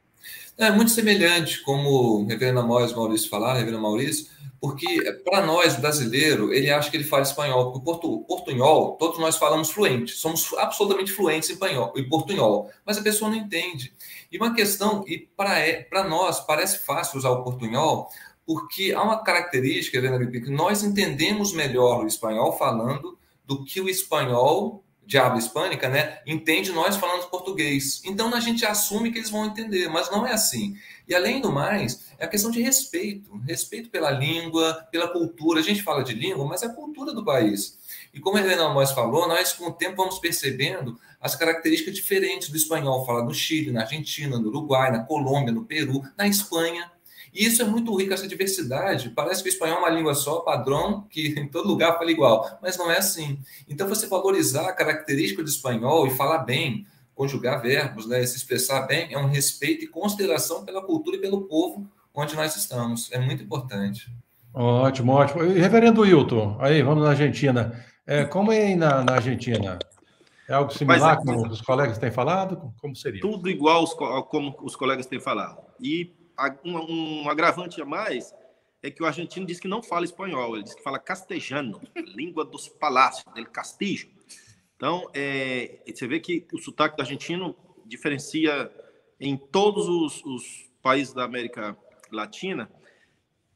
É 0.56 0.70
muito 0.70 0.92
semelhante, 0.92 1.62
como 1.62 1.88
o 1.88 2.26
reverendo 2.26 2.60
Amós 2.60 2.92
Maurício 2.92 3.28
falaram, 3.28 3.58
reverendo 3.58 3.82
Maurício, 3.82 4.28
porque 4.60 5.02
para 5.24 5.44
nós, 5.44 5.76
brasileiro, 5.76 6.52
ele 6.54 6.70
acha 6.70 6.88
que 6.88 6.96
ele 6.96 7.04
fala 7.04 7.24
espanhol, 7.24 7.72
porque 7.72 7.84
portu, 7.84 8.20
portunhol, 8.20 8.92
todos 8.96 9.18
nós 9.18 9.36
falamos 9.36 9.70
fluente, 9.70 10.12
somos 10.12 10.54
absolutamente 10.54 11.10
fluentes 11.10 11.50
em, 11.50 11.56
panhol, 11.56 11.92
em 11.96 12.08
portunhol, 12.08 12.70
mas 12.86 12.96
a 12.96 13.02
pessoa 13.02 13.30
não 13.30 13.36
entende. 13.36 13.92
E 14.30 14.38
uma 14.38 14.54
questão, 14.54 15.04
e 15.08 15.18
para 15.18 15.58
é, 15.58 15.88
nós 16.08 16.40
parece 16.40 16.78
fácil 16.84 17.18
usar 17.18 17.30
o 17.30 17.42
portunhol, 17.42 18.08
porque 18.46 18.92
há 18.96 19.02
uma 19.02 19.24
característica, 19.24 20.00
que 20.00 20.50
nós 20.50 20.84
entendemos 20.84 21.52
melhor 21.52 22.04
o 22.04 22.06
espanhol 22.06 22.56
falando 22.56 23.18
do 23.44 23.64
que 23.64 23.80
o 23.80 23.88
espanhol 23.88 24.83
habla 25.18 25.38
hispânica, 25.38 25.88
né, 25.88 26.18
entende 26.26 26.72
nós 26.72 26.96
falando 26.96 27.28
português. 27.28 28.00
Então 28.04 28.34
a 28.34 28.40
gente 28.40 28.64
assume 28.64 29.12
que 29.12 29.18
eles 29.18 29.30
vão 29.30 29.46
entender, 29.46 29.88
mas 29.88 30.10
não 30.10 30.26
é 30.26 30.32
assim. 30.32 30.76
E 31.06 31.14
além 31.14 31.40
do 31.40 31.52
mais, 31.52 32.12
é 32.18 32.24
a 32.24 32.28
questão 32.28 32.50
de 32.50 32.62
respeito, 32.62 33.36
respeito 33.46 33.90
pela 33.90 34.10
língua, 34.10 34.88
pela 34.90 35.08
cultura. 35.08 35.60
A 35.60 35.62
gente 35.62 35.82
fala 35.82 36.02
de 36.02 36.14
língua, 36.14 36.46
mas 36.46 36.62
é 36.62 36.66
a 36.66 36.72
cultura 36.72 37.12
do 37.12 37.24
país. 37.24 37.78
E 38.12 38.20
como 38.20 38.38
a 38.38 38.40
Helena 38.40 38.68
Mois 38.70 38.92
falou, 38.92 39.28
nós 39.28 39.52
com 39.52 39.66
o 39.66 39.72
tempo 39.72 39.96
vamos 39.96 40.18
percebendo 40.18 40.98
as 41.20 41.34
características 41.34 41.94
diferentes 41.94 42.48
do 42.48 42.56
espanhol 42.56 43.04
falado 43.04 43.26
no 43.26 43.34
Chile, 43.34 43.72
na 43.72 43.82
Argentina, 43.82 44.38
no 44.38 44.48
Uruguai, 44.48 44.90
na 44.90 45.04
Colômbia, 45.04 45.52
no 45.52 45.64
Peru, 45.64 46.02
na 46.16 46.26
Espanha. 46.26 46.90
E 47.34 47.44
isso 47.44 47.60
é 47.60 47.64
muito 47.64 47.92
rico, 47.96 48.14
essa 48.14 48.28
diversidade. 48.28 49.10
Parece 49.10 49.42
que 49.42 49.48
o 49.48 49.52
espanhol 49.52 49.78
é 49.78 49.80
uma 49.80 49.90
língua 49.90 50.14
só, 50.14 50.40
padrão, 50.40 51.04
que 51.10 51.34
em 51.38 51.48
todo 51.48 51.66
lugar 51.66 51.98
fala 51.98 52.10
igual, 52.10 52.58
mas 52.62 52.78
não 52.78 52.90
é 52.90 52.98
assim. 52.98 53.40
Então, 53.68 53.88
você 53.88 54.06
valorizar 54.06 54.68
a 54.68 54.72
característica 54.72 55.42
do 55.42 55.48
espanhol 55.48 56.06
e 56.06 56.10
falar 56.10 56.38
bem, 56.38 56.86
conjugar 57.14 57.60
verbos, 57.60 58.06
né, 58.06 58.24
se 58.24 58.36
expressar 58.36 58.82
bem, 58.82 59.12
é 59.12 59.18
um 59.18 59.26
respeito 59.26 59.84
e 59.84 59.88
consideração 59.88 60.64
pela 60.64 60.82
cultura 60.82 61.16
e 61.16 61.20
pelo 61.20 61.42
povo 61.42 61.88
onde 62.14 62.36
nós 62.36 62.54
estamos. 62.54 63.10
É 63.10 63.18
muito 63.18 63.42
importante. 63.42 64.08
Ótimo, 64.52 65.12
ótimo. 65.12 65.44
E, 65.44 65.58
reverendo 65.58 66.02
Wilton, 66.02 66.56
aí, 66.60 66.82
vamos 66.82 67.02
na 67.02 67.10
Argentina. 67.10 67.84
É, 68.06 68.24
como 68.24 68.52
é 68.52 68.66
aí 68.66 68.76
na, 68.76 69.02
na 69.02 69.14
Argentina? 69.14 69.78
É 70.48 70.54
algo 70.54 70.72
similar 70.72 71.16
Mas, 71.16 71.24
como 71.24 71.48
os 71.48 71.60
colegas 71.60 71.98
têm 71.98 72.12
falado? 72.12 72.72
Como 72.80 72.94
seria? 72.94 73.20
Tudo 73.20 73.48
igual 73.48 73.84
como 74.26 74.54
os 74.62 74.76
colegas 74.76 75.06
têm 75.06 75.18
falado. 75.18 75.58
E 75.80 76.12
um, 76.64 77.22
um 77.22 77.30
agravante 77.30 77.80
a 77.80 77.84
mais 77.84 78.34
é 78.82 78.90
que 78.90 79.02
o 79.02 79.06
argentino 79.06 79.46
diz 79.46 79.58
que 79.58 79.66
não 79.66 79.82
fala 79.82 80.04
espanhol, 80.04 80.54
ele 80.54 80.64
diz 80.64 80.74
que 80.74 80.82
fala 80.82 80.98
castelhano, 80.98 81.80
língua 81.96 82.44
dos 82.44 82.68
palácios, 82.68 83.24
dele 83.32 83.46
castillo. 83.46 84.10
Então, 84.76 85.08
é, 85.14 85.78
você 85.86 86.06
vê 86.06 86.20
que 86.20 86.46
o 86.52 86.58
sotaque 86.58 86.96
do 86.96 87.00
argentino 87.00 87.56
diferencia 87.86 88.70
em 89.18 89.36
todos 89.36 89.88
os, 89.88 90.22
os 90.24 90.70
países 90.82 91.14
da 91.14 91.24
América 91.24 91.76
Latina, 92.12 92.70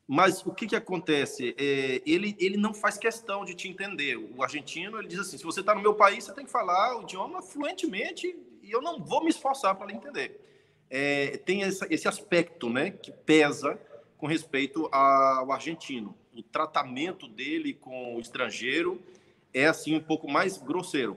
mas 0.06 0.44
o 0.46 0.54
que, 0.54 0.66
que 0.66 0.74
acontece? 0.74 1.54
É, 1.58 2.00
ele, 2.06 2.34
ele 2.40 2.56
não 2.56 2.72
faz 2.72 2.96
questão 2.96 3.44
de 3.44 3.54
te 3.54 3.68
entender. 3.68 4.16
O 4.16 4.42
argentino 4.42 4.98
ele 4.98 5.06
diz 5.06 5.18
assim: 5.18 5.36
se 5.36 5.44
você 5.44 5.60
está 5.60 5.74
no 5.74 5.82
meu 5.82 5.94
país, 5.94 6.24
você 6.24 6.32
tem 6.32 6.46
que 6.46 6.50
falar 6.50 6.96
o 6.96 7.02
idioma 7.02 7.42
fluentemente 7.42 8.34
e 8.62 8.70
eu 8.70 8.80
não 8.80 9.04
vou 9.04 9.22
me 9.22 9.28
esforçar 9.28 9.74
para 9.74 9.92
entender. 9.92 10.47
É, 10.90 11.36
tem 11.38 11.62
essa, 11.64 11.86
esse 11.90 12.08
aspecto 12.08 12.70
né, 12.70 12.90
que 12.90 13.12
pesa 13.12 13.78
com 14.16 14.26
respeito 14.26 14.88
ao 14.92 15.52
argentino. 15.52 16.14
O 16.34 16.42
tratamento 16.42 17.28
dele 17.28 17.74
com 17.74 18.16
o 18.16 18.20
estrangeiro 18.20 19.00
é 19.52 19.66
assim 19.66 19.94
um 19.94 20.00
pouco 20.00 20.30
mais 20.30 20.58
grosseiro. 20.58 21.16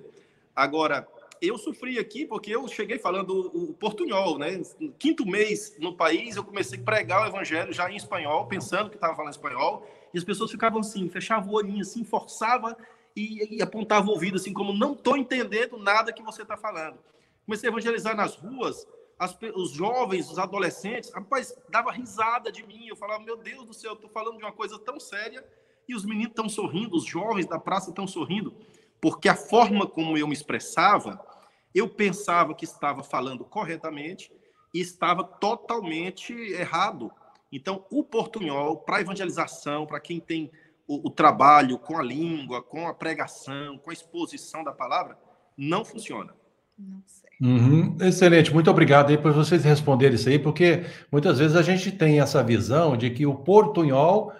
Agora, 0.55 1.07
eu 1.41 1.57
sofri 1.57 1.97
aqui 1.97 2.26
porque 2.26 2.51
eu 2.51 2.67
cheguei 2.67 2.99
falando 2.99 3.51
o, 3.53 3.74
portunhol, 3.74 4.38
né? 4.38 4.61
Quinto 4.99 5.26
mês 5.26 5.76
no 5.80 5.95
país, 5.95 6.36
eu 6.36 6.43
comecei 6.43 6.80
a 6.80 6.84
pregar 6.84 7.24
o 7.24 7.28
evangelho 7.28 7.74
já 7.74 7.91
em 7.91 7.95
espanhol, 7.95 8.45
pensando 8.45 8.89
que 8.89 8.95
estava 8.95 9.15
falando 9.15 9.32
espanhol, 9.32 9.88
e 10.13 10.17
as 10.19 10.24
pessoas 10.24 10.51
ficavam 10.51 10.82
assim, 10.82 11.09
fechavam 11.09 11.51
o 11.51 11.55
olhinho 11.55 11.82
assim, 11.82 12.03
forçava 12.03 12.78
e, 13.15 13.57
e 13.57 13.61
apontava 13.61 14.07
o 14.07 14.11
ouvido 14.11 14.38
assim, 14.38 14.53
como 14.53 14.72
não 14.72 14.93
estou 14.93 15.17
entendendo 15.17 15.78
nada 15.78 16.13
que 16.13 16.22
você 16.22 16.43
está 16.43 16.55
falando. 16.55 16.99
Comecei 17.45 17.67
a 17.67 17.72
evangelizar 17.72 18.15
nas 18.15 18.36
ruas, 18.36 18.88
as, 19.22 19.38
os 19.53 19.69
jovens, 19.69 20.32
os 20.32 20.39
adolescentes, 20.39 21.11
rapaz, 21.13 21.53
dava 21.69 21.91
risada 21.91 22.51
de 22.51 22.65
mim. 22.65 22.88
Eu 22.88 22.95
falava, 22.95 23.24
meu 23.24 23.38
Deus 23.38 23.67
do 23.67 23.74
céu, 23.74 23.91
eu 23.91 23.95
estou 23.95 24.09
falando 24.09 24.39
de 24.39 24.43
uma 24.43 24.51
coisa 24.51 24.80
tão 24.80 24.99
séria 24.99 25.45
e 25.88 25.93
os 25.93 26.03
meninos 26.03 26.32
estão 26.32 26.49
sorrindo, 26.49 26.95
os 26.95 27.05
jovens 27.05 27.45
da 27.45 27.59
praça 27.59 27.91
estão 27.91 28.07
sorrindo, 28.07 28.51
porque 28.99 29.30
a 29.30 29.36
forma 29.36 29.86
como 29.86 30.17
eu 30.17 30.28
me 30.28 30.34
expressava, 30.34 31.24
eu 31.74 31.88
pensava 31.88 32.55
que 32.55 32.65
estava 32.65 33.03
falando 33.03 33.45
corretamente 33.45 34.34
e 34.74 34.82
estava 34.82 35.24
totalmente 35.24 36.34
errado. 36.34 37.11
Então, 37.51 37.86
o 37.91 38.03
portunhol, 38.03 38.78
para 38.78 39.01
evangelização, 39.01 39.86
para 39.86 39.99
quem 39.99 40.19
tem 40.19 40.51
o, 40.88 41.09
o, 41.09 41.11
trabalho 41.11 41.78
com 41.78 41.95
a 41.95 42.01
língua, 42.01 42.63
com 42.63 42.88
a 42.88 42.93
pregação, 42.93 43.78
com 43.78 43.91
a 43.91 43.93
exposição 43.93 44.63
da 44.63 44.72
palavra, 44.72 45.15
não 45.55 45.86
funciona. 45.86 46.41
Não 46.88 47.04
sei. 47.06 47.30
Uhum, 47.42 47.98
excelente, 48.02 48.54
muito 48.54 48.70
obrigado 48.70 49.10
aí 49.10 49.18
por 49.18 49.32
vocês 49.34 49.64
responderem 49.64 50.16
isso 50.16 50.30
aí, 50.30 50.40
porque 50.40 50.86
muitas 51.12 51.40
vezes 51.40 51.56
a 51.56 51.62
gente 51.62 51.92
tem 51.92 52.20
essa 52.20 52.44
visão 52.44 52.98
de 52.98 53.10
que 53.10 53.26
o 53.26 53.36
portunhol 53.36 54.34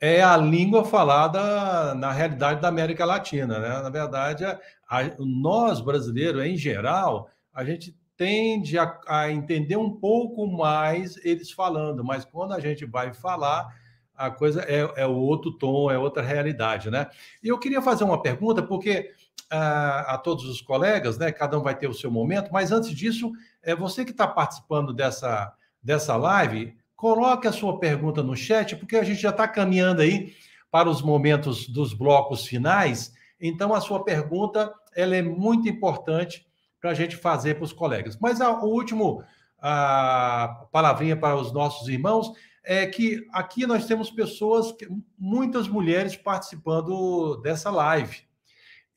é 0.00 0.22
a 0.22 0.36
língua 0.36 0.84
falada 0.84 1.94
na 1.94 2.12
realidade 2.12 2.60
da 2.60 2.68
América 2.68 3.04
Latina, 3.04 3.58
né? 3.58 3.68
Na 3.82 3.90
verdade, 3.90 4.44
a, 4.44 4.58
a, 4.88 5.02
nós 5.18 5.80
brasileiros, 5.80 6.44
em 6.44 6.56
geral, 6.56 7.30
a 7.52 7.64
gente 7.64 7.96
tende 8.16 8.78
a, 8.78 8.98
a, 9.06 9.30
entender 9.30 9.76
um 9.76 9.90
pouco 9.90 10.46
mais 10.46 11.16
eles 11.24 11.50
falando, 11.50 12.04
mas 12.04 12.24
quando 12.24 12.52
a 12.52 12.60
gente 12.60 12.84
vai 12.84 13.12
falar, 13.12 13.68
a 14.14 14.30
coisa 14.30 14.62
é, 14.62 15.02
é 15.02 15.06
outro 15.06 15.52
tom, 15.52 15.90
é 15.90 15.98
outra 15.98 16.22
realidade, 16.22 16.90
né? 16.90 17.08
E 17.42 17.48
eu 17.48 17.58
queria 17.58 17.80
fazer 17.80 18.04
uma 18.04 18.20
pergunta, 18.20 18.62
porque 18.62 19.12
a, 19.50 20.14
a, 20.14 20.18
todos 20.18 20.44
os 20.44 20.60
colegas, 20.60 21.18
né? 21.18 21.32
Cada 21.32 21.58
um 21.58 21.62
vai 21.62 21.74
ter 21.74 21.88
o 21.88 21.94
seu 21.94 22.10
momento, 22.10 22.50
mas 22.52 22.72
antes 22.72 22.90
disso, 22.90 23.32
é 23.62 23.74
você 23.74 24.04
que 24.04 24.10
está 24.10 24.26
participando 24.26 24.92
dessa, 24.92 25.52
dessa 25.82 26.16
live, 26.16 26.76
coloque 26.94 27.46
a 27.46 27.52
sua 27.52 27.78
pergunta 27.78 28.22
no 28.22 28.36
chat, 28.36 28.76
porque 28.76 28.96
a 28.96 29.04
gente 29.04 29.20
já 29.20 29.30
está 29.30 29.46
caminhando 29.48 30.02
aí 30.02 30.34
para 30.70 30.88
os 30.88 31.00
momentos 31.00 31.68
dos 31.68 31.94
blocos 31.94 32.46
finais. 32.46 33.12
Então, 33.40 33.72
a 33.74 33.80
sua 33.80 34.04
pergunta 34.04 34.72
ela 34.94 35.16
é 35.16 35.22
muito 35.22 35.68
importante 35.68 36.46
para 36.80 36.90
a 36.90 36.94
gente 36.94 37.16
fazer 37.16 37.54
para 37.54 37.64
os 37.64 37.72
colegas. 37.72 38.18
Mas 38.20 38.40
a, 38.40 38.50
o 38.50 38.66
último 38.66 39.22
a 39.60 40.66
palavrinha 40.70 41.16
para 41.16 41.36
os 41.36 41.52
nossos 41.52 41.88
irmãos 41.88 42.32
é 42.62 42.86
que 42.86 43.26
aqui 43.32 43.66
nós 43.66 43.86
temos 43.86 44.10
pessoas, 44.10 44.74
muitas 45.18 45.66
mulheres 45.66 46.16
participando 46.16 47.36
dessa 47.42 47.70
live. 47.70 48.27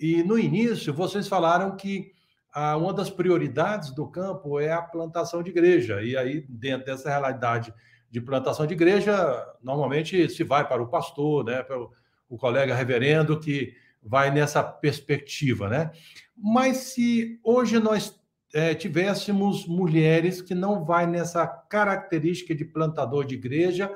E 0.02 0.24
no 0.24 0.40
início, 0.40 0.92
vocês 0.92 1.28
falaram 1.28 1.76
que 1.78 2.12
ah, 2.52 2.76
uma 2.76 2.92
das 2.92 3.12
prioridades 3.12 3.94
do 3.94 4.08
campo 4.08 4.60
é 4.60 4.72
a 4.72 4.82
plantação 4.82 5.44
de 5.44 5.52
igreja. 5.52 6.02
E 6.02 6.18
aí, 6.18 6.44
dentro 6.50 6.88
dessa 6.88 7.08
realidade 7.08 7.72
de 8.10 8.20
plantação 8.20 8.66
de 8.66 8.74
igreja, 8.74 9.16
normalmente 9.62 10.28
se 10.28 10.44
vai 10.44 10.68
para 10.68 10.82
o 10.82 10.88
pastor, 10.88 11.46
né, 11.46 11.62
para 11.62 11.80
o, 11.80 12.38
colega 12.38 12.74
reverendo, 12.74 13.40
que 13.40 13.76
vai 14.02 14.32
nessa 14.32 14.64
perspectiva. 14.64 15.70
Né? 15.70 15.92
Mas 16.36 16.78
se 16.78 17.40
hoje 17.44 17.78
nós 17.78 18.20
é, 18.56 18.74
tivéssemos 18.74 19.68
mulheres 19.68 20.42
que 20.42 20.56
não 20.56 20.84
vai 20.84 21.06
nessa 21.06 21.46
característica 21.46 22.56
de 22.56 22.66
plantador 22.66 23.24
de 23.24 23.36
igreja, 23.36 23.94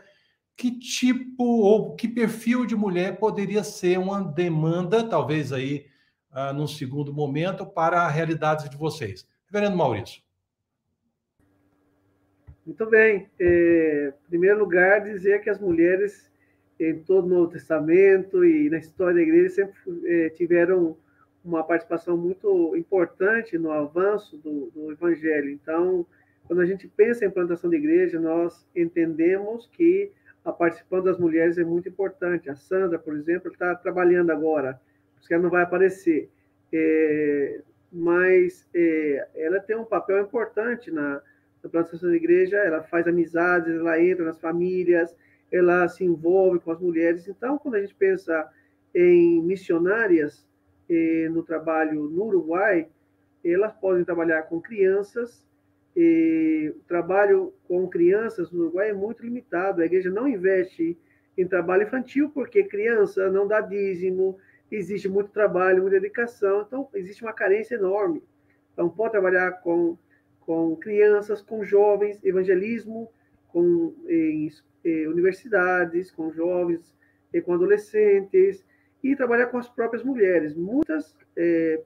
que 0.55 0.69
tipo 0.77 1.43
ou 1.43 1.95
que 1.95 2.07
perfil 2.07 2.63
de 2.63 2.75
mulher 2.75 3.17
poderia 3.17 3.63
ser 3.63 3.97
uma 3.97 4.23
demanda, 4.23 5.03
talvez 5.03 5.51
aí 5.51 5.87
uh, 6.35 6.53
num 6.53 6.67
segundo 6.67 7.13
momento, 7.13 7.65
para 7.65 8.01
a 8.01 8.09
realidade 8.09 8.69
de 8.69 8.77
vocês. 8.77 9.25
Reverendo 9.47 9.77
Maurício. 9.77 10.21
Muito 12.65 12.85
bem. 12.87 13.29
É, 13.39 14.13
em 14.25 14.29
primeiro 14.29 14.59
lugar, 14.59 15.01
dizer 15.01 15.41
que 15.41 15.49
as 15.49 15.59
mulheres, 15.59 16.29
em 16.79 16.99
todo 16.99 17.25
o 17.25 17.29
Novo 17.29 17.51
Testamento 17.51 18.43
e 18.43 18.69
na 18.69 18.79
história 18.79 19.15
da 19.15 19.21
igreja, 19.21 19.49
sempre 19.49 19.75
é, 20.05 20.29
tiveram 20.29 20.97
uma 21.43 21.63
participação 21.63 22.17
muito 22.17 22.75
importante 22.75 23.55
no 23.57 23.71
avanço 23.71 24.35
do, 24.37 24.71
do, 24.71 24.91
Evangelho. 24.91 25.51
Então, 25.51 26.05
quando 26.47 26.61
a 26.61 26.65
gente 26.65 26.87
pensa 26.87 27.23
em 27.23 27.29
plantação 27.29 27.69
de 27.69 27.77
igreja, 27.77 28.19
nós 28.19 28.67
entendemos 28.75 29.67
que 29.67 30.11
a 30.43 30.51
participação 30.51 31.03
das 31.03 31.19
mulheres 31.19 31.59
é 31.59 31.63
muito 31.63 31.87
importante. 31.87 32.49
A 32.49 32.55
Sandra, 32.55 32.97
por 32.97 33.15
exemplo, 33.15 33.51
está 33.51 33.75
trabalhando 33.75 34.31
agora 34.31 34.81
que 35.27 35.33
ela 35.33 35.43
não 35.43 35.49
vai 35.49 35.63
aparecer. 35.63 36.29
É, 36.71 37.61
mas 37.91 38.67
é, 38.73 39.27
ela 39.35 39.59
tem 39.59 39.75
um 39.75 39.85
papel 39.85 40.21
importante 40.21 40.91
na, 40.91 41.21
na 41.63 41.69
plantação 41.69 42.09
da 42.09 42.15
igreja, 42.15 42.57
ela 42.57 42.83
faz 42.83 43.07
amizades, 43.07 43.73
ela 43.73 44.01
entra 44.01 44.25
nas 44.25 44.39
famílias, 44.39 45.15
ela 45.51 45.87
se 45.87 46.03
envolve 46.03 46.59
com 46.59 46.71
as 46.71 46.79
mulheres. 46.79 47.27
Então, 47.27 47.57
quando 47.57 47.75
a 47.75 47.81
gente 47.81 47.95
pensa 47.95 48.49
em 48.93 49.41
missionárias 49.41 50.45
é, 50.89 51.29
no 51.29 51.43
trabalho 51.43 52.09
no 52.09 52.25
Uruguai, 52.25 52.87
elas 53.43 53.73
podem 53.73 54.03
trabalhar 54.03 54.43
com 54.43 54.59
crianças. 54.59 55.43
o 55.95 56.79
trabalho 56.87 57.53
com 57.67 57.87
crianças 57.87 58.51
no 58.51 58.63
Uruguai 58.63 58.89
é 58.89 58.93
muito 58.93 59.23
limitado. 59.23 59.81
A 59.81 59.85
igreja 59.85 60.09
não 60.09 60.27
investe 60.27 60.97
em 61.37 61.47
trabalho 61.47 61.83
infantil 61.83 62.29
porque 62.29 62.63
criança 62.63 63.29
não 63.29 63.47
dá 63.47 63.61
dízimo, 63.61 64.37
existe 64.75 65.07
muito 65.07 65.31
trabalho, 65.31 65.81
muita 65.81 65.99
dedicação, 65.99 66.61
então 66.61 66.89
existe 66.93 67.23
uma 67.23 67.33
carência 67.33 67.75
enorme. 67.75 68.23
Então, 68.73 68.89
pode 68.89 69.11
trabalhar 69.11 69.51
com, 69.61 69.97
com 70.41 70.75
crianças, 70.75 71.41
com 71.41 71.63
jovens, 71.63 72.23
evangelismo, 72.23 73.09
com 73.47 73.95
em, 74.07 74.49
em, 74.83 75.07
universidades, 75.07 76.11
com 76.11 76.31
jovens, 76.31 76.93
e 77.33 77.41
com 77.41 77.53
adolescentes, 77.53 78.65
e 79.03 79.15
trabalhar 79.15 79.47
com 79.47 79.57
as 79.57 79.69
próprias 79.69 80.03
mulheres. 80.03 80.53
Muitas 80.53 81.15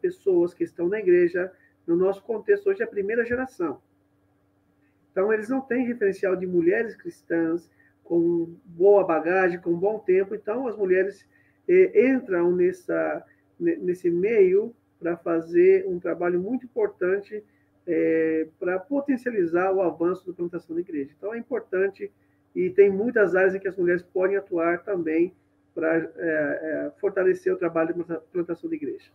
pessoas 0.02 0.54
que 0.54 0.64
estão 0.64 0.88
na 0.88 1.00
igreja, 1.00 1.52
no 1.86 1.96
nosso 1.96 2.24
contexto 2.24 2.70
hoje, 2.70 2.82
é 2.82 2.86
a 2.86 2.88
primeira 2.88 3.26
geração. 3.26 3.82
Então, 5.12 5.34
eles 5.34 5.50
não 5.50 5.60
têm 5.60 5.86
referencial 5.86 6.36
de 6.36 6.46
mulheres 6.46 6.96
cristãs 6.96 7.70
com 8.04 8.56
boa 8.66 9.04
bagagem, 9.04 9.60
com 9.60 9.74
bom 9.74 10.00
tempo. 10.00 10.34
Então, 10.34 10.68
as 10.68 10.76
mulheres 10.76 11.28
entram 11.96 12.52
nessa, 12.56 13.24
nesse 13.60 14.10
meio 14.10 14.74
para 15.00 15.16
fazer 15.18 15.86
um 15.88 16.00
trabalho 16.00 16.40
muito 16.40 16.66
importante 16.66 17.44
é, 17.88 18.48
para 18.60 18.80
potencializar 18.80 19.72
o 19.72 19.82
avanço 19.82 20.28
da 20.28 20.34
plantação 20.34 20.76
da 20.76 20.82
igreja. 20.82 21.12
Então, 21.18 21.34
é 21.34 21.38
importante 21.38 22.12
e 22.56 22.70
tem 22.70 22.90
muitas 22.90 23.36
áreas 23.36 23.56
em 23.56 23.60
que 23.60 23.68
as 23.68 23.78
mulheres 23.78 24.02
podem 24.02 24.38
atuar 24.38 24.84
também 24.84 25.34
para 25.74 25.98
é, 25.98 26.10
é, 26.18 26.92
fortalecer 27.00 27.54
o 27.54 27.58
trabalho 27.58 27.94
de 27.94 28.04
plantação 28.32 28.70
da 28.70 28.76
igreja. 28.76 29.12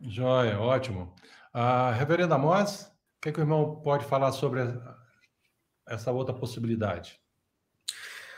Joia, 0.00 0.58
ótimo. 0.58 1.12
A 1.52 1.92
reverenda 1.92 2.38
Moz, 2.38 2.86
o 3.18 3.20
que, 3.22 3.32
que 3.32 3.40
o 3.40 3.42
irmão 3.42 3.80
pode 3.82 4.04
falar 4.04 4.32
sobre 4.32 4.60
essa 5.88 6.10
outra 6.10 6.34
possibilidade? 6.34 7.20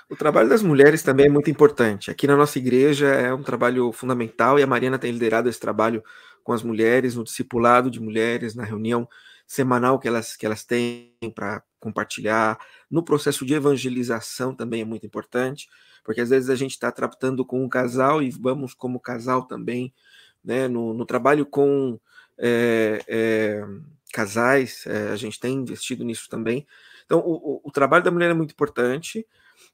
O 0.08 0.14
trabalho 0.14 0.48
das 0.48 0.62
mulheres 0.62 1.02
também 1.02 1.26
é 1.26 1.28
muito 1.28 1.50
importante. 1.50 2.10
Aqui 2.12 2.28
na 2.28 2.36
nossa 2.36 2.58
igreja 2.58 3.06
é 3.08 3.34
um 3.34 3.42
trabalho 3.42 3.90
fundamental 3.92 4.58
e 4.58 4.62
a 4.62 4.66
Mariana 4.66 4.98
tem 4.98 5.10
liderado 5.10 5.48
esse 5.48 5.58
trabalho 5.58 6.02
com 6.44 6.52
as 6.52 6.62
mulheres, 6.62 7.16
no 7.16 7.24
discipulado 7.24 7.90
de 7.90 8.00
mulheres, 8.00 8.54
na 8.54 8.62
reunião 8.62 9.08
semanal 9.46 9.98
que 9.98 10.06
elas, 10.06 10.36
que 10.36 10.46
elas 10.46 10.64
têm 10.64 11.12
para 11.34 11.60
compartilhar, 11.80 12.58
no 12.90 13.02
processo 13.02 13.44
de 13.44 13.54
evangelização 13.54 14.54
também 14.54 14.80
é 14.80 14.84
muito 14.84 15.06
importante, 15.06 15.68
porque 16.04 16.20
às 16.20 16.30
vezes 16.30 16.50
a 16.50 16.56
gente 16.56 16.72
está 16.72 16.90
tratando 16.90 17.44
com 17.44 17.64
um 17.64 17.68
casal 17.68 18.22
e 18.22 18.30
vamos 18.30 18.74
como 18.74 19.00
casal 19.00 19.46
também, 19.46 19.92
né, 20.42 20.68
no, 20.68 20.94
no 20.94 21.04
trabalho 21.04 21.44
com 21.44 21.98
é, 22.38 23.00
é, 23.08 23.64
casais, 24.12 24.84
é, 24.86 25.10
a 25.10 25.16
gente 25.16 25.38
tem 25.38 25.54
investido 25.54 26.04
nisso 26.04 26.28
também. 26.28 26.66
Então, 27.04 27.18
o, 27.18 27.60
o, 27.62 27.70
trabalho 27.70 28.04
da 28.04 28.10
mulher 28.10 28.30
é 28.30 28.34
muito 28.34 28.52
importante 28.52 29.26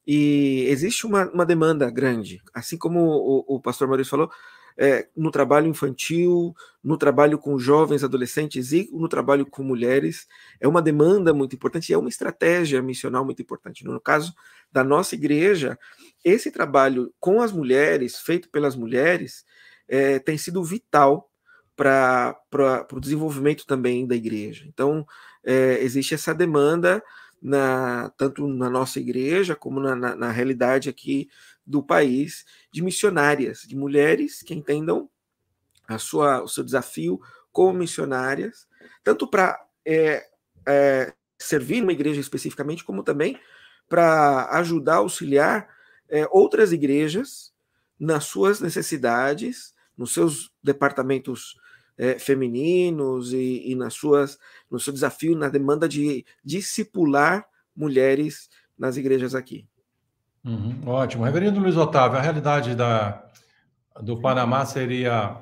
e 0.07 0.67
existe 0.69 1.07
uma, 1.07 1.31
uma 1.31 1.47
demanda 1.47 1.91
grande, 1.91 2.41
assim 2.53 2.77
como 2.77 3.01
o, 3.01 3.57
o 3.57 3.61
pastor 3.61 3.87
Maurício 3.87 4.11
falou, 4.11 4.31
é, 4.77 5.09
no 5.17 5.31
trabalho 5.31 5.67
infantil, 5.67 6.55
no 6.83 6.97
trabalho 6.97 7.39
com 7.39 7.59
jovens, 7.59 8.03
adolescentes 8.03 8.73
e 8.73 8.89
no 8.93 9.09
trabalho 9.09 9.47
com 9.47 9.63
mulheres. 9.63 10.27
É 10.61 10.67
uma 10.67 10.83
demanda 10.83 11.33
muito 11.35 11.55
importante 11.55 11.91
e 11.91 11.93
é 11.93 11.99
uma 11.99 12.09
estratégia 12.09 12.83
missional 12.83 13.25
muito 13.25 13.43
importante. 13.43 13.85
No 13.85 14.01
caso 14.01 14.35
da 14.71 14.83
nossa 14.83 15.15
igreja, 15.15 15.79
esse 16.25 16.51
trabalho 16.51 17.13
com 17.21 17.43
as 17.43 17.53
mulheres, 17.53 18.19
feito 18.19 18.49
pelas 18.51 18.75
mulheres, 18.75 19.45
é, 19.89 20.19
tem 20.19 20.39
sido 20.39 20.65
vital 20.65 21.31
para 21.77 22.37
o 22.93 23.01
desenvolvimento 23.01 23.67
também 23.67 24.07
da 24.07 24.15
igreja. 24.15 24.65
Então, 24.69 25.07
é, 25.45 25.83
existe 25.83 26.15
essa 26.15 26.35
demanda 26.35 27.03
na, 27.43 28.11
tanto 28.17 28.47
na 28.47 28.71
nossa 28.71 29.01
igreja 29.01 29.57
como 29.57 29.81
na, 29.81 29.97
na, 29.97 30.15
na 30.15 30.31
realidade 30.31 30.89
aqui 30.89 31.29
do 31.67 31.83
país 31.83 32.45
de 32.73 32.81
missionárias, 32.81 33.63
de 33.63 33.75
mulheres 33.75 34.43
que 34.43 34.55
entendam 34.55 35.11
a 35.89 35.99
sua, 35.99 36.43
o 36.43 36.49
seu 36.49 36.63
desafio 36.63 37.21
como 37.51 37.79
missionárias, 37.79 38.69
tanto 39.03 39.27
para 39.27 39.61
é, 39.85 40.29
é, 40.67 41.13
servir 41.39 41.83
uma 41.83 41.93
igreja 41.93 42.21
especificamente, 42.21 42.85
como 42.85 43.03
também 43.03 43.39
para 43.89 44.49
ajudar, 44.59 44.97
auxiliar 44.97 45.69
é, 46.09 46.27
outras 46.31 46.73
igrejas 46.73 47.53
nas 47.99 48.25
suas 48.25 48.61
necessidades, 48.61 49.75
nos 49.97 50.15
seus 50.15 50.53
departamentos 50.63 51.61
é, 51.97 52.19
femininos 52.19 53.33
e, 53.33 53.71
e, 53.71 53.75
nas 53.75 53.95
suas, 53.95 54.39
no 54.71 54.81
seu 54.81 54.93
desafio 54.93 55.37
na 55.37 55.49
demanda 55.49 55.89
de 55.89 56.25
discipular 56.45 57.47
mulheres 57.77 58.49
nas 58.79 58.97
igrejas 58.97 59.35
aqui. 59.35 59.67
Uhum, 60.45 60.81
ótimo. 60.87 61.25
Reverendo 61.25 61.61
Luiz 61.61 61.77
Otávio, 61.77 62.19
a 62.19 62.23
realidade 62.23 62.75
da, 62.75 63.25
do 64.01 64.21
Panamá 64.21 64.65
seria 64.67 65.37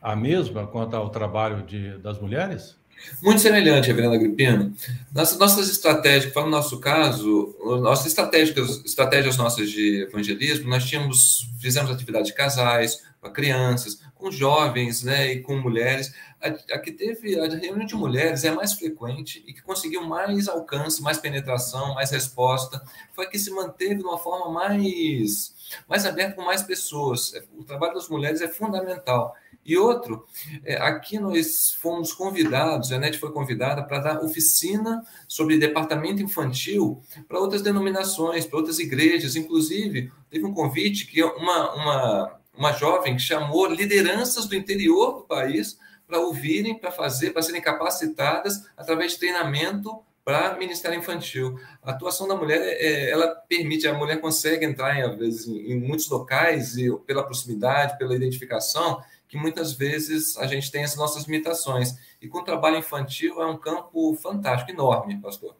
a 0.00 0.14
mesma 0.14 0.66
quanto 0.66 0.94
ao 0.94 1.10
trabalho 1.10 1.64
de, 1.64 1.98
das 1.98 2.20
mulheres? 2.20 2.78
Muito 3.22 3.40
semelhante, 3.40 3.86
Reverendo 3.88 4.14
Agripino. 4.14 4.74
Nossas, 5.12 5.38
nossas 5.38 5.70
estratégias, 5.70 6.32
para 6.32 6.44
o 6.44 6.50
nosso 6.50 6.78
caso, 6.78 7.56
nossas 7.80 8.06
estratégias, 8.06 8.84
estratégias 8.84 9.36
nossas 9.36 9.70
de 9.70 10.02
evangelismo, 10.02 10.68
nós 10.68 10.84
tínhamos, 10.84 11.48
fizemos 11.60 11.90
atividade 11.90 12.26
de 12.26 12.34
casais, 12.34 13.02
com 13.20 13.30
crianças, 13.30 14.00
com 14.14 14.30
jovens 14.30 15.02
né, 15.02 15.32
e 15.32 15.40
com 15.40 15.56
mulheres. 15.56 16.12
A, 16.40 16.48
a, 16.74 16.78
que 16.78 16.92
teve 16.92 17.38
a 17.38 17.48
reunião 17.48 17.86
de 17.86 17.94
mulheres 17.94 18.44
é 18.44 18.50
mais 18.50 18.74
frequente 18.74 19.42
e 19.46 19.52
que 19.52 19.62
conseguiu 19.62 20.04
mais 20.04 20.48
alcance, 20.48 21.02
mais 21.02 21.18
penetração, 21.18 21.94
mais 21.94 22.10
resposta, 22.10 22.82
foi 23.14 23.26
a 23.26 23.28
que 23.28 23.38
se 23.38 23.50
manteve 23.50 23.96
de 23.96 24.04
uma 24.04 24.18
forma 24.18 24.50
mais, 24.52 25.54
mais 25.88 26.06
aberta 26.06 26.34
com 26.34 26.42
mais 26.42 26.62
pessoas. 26.62 27.32
O 27.56 27.64
trabalho 27.64 27.94
das 27.94 28.08
mulheres 28.08 28.40
é 28.40 28.48
fundamental. 28.48 29.34
E 29.64 29.76
outro, 29.76 30.24
é, 30.64 30.76
aqui 30.76 31.18
nós 31.18 31.72
fomos 31.72 32.12
convidados, 32.12 32.92
a 32.92 32.98
NET 32.98 33.18
foi 33.18 33.32
convidada 33.32 33.82
para 33.82 33.98
dar 33.98 34.24
oficina 34.24 35.04
sobre 35.26 35.58
departamento 35.58 36.22
infantil 36.22 37.02
para 37.26 37.40
outras 37.40 37.62
denominações, 37.62 38.46
para 38.46 38.58
outras 38.58 38.78
igrejas. 38.78 39.34
Inclusive, 39.34 40.12
teve 40.30 40.44
um 40.44 40.54
convite 40.54 41.06
que 41.06 41.22
uma, 41.22 41.74
uma 41.74 42.36
uma 42.56 42.72
jovem 42.72 43.18
chamou 43.18 43.66
lideranças 43.66 44.46
do 44.46 44.56
interior 44.56 45.18
do 45.18 45.24
país 45.24 45.78
para 46.06 46.20
ouvirem, 46.20 46.78
para 46.78 46.90
fazer, 46.90 47.30
para 47.30 47.42
serem 47.42 47.60
capacitadas 47.60 48.66
através 48.76 49.12
de 49.12 49.18
treinamento 49.18 50.02
para 50.26 50.58
ministério 50.58 50.98
infantil. 50.98 51.56
A 51.80 51.92
atuação 51.92 52.26
da 52.26 52.34
mulher, 52.34 52.60
é, 52.60 52.84
é, 52.84 53.10
ela 53.12 53.28
permite, 53.48 53.86
a 53.86 53.94
mulher 53.94 54.20
consegue 54.20 54.64
entrar, 54.64 54.98
em, 54.98 55.02
às 55.02 55.16
vezes, 55.16 55.46
em 55.46 55.78
muitos 55.78 56.10
locais, 56.10 56.76
e 56.76 56.92
pela 57.06 57.22
proximidade, 57.22 57.96
pela 57.96 58.16
identificação, 58.16 59.00
que 59.28 59.38
muitas 59.38 59.72
vezes 59.72 60.36
a 60.36 60.48
gente 60.48 60.70
tem 60.72 60.82
as 60.82 60.96
nossas 60.96 61.26
limitações. 61.26 61.94
E 62.20 62.26
com 62.26 62.38
o 62.38 62.44
trabalho 62.44 62.76
infantil 62.78 63.40
é 63.40 63.46
um 63.46 63.56
campo 63.56 64.14
fantástico, 64.16 64.72
enorme, 64.72 65.16
pastor. 65.20 65.54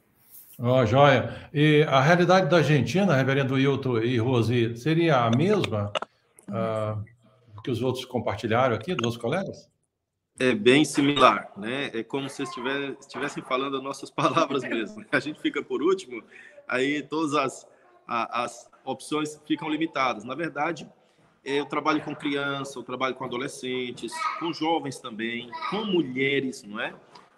Ó, 0.58 0.80
oh, 0.80 0.86
joia. 0.86 1.48
E 1.54 1.84
a 1.88 2.00
realidade 2.00 2.48
da 2.48 2.56
Argentina, 2.56 3.14
reverendo 3.14 3.58
Hilton 3.58 3.98
e 4.00 4.18
Rosi, 4.18 4.76
seria 4.76 5.18
a 5.18 5.30
mesma? 5.30 5.92
uh, 6.48 7.04
que 7.62 7.70
os 7.70 7.82
outros 7.82 8.04
compartilharam 8.04 8.74
aqui, 8.74 8.94
dos 8.94 9.04
outros 9.04 9.20
colegas? 9.20 9.68
É 10.38 10.54
bem 10.54 10.84
similar, 10.84 11.50
né? 11.56 11.90
É 11.94 12.02
como 12.02 12.28
se 12.28 12.42
estivessem 12.42 13.42
falando 13.42 13.76
as 13.76 13.82
nossas 13.82 14.10
palavras 14.12 14.62
mesmo. 14.62 15.04
A 15.10 15.18
gente 15.18 15.40
fica 15.40 15.62
por 15.62 15.82
último, 15.82 16.22
aí 16.68 17.02
todas 17.02 17.34
as, 17.34 17.66
as 18.06 18.70
opções 18.84 19.40
ficam 19.46 19.68
limitadas. 19.68 20.24
Na 20.24 20.34
verdade, 20.34 20.88
eu 21.44 21.64
trabalho 21.64 22.02
com 22.02 22.14
criança, 22.14 22.78
eu 22.78 22.82
trabalho 22.82 23.14
com 23.14 23.24
adolescentes, 23.24 24.12
com 24.38 24.52
jovens 24.52 24.98
também, 24.98 25.50
com 25.70 25.84
mulheres, 25.84 26.62
não 26.62 26.80
é? 26.80 26.92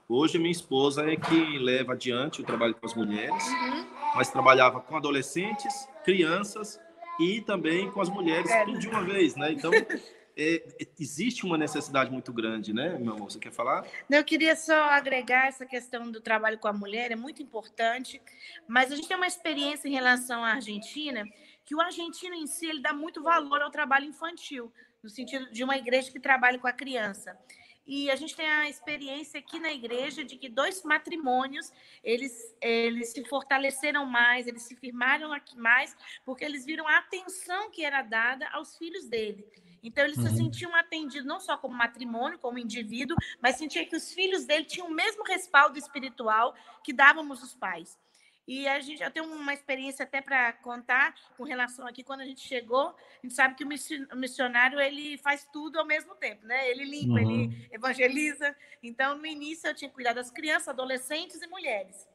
Hoje 0.09 0.39
minha 0.39 0.51
esposa 0.51 1.05
é 1.09 1.17
que 1.17 1.59
leva 1.59 1.93
adiante 1.93 2.41
o 2.41 2.45
trabalho 2.45 2.75
com 2.75 2.87
as 2.87 2.95
mulheres, 2.95 3.47
uhum. 3.47 3.87
mas 4.17 4.31
trabalhava 4.31 4.81
com 4.81 4.97
adolescentes, 4.97 5.87
crianças 6.03 6.81
e 7.21 7.43
também 7.43 7.91
com 7.91 8.01
as 8.01 8.09
mulheres, 8.09 8.51
é. 8.51 8.65
tudo 8.65 8.79
de 8.79 8.89
uma 8.89 9.05
vez, 9.05 9.37
né? 9.37 9.53
Então, 9.53 9.71
é, 10.39 10.63
existe 11.01 11.45
uma 11.45 11.59
necessidade 11.59 12.13
muito 12.13 12.33
grande, 12.33 12.73
né, 12.73 12.97
meu 12.97 13.15
amor? 13.15 13.31
Você 13.31 13.41
quer 13.41 13.51
falar? 13.51 13.85
Eu 14.09 14.25
queria 14.25 14.55
só 14.55 14.85
agregar 14.91 15.49
essa 15.49 15.67
questão 15.67 16.09
do 16.09 16.21
trabalho 16.21 16.59
com 16.59 16.69
a 16.69 16.73
mulher, 16.73 17.11
é 17.11 17.17
muito 17.17 17.43
importante, 17.43 18.23
mas 18.69 18.93
a 18.93 18.97
gente 18.97 19.09
tem 19.09 19.17
uma 19.17 19.27
experiência 19.27 19.89
em 19.89 19.93
relação 19.93 20.45
à 20.45 20.53
Argentina, 20.53 21.25
que 21.65 21.75
o 21.75 21.81
argentino 21.81 22.37
em 22.37 22.47
si, 22.47 22.67
ele 22.67 22.81
dá 22.81 22.93
muito 22.93 23.21
valor 23.21 23.61
ao 23.61 23.71
trabalho 23.71 24.05
infantil, 24.05 24.73
no 25.03 25.11
sentido 25.11 25.51
de 25.51 25.65
uma 25.65 25.77
igreja 25.77 26.13
que 26.13 26.21
trabalha 26.21 26.59
com 26.59 26.69
a 26.69 26.73
criança. 26.73 27.37
E 27.85 28.11
a 28.11 28.17
gente 28.17 28.37
tem 28.37 28.47
a 28.47 28.69
experiência 28.69 29.41
aqui 29.41 29.59
na 29.59 29.73
igreja 29.73 30.23
de 30.23 30.37
que 30.37 30.49
dois 30.49 30.83
matrimônios, 30.83 31.73
eles, 32.05 32.55
eles 32.61 33.09
se 33.13 33.25
fortaleceram 33.25 34.05
mais, 34.05 34.47
eles 34.47 34.63
se 34.63 34.77
firmaram 34.77 35.31
mais, 35.57 35.97
porque 36.25 36.45
eles 36.45 36.65
viram 36.65 36.87
a 36.87 36.99
atenção 36.99 37.71
que 37.71 37.83
era 37.83 38.03
dada 38.03 38.47
aos 38.51 38.77
filhos 38.77 39.09
dele. 39.09 39.45
Então, 39.89 40.05
eles 40.05 40.19
uhum. 40.19 40.27
se 40.27 40.37
sentiam 40.37 40.75
atendidos 40.75 41.27
não 41.27 41.41
só 41.41 41.57
como 41.57 41.75
matrimônio, 41.75 42.39
como 42.39 42.59
indivíduo, 42.59 43.17
mas 43.43 43.57
sentia 43.57 43.87
que 43.87 43.97
os 43.97 44.13
filhos 44.13 44.45
dele 44.45 44.67
tinham 44.67 44.87
o 44.87 44.95
mesmo 44.95 45.25
respaldo 45.25 45.79
espiritual 45.79 46.55
que 46.85 46.93
dávamos 46.93 47.43
os 47.43 47.55
pais. 47.55 47.99
E 48.47 48.69
a 48.69 48.79
gente 48.81 48.99
já 48.99 49.11
tem 49.11 49.23
uma 49.23 49.55
experiência 49.55 50.05
até 50.05 50.21
para 50.21 50.53
contar 50.53 51.15
com 51.39 51.45
relação 51.45 51.87
aqui 51.87 52.03
quando 52.03 52.21
a 52.21 52.27
gente 52.27 52.41
chegou, 52.41 52.89
a 52.89 53.21
gente 53.23 53.35
sabe 53.35 53.55
que 53.55 53.65
o 53.65 54.17
missionário 54.17 54.79
ele 54.79 55.17
faz 55.19 55.47
tudo 55.51 55.79
ao 55.79 55.87
mesmo 55.87 56.15
tempo, 56.15 56.47
né? 56.47 56.71
Ele 56.71 56.85
limpa, 56.85 57.21
uhum. 57.21 57.45
ele 57.45 57.69
evangeliza. 57.73 58.55
Então, 58.83 59.17
no 59.17 59.27
início 59.27 59.69
eu 59.69 59.75
tinha 59.75 59.91
cuidado 59.91 60.17
das 60.17 60.31
crianças, 60.31 60.69
adolescentes 60.69 61.41
e 61.41 61.47
mulheres. 61.47 62.07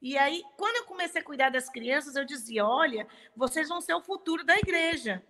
E 0.00 0.16
aí, 0.16 0.42
quando 0.56 0.76
eu 0.76 0.84
comecei 0.84 1.20
a 1.20 1.24
cuidar 1.24 1.50
das 1.50 1.68
crianças, 1.68 2.16
eu 2.16 2.24
dizia: 2.24 2.64
olha, 2.64 3.06
vocês 3.36 3.68
vão 3.68 3.82
ser 3.82 3.92
o 3.92 4.02
futuro 4.02 4.44
da 4.44 4.56
igreja. 4.56 5.22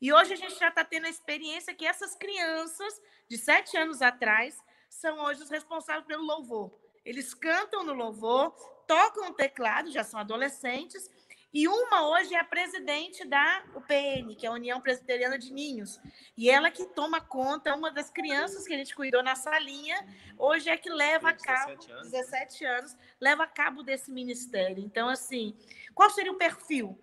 E 0.00 0.12
hoje 0.12 0.32
a 0.32 0.36
gente 0.36 0.58
já 0.58 0.68
está 0.68 0.84
tendo 0.84 1.06
a 1.06 1.10
experiência 1.10 1.74
que 1.74 1.86
essas 1.86 2.14
crianças, 2.14 3.00
de 3.28 3.36
sete 3.36 3.76
anos 3.76 4.00
atrás, 4.00 4.62
são 4.88 5.20
hoje 5.20 5.42
os 5.42 5.50
responsáveis 5.50 6.06
pelo 6.06 6.24
louvor. 6.24 6.72
Eles 7.04 7.34
cantam 7.34 7.84
no 7.84 7.92
louvor, 7.92 8.50
tocam 8.86 9.32
teclado, 9.32 9.90
já 9.90 10.02
são 10.02 10.18
adolescentes, 10.18 11.10
e 11.52 11.66
uma 11.66 12.08
hoje 12.08 12.32
é 12.32 12.38
a 12.38 12.44
presidente 12.44 13.26
da 13.26 13.64
UPN, 13.74 14.36
que 14.36 14.46
é 14.46 14.48
a 14.48 14.52
União 14.52 14.80
Presbiteriana 14.80 15.36
de 15.36 15.52
Ninhos. 15.52 16.00
E 16.36 16.48
ela 16.48 16.70
que 16.70 16.86
toma 16.86 17.20
conta, 17.20 17.74
uma 17.74 17.90
das 17.90 18.08
crianças 18.08 18.66
que 18.66 18.72
a 18.72 18.76
gente 18.76 18.94
cuidou 18.94 19.20
na 19.20 19.34
salinha, 19.34 20.06
hoje 20.38 20.70
é 20.70 20.76
que 20.76 20.88
leva 20.88 21.30
a 21.30 21.32
cabo, 21.32 21.74
17 21.74 21.92
anos. 21.92 22.10
17 22.10 22.64
anos, 22.64 22.96
leva 23.20 23.42
a 23.42 23.48
cabo 23.48 23.82
desse 23.82 24.12
ministério. 24.12 24.78
Então, 24.78 25.08
assim, 25.08 25.56
qual 25.92 26.08
seria 26.10 26.30
o 26.30 26.38
perfil? 26.38 26.96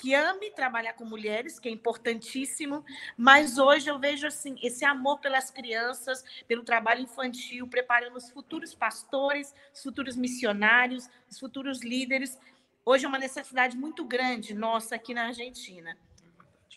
Que 0.00 0.14
ame 0.14 0.50
trabalhar 0.50 0.94
com 0.94 1.04
mulheres, 1.04 1.58
que 1.58 1.68
é 1.68 1.72
importantíssimo, 1.72 2.82
mas 3.18 3.58
hoje 3.58 3.90
eu 3.90 3.98
vejo 3.98 4.26
assim 4.26 4.56
esse 4.62 4.82
amor 4.82 5.18
pelas 5.18 5.50
crianças, 5.50 6.24
pelo 6.48 6.62
trabalho 6.62 7.02
infantil, 7.02 7.68
preparando 7.68 8.16
os 8.16 8.30
futuros 8.30 8.74
pastores, 8.74 9.54
os 9.74 9.82
futuros 9.82 10.16
missionários, 10.16 11.06
os 11.30 11.38
futuros 11.38 11.82
líderes. 11.82 12.38
Hoje 12.84 13.04
é 13.04 13.08
uma 13.08 13.18
necessidade 13.18 13.76
muito 13.76 14.02
grande 14.02 14.54
nossa 14.54 14.94
aqui 14.94 15.12
na 15.12 15.26
Argentina. 15.26 15.94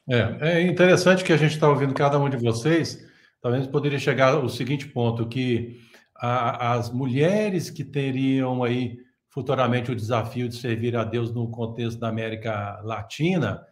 É, 0.10 0.58
é 0.58 0.62
interessante 0.62 1.24
que 1.24 1.32
a 1.32 1.38
gente 1.38 1.54
está 1.54 1.70
ouvindo 1.70 1.94
cada 1.94 2.20
um 2.20 2.30
de 2.30 2.36
vocês. 2.36 3.10
Talvez 3.42 3.66
poderia 3.68 4.00
chegar 4.00 4.34
ao 4.34 4.50
seguinte 4.50 4.86
ponto 4.86 5.30
que 5.30 5.80
a, 6.18 6.74
as 6.74 6.92
mulheres 6.92 7.70
que 7.70 7.86
teriam 7.86 8.66
aí 8.66 9.03
futuramente 9.34 9.92
o 9.92 9.96
desafio 9.96 10.48
de 10.48 10.56
servir 10.56 10.96
a 10.96 11.04
Deus 11.04 11.34
no 11.34 11.50
contexto 11.50 12.00
da 12.00 12.08
América 12.08 12.80
Latina, 12.84 13.66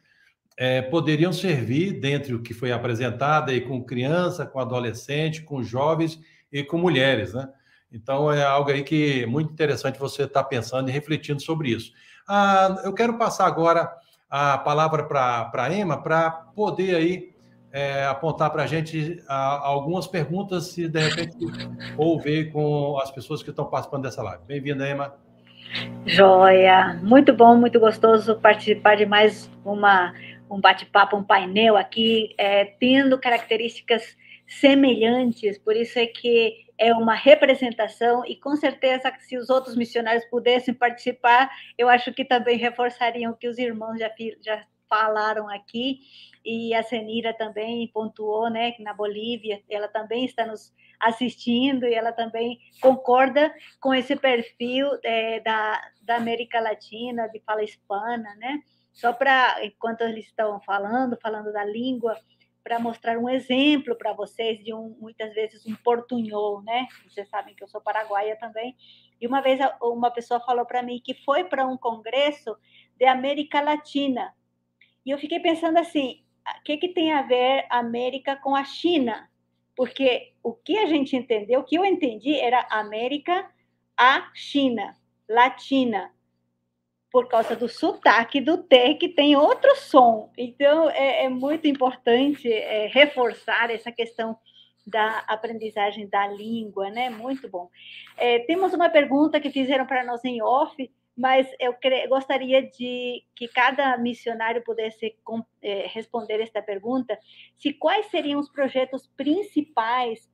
é, 0.57 0.82
poderiam 0.82 1.32
servir, 1.32 1.99
dentre 1.99 2.34
o 2.34 2.41
que 2.41 2.51
foi 2.51 2.72
apresentado, 2.72 3.51
aí, 3.51 3.62
com 3.62 3.84
criança, 3.84 4.43
com 4.43 4.59
adolescente, 4.59 5.43
com 5.43 5.62
jovens 5.62 6.20
e 6.51 6.64
com 6.64 6.80
mulheres, 6.80 7.34
né? 7.36 7.47
Então, 7.91 8.32
é 8.32 8.43
algo 8.43 8.72
aí 8.72 8.84
que 8.84 9.22
é 9.22 9.26
muito 9.28 9.51
interessante 9.51 9.99
você 9.99 10.24
estar 10.24 10.43
tá 10.43 10.49
pensando 10.49 10.89
e 10.89 10.91
refletindo 10.91 11.41
sobre 11.41 11.70
isso. 11.70 11.91
Ah, 12.28 12.82
eu 12.84 12.93
quero 12.93 13.18
passar 13.18 13.45
agora 13.45 13.91
a 14.30 14.57
palavra 14.57 15.03
para 15.03 15.51
a 15.53 15.74
Emma 15.74 16.01
para 16.01 16.32
poder 16.32 16.95
aí 16.95 17.36
é, 17.72 18.05
apontar 18.05 18.49
para 18.49 18.64
a 18.64 18.68
gente 18.68 19.22
algumas 19.28 20.07
perguntas, 20.07 20.68
se 20.68 20.88
de 20.88 20.99
repente 20.99 21.38
ouvir 21.97 22.51
com 22.51 22.97
as 22.97 23.12
pessoas 23.12 23.43
que 23.43 23.49
estão 23.49 23.66
participando 23.66 24.03
dessa 24.03 24.24
live. 24.24 24.43
Bem-vinda, 24.45 24.89
Emma. 24.89 25.31
Joia, 26.06 27.00
muito 27.04 27.34
bom, 27.34 27.56
muito 27.56 27.80
gostoso 27.80 28.40
participar 28.40 28.96
de 28.96 29.06
mais 29.06 29.50
uma 29.64 30.14
um 30.50 30.60
bate-papo, 30.60 31.16
um 31.16 31.24
painel 31.24 31.78
aqui, 31.78 32.36
é, 32.38 32.66
tendo 32.66 33.18
características 33.18 34.18
semelhantes, 34.46 35.58
por 35.58 35.78
isso 35.78 35.98
é 35.98 36.06
que 36.06 36.66
é 36.78 36.94
uma 36.94 37.14
representação 37.14 38.24
e 38.26 38.36
com 38.36 38.56
certeza 38.58 39.14
se 39.20 39.38
os 39.38 39.50
outros 39.50 39.78
missionários 39.78 40.26
pudessem 40.26 40.74
participar, 40.74 41.50
eu 41.78 41.88
acho 41.88 42.12
que 42.12 42.26
também 42.26 42.58
reforçariam 42.58 43.32
o 43.32 43.36
que 43.36 43.48
os 43.48 43.58
irmãos 43.58 43.98
já, 43.98 44.12
já 44.44 44.66
falaram 44.92 45.48
aqui 45.48 46.02
e 46.44 46.74
a 46.74 46.84
Senira 46.84 47.34
também 47.34 47.88
pontuou, 47.88 48.50
né, 48.50 48.74
que 48.74 48.84
na 48.84 48.94
Bolívia 48.94 49.64
ela 49.70 49.88
também 49.88 50.26
está 50.26 50.46
nos 50.46 50.74
assistindo 51.00 51.86
e 51.86 51.94
ela 51.94 52.12
também 52.12 52.60
concorda 52.82 53.54
com 53.80 53.94
esse 53.94 54.18
perfil 54.18 54.88
é, 55.02 55.39
da, 55.39 55.82
da 56.02 56.18
América 56.18 56.60
Latina, 56.60 57.30
de 57.30 57.39
fala 57.39 57.64
hispana, 57.64 58.36
né? 58.36 58.60
Só 58.92 59.14
para, 59.14 59.66
enquanto 59.66 60.02
eles 60.02 60.26
estão 60.26 60.60
falando, 60.62 61.18
falando 61.20 61.52
da 61.52 61.64
língua, 61.64 62.16
para 62.64 62.78
mostrar 62.78 63.18
um 63.18 63.30
exemplo 63.30 63.96
para 63.96 64.14
vocês 64.14 64.64
de 64.64 64.74
um, 64.74 64.96
muitas 65.00 65.34
vezes, 65.34 65.66
um 65.66 65.76
portunhol, 65.76 66.62
né? 66.62 66.88
Vocês 67.08 67.28
sabem 67.30 67.56
que 67.56 67.64
eu 67.64 67.68
sou 67.68 67.82
paraguaia 67.82 68.36
também. 68.36 68.76
E 69.20 69.26
uma 69.26 69.42
vez 69.42 69.60
uma 69.82 70.12
pessoa 70.12 70.39
falou 70.39 70.66
para 70.66 70.84
mim 70.84 71.02
que 71.04 71.16
foi 71.24 71.44
para 71.44 71.66
um 71.66 71.78
congresso 71.78 72.56
de 72.98 73.06
América 73.06 73.62
Latina. 73.62 74.34
E 75.06 75.12
eu 75.12 75.18
fiquei 75.18 75.39
pensando 75.39 75.78
assim, 75.78 76.22
o 76.60 76.64
que, 76.64 76.78
que 76.78 76.89
tem 76.89 77.12
a 77.12 77.22
ver 77.22 77.66
a 77.70 77.80
América 77.80 78.36
com 78.36 78.56
a 78.56 78.64
China? 78.64 79.30
Porque 79.76 80.34
o 80.43 80.54
que 80.54 80.78
a 80.78 80.86
gente 80.86 81.16
entendeu, 81.16 81.62
o 81.62 81.64
que 81.64 81.76
eu 81.76 81.86
entendi 81.86 82.36
era 82.36 82.68
América 82.70 83.49
a 83.97 84.30
China, 84.34 84.95
Latina 85.30 86.12
por 87.12 87.28
causa 87.28 87.56
do 87.56 87.68
sotaque 87.68 88.39
do 88.39 88.58
T, 88.58 88.95
que 88.95 89.10
tem 89.10 89.36
outro 89.36 89.76
som. 89.76 90.32
Então, 90.38 90.89
é, 90.89 91.26
é 91.26 91.30
muito 91.30 91.68
importante 91.68 92.52
é, 92.52 92.88
reforçar 92.88 93.70
essa 93.70 93.91
questão 93.91 94.38
da 94.88 95.20
aprendizagem 95.28 96.08
da 96.08 96.26
língua, 96.28 96.89
né? 96.89 97.10
Muito 97.10 97.49
bom. 97.49 97.70
É, 98.18 98.39
temos 98.39 98.74
uma 98.74 98.89
pergunta 98.89 99.41
que 99.41 99.52
fizeram 99.52 99.86
para 99.86 100.06
nós 100.06 100.24
em 100.24 100.41
off, 100.41 100.89
mas 101.16 101.47
eu 101.59 101.76
gostaria 102.07 102.62
de 102.64 103.24
que 103.36 103.47
cada 103.47 103.97
missionário 103.97 104.64
pudesse 104.64 105.16
é, 105.62 105.88
responder 105.88 106.41
esta 106.41 106.62
pergunta: 106.62 107.18
se 107.57 107.74
quais 107.74 108.07
seriam 108.07 108.39
os 108.39 108.49
projetos 108.49 109.07
principais 109.18 110.30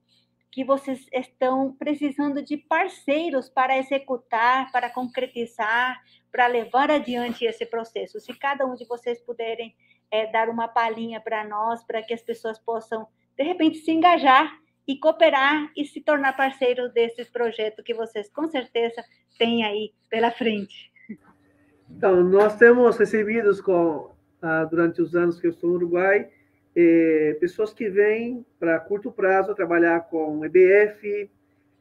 que 0.51 0.63
vocês 0.63 1.05
estão 1.11 1.73
precisando 1.77 2.41
de 2.41 2.57
parceiros 2.57 3.49
para 3.49 3.77
executar, 3.77 4.71
para 4.71 4.89
concretizar, 4.89 6.01
para 6.31 6.47
levar 6.47 6.89
adiante 6.89 7.45
esse 7.45 7.65
processo. 7.65 8.19
Se 8.19 8.33
cada 8.33 8.65
um 8.65 8.73
de 8.73 8.85
vocês 8.85 9.21
puderem 9.21 9.75
é, 10.09 10.25
dar 10.31 10.49
uma 10.49 10.67
palhinha 10.67 11.19
para 11.19 11.43
nós, 11.43 11.83
para 11.83 12.01
que 12.01 12.13
as 12.13 12.21
pessoas 12.21 12.57
possam, 12.57 13.07
de 13.37 13.43
repente, 13.43 13.77
se 13.77 13.91
engajar 13.91 14.51
e 14.87 14.97
cooperar 14.97 15.69
e 15.75 15.85
se 15.85 16.01
tornar 16.01 16.37
parceiro 16.37 16.89
desses 16.89 17.29
projetos 17.29 17.83
que 17.83 17.93
vocês, 17.93 18.29
com 18.29 18.47
certeza, 18.47 19.03
têm 19.37 19.65
aí 19.65 19.91
pela 20.09 20.31
frente. 20.31 20.91
Então, 21.89 22.23
nós 22.23 22.57
temos 22.57 22.97
recebido 22.97 23.51
com, 23.63 24.11
ah, 24.41 24.63
durante 24.65 25.01
os 25.01 25.15
anos 25.15 25.39
que 25.39 25.47
eu 25.47 25.51
estou 25.51 25.71
no 25.71 25.75
Uruguai, 25.75 26.29
eh, 26.75 27.35
pessoas 27.39 27.73
que 27.73 27.89
vêm 27.89 28.45
para 28.59 28.79
curto 28.79 29.11
prazo 29.11 29.55
trabalhar 29.55 30.01
com 30.01 30.45
EBF, 30.45 31.29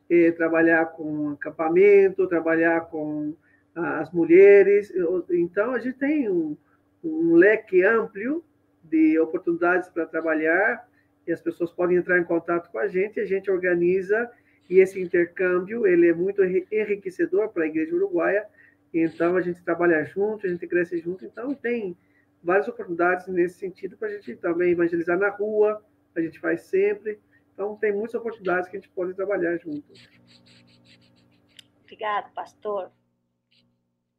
eh, 0.09 0.31
trabalhar 0.33 0.87
com 0.87 1.31
acampamento, 1.31 2.27
trabalhar 2.27 2.83
com 2.83 3.35
as 3.75 4.11
mulheres. 4.11 4.91
Então, 5.31 5.73
a 5.73 5.79
gente 5.79 5.99
tem 5.99 6.31
um, 6.31 6.57
um 7.05 7.35
leque 7.35 7.85
amplo 7.85 8.43
de 8.83 9.19
oportunidades 9.19 9.91
para 9.91 10.07
trabalhar 10.07 10.86
e 11.27 11.33
as 11.33 11.41
pessoas 11.41 11.72
podem 11.72 11.97
entrar 11.97 12.18
em 12.18 12.24
contato 12.24 12.70
com 12.70 12.79
a 12.79 12.87
gente, 12.87 13.20
a 13.20 13.24
gente 13.24 13.51
organiza 13.51 14.31
e 14.68 14.79
esse 14.79 15.01
intercâmbio 15.01 15.87
ele 15.87 16.09
é 16.09 16.14
muito 16.14 16.43
enriquecedor 16.45 17.49
para 17.51 17.64
a 17.64 17.66
Igreja 17.66 17.95
Uruguaia. 17.95 18.47
Então, 18.93 19.37
a 19.37 19.41
gente 19.41 19.62
trabalha 19.62 20.05
junto, 20.05 20.47
a 20.47 20.49
gente 20.49 20.66
cresce 20.66 20.99
junto. 20.99 21.24
Então, 21.24 21.55
tem 21.55 21.97
várias 22.43 22.68
oportunidades 22.68 23.27
nesse 23.29 23.59
sentido 23.59 23.97
para 23.97 24.09
a 24.09 24.12
gente 24.12 24.37
também 24.37 24.72
evangelizar 24.72 25.18
na 25.18 25.29
rua, 25.29 25.83
a 26.14 26.20
gente 26.20 26.39
faz 26.39 26.62
sempre. 26.62 27.18
Então, 27.53 27.77
tem 27.77 27.93
muitas 27.93 28.14
oportunidades 28.14 28.68
que 28.68 28.77
a 28.77 28.81
gente 28.81 28.91
pode 28.91 29.14
trabalhar 29.14 29.57
junto. 29.59 29.85
Obrigado, 31.83 32.33
pastor. 32.35 32.91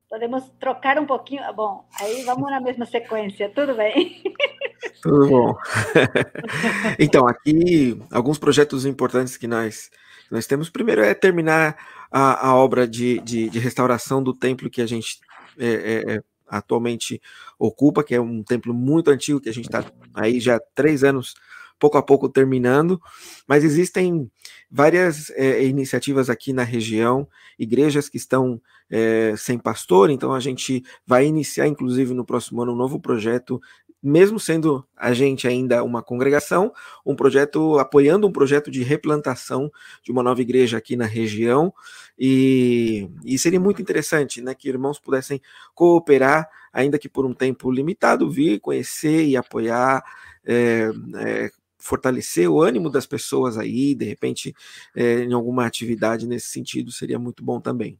Podemos 0.10 0.50
trocar 0.60 0.98
um 0.98 1.06
pouquinho? 1.06 1.42
Bom, 1.54 1.86
aí 2.00 2.24
vamos 2.24 2.50
na 2.50 2.62
mesma 2.62 2.86
sequência, 2.86 3.52
tudo 3.54 3.76
bem? 3.76 4.24
Tudo 5.02 5.28
bom. 5.28 5.56
então, 6.98 7.28
aqui, 7.28 8.00
alguns 8.12 8.38
projetos 8.38 8.86
importantes 8.86 9.38
que 9.38 9.48
nós, 9.48 9.92
nós 10.32 10.48
temos. 10.48 10.70
Primeiro 10.70 11.02
é 11.02 11.14
terminar 11.14 11.78
a, 12.12 12.48
a 12.48 12.56
obra 12.56 12.88
de, 12.88 13.20
de, 13.20 13.50
de, 13.50 13.60
restauração 13.60 14.24
do 14.24 14.34
templo 14.34 14.70
que 14.70 14.82
a 14.82 14.86
gente 14.86 15.20
é, 15.58 15.68
é, 15.68 16.16
é 16.16 16.24
atualmente 16.48 17.22
ocupa, 17.60 18.04
que 18.04 18.16
é 18.16 18.22
um 18.22 18.44
templo 18.44 18.74
muito 18.74 19.12
antigo, 19.12 19.42
que 19.42 19.50
a 19.50 19.54
gente 19.54 19.66
está 19.66 19.84
aí 20.14 20.40
já 20.40 20.56
há 20.56 20.62
três 20.74 21.04
anos, 21.04 21.36
pouco 21.80 21.98
a 21.98 22.04
pouco 22.04 22.30
terminando, 22.30 23.02
mas 23.48 23.64
existem 23.64 24.30
várias 24.70 25.30
é, 25.32 25.64
iniciativas 25.64 26.30
aqui 26.30 26.54
na 26.54 26.64
região, 26.64 27.28
igrejas 27.58 28.10
que 28.10 28.18
estão 28.18 28.62
é, 28.90 29.34
sem 29.38 29.58
pastor, 29.58 30.10
então 30.10 30.34
a 30.34 30.40
gente 30.40 30.84
vai 31.06 31.26
iniciar, 31.26 31.68
inclusive, 31.68 32.14
no 32.14 32.26
próximo 32.26 32.62
ano, 32.62 32.74
um 32.74 32.76
novo 32.78 33.00
projeto 33.00 33.62
mesmo 34.02 34.40
sendo 34.40 34.86
a 34.96 35.14
gente 35.14 35.48
ainda 35.48 35.84
uma 35.84 36.04
congregação, 36.04 36.72
um 37.06 37.16
projeto 37.16 37.80
apoiando 37.80 38.28
um 38.28 38.32
projeto 38.32 38.70
de 38.70 38.84
replantação 38.84 39.72
de 40.04 40.12
uma 40.12 40.24
nova 40.24 40.42
igreja 40.42 40.78
aqui 40.78 40.96
na 40.96 41.06
região, 41.06 41.74
e, 42.18 43.10
e 43.26 43.38
seria 43.38 43.60
muito 43.60 43.82
interessante, 43.82 44.42
né, 44.42 44.54
que 44.54 44.70
irmãos 44.70 45.00
pudessem 45.00 45.42
cooperar, 45.74 46.48
ainda 46.72 47.00
que 47.00 47.10
por 47.10 47.26
um 47.26 47.34
tempo 47.34 47.72
limitado, 47.72 48.30
vir 48.30 48.60
conhecer 48.60 49.26
e 49.26 49.36
apoiar, 49.36 50.04
é, 50.46 50.90
é, 51.18 51.52
fortalecer 51.78 52.50
o 52.50 52.62
ânimo 52.62 52.90
das 52.90 53.06
pessoas 53.06 53.58
aí, 53.58 53.94
de 53.94 54.06
repente, 54.06 54.56
é, 54.96 55.24
em 55.24 55.34
alguma 55.34 55.66
atividade 55.66 56.28
nesse 56.28 56.48
sentido, 56.48 56.92
seria 56.92 57.20
muito 57.20 57.44
bom 57.44 57.60
também. 57.60 58.00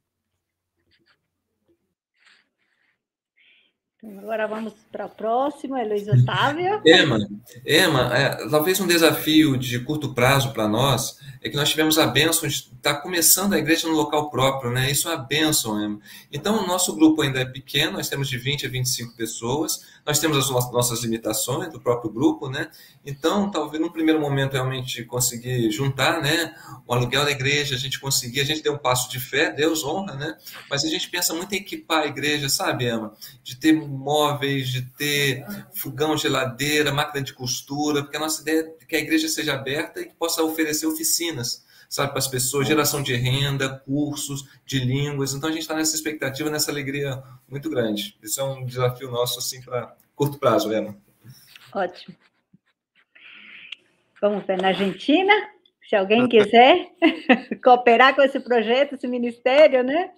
Então, 3.98 4.20
agora 4.20 4.48
vamos 4.48 4.74
para 4.92 5.08
o 5.08 5.10
próximo, 5.10 5.76
é 5.76 5.84
Luiz 5.84 6.08
Otávio. 6.08 6.82
Emma, 6.86 7.18
Emma 7.66 8.16
é, 8.16 8.50
talvez 8.50 8.80
um 8.80 8.88
desafio 8.88 9.58
de 9.58 9.80
curto 9.80 10.14
prazo 10.14 10.54
para 10.54 10.68
nós 10.68 11.20
é 11.42 11.50
que 11.50 11.56
nós 11.56 11.70
tivemos 11.70 11.98
a 11.98 12.08
bênção 12.08 12.48
de 12.48 12.56
estar 12.56 12.96
tá 12.96 13.02
começando 13.02 13.54
a 13.54 13.58
igreja 13.58 13.88
no 13.88 13.94
local 13.94 14.30
próprio, 14.30 14.72
né? 14.72 14.92
Isso 14.92 15.08
é 15.08 15.16
uma 15.16 15.24
bênção, 15.24 15.82
Emma. 15.82 16.00
Então, 16.32 16.64
o 16.64 16.68
nosso 16.68 16.96
grupo 16.96 17.22
ainda 17.22 17.40
é 17.40 17.46
pequeno, 17.46 17.94
nós 17.94 18.10
temos 18.10 18.30
de 18.30 18.38
20 18.38 18.66
a 18.66 18.70
25 18.70 19.16
pessoas, 19.16 19.86
nós 20.06 20.20
temos 20.20 20.38
as 20.38 20.50
nossas 20.50 21.02
limitações 21.04 21.72
do 21.72 21.80
próprio 21.80 22.12
grupo, 22.12 22.50
né? 22.50 22.70
Então, 23.06 23.52
talvez 23.52 23.82
no 23.82 23.92
primeiro 23.92 24.20
momento 24.20 24.54
realmente 24.54 25.04
conseguir 25.04 25.70
juntar, 25.72 26.22
né? 26.22 26.56
O 26.86 26.94
aluguel 26.94 27.26
da 27.26 27.32
igreja, 27.32 27.76
a 27.76 27.78
gente 27.78 28.00
conseguir, 28.00 28.42
a 28.42 28.46
gente 28.46 28.62
deu 28.62 28.74
um 28.74 28.78
passo 28.78 29.10
de 29.10 29.20
fé, 29.20 29.52
Deus 29.52 29.84
honra, 29.84 30.16
né? 30.16 30.38
Mas 30.70 30.84
a 30.84 30.88
gente 30.88 31.10
pensa 31.10 31.34
muito 31.34 31.54
em 31.54 31.58
equipar 31.58 32.04
a 32.04 32.08
igreja, 32.08 32.50
sabe, 32.50 32.90
Emma? 32.90 33.14
De 33.44 33.56
ter 33.56 33.74
móveis, 33.74 34.70
de 34.70 34.82
ter 34.82 35.46
fogão, 35.74 36.18
geladeira, 36.18 36.94
máquina 36.94 37.24
de 37.24 37.34
costura, 37.34 38.02
porque 38.02 38.18
a 38.18 38.20
nossa 38.20 38.42
ideia 38.42 38.62
é 38.62 38.77
que 38.88 38.96
a 38.96 39.00
igreja 39.00 39.28
seja 39.28 39.54
aberta 39.54 40.00
e 40.00 40.06
que 40.06 40.14
possa 40.16 40.42
oferecer 40.42 40.88
oficinas, 40.88 41.66
sabe, 41.90 42.10
para 42.10 42.20
as 42.20 42.28
pessoas, 42.28 42.68
geração 42.68 43.02
de 43.02 43.14
renda, 43.16 43.80
cursos 43.80 44.48
de 44.66 44.80
línguas. 44.80 45.34
Então 45.34 45.50
a 45.50 45.52
gente 45.52 45.62
está 45.62 45.76
nessa 45.76 45.96
expectativa, 45.96 46.50
nessa 46.50 46.72
alegria 46.72 47.22
muito 47.48 47.70
grande. 47.70 48.18
Isso 48.24 48.40
é 48.40 48.44
um 48.44 48.66
desafio 48.66 49.12
nosso, 49.12 49.40
assim, 49.40 49.62
para 49.62 49.96
curto 50.16 50.40
prazo, 50.40 50.74
Emma. 50.74 50.96
Ótimo. 51.74 52.16
Vamos 54.22 54.46
ver 54.46 54.60
na 54.62 54.70
Argentina. 54.70 55.34
Se 55.88 55.96
alguém 55.96 56.28
quiser 56.28 56.92
cooperar 57.64 58.16
com 58.16 58.22
esse 58.22 58.40
projeto, 58.40 58.96
esse 58.96 59.08
ministério, 59.08 59.84
né? 59.84 60.12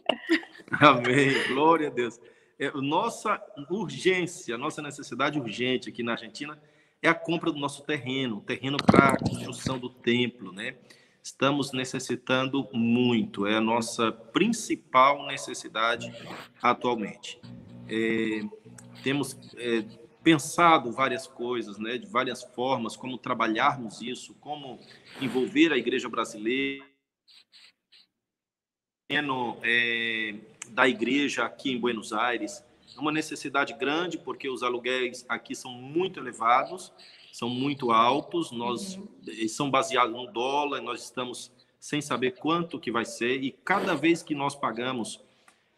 Amém. 0.71 1.31
Glória 1.47 1.87
a 1.87 1.91
Deus. 1.91 2.19
É, 2.57 2.71
nossa 2.71 3.41
urgência, 3.69 4.57
nossa 4.57 4.81
necessidade 4.81 5.39
urgente 5.39 5.89
aqui 5.89 6.01
na 6.01 6.13
Argentina 6.13 6.59
é 7.01 7.09
a 7.09 7.13
compra 7.13 7.51
do 7.51 7.59
nosso 7.59 7.83
terreno, 7.83 8.41
terreno 8.41 8.77
para 8.77 9.09
a 9.09 9.17
construção 9.17 9.79
do 9.79 9.89
templo, 9.89 10.51
né? 10.51 10.75
Estamos 11.21 11.71
necessitando 11.71 12.67
muito, 12.73 13.45
é 13.45 13.55
a 13.55 13.61
nossa 13.61 14.11
principal 14.11 15.27
necessidade 15.27 16.11
atualmente. 16.61 17.39
É, 17.87 18.41
temos 19.03 19.37
é, 19.57 19.83
pensado 20.23 20.91
várias 20.91 21.27
coisas, 21.27 21.77
né, 21.77 21.97
de 21.97 22.07
várias 22.07 22.43
formas, 22.43 22.95
como 22.95 23.17
trabalharmos 23.17 24.01
isso, 24.01 24.33
como 24.35 24.79
envolver 25.21 25.71
a 25.71 25.77
igreja 25.77 26.09
brasileira, 26.09 26.85
é, 29.63 30.35
da 30.69 30.87
igreja 30.87 31.45
aqui 31.45 31.71
em 31.71 31.79
Buenos 31.79 32.13
Aires. 32.13 32.63
É 32.99 33.01
uma 33.01 33.11
necessidade 33.13 33.73
grande, 33.73 34.17
porque 34.17 34.49
os 34.49 34.61
aluguéis 34.61 35.25
aqui 35.29 35.55
são 35.55 35.71
muito 35.71 36.19
elevados, 36.19 36.91
são 37.31 37.49
muito 37.49 37.91
altos, 37.91 38.51
nós 38.51 38.97
uhum. 38.97 39.07
são 39.47 39.71
baseados 39.71 40.13
no 40.13 40.27
dólar, 40.27 40.81
nós 40.81 41.01
estamos 41.03 41.49
sem 41.79 42.01
saber 42.01 42.31
quanto 42.31 42.77
que 42.77 42.91
vai 42.91 43.05
ser, 43.05 43.41
e 43.41 43.51
cada 43.63 43.95
vez 43.95 44.21
que 44.21 44.35
nós 44.35 44.53
pagamos 44.53 45.23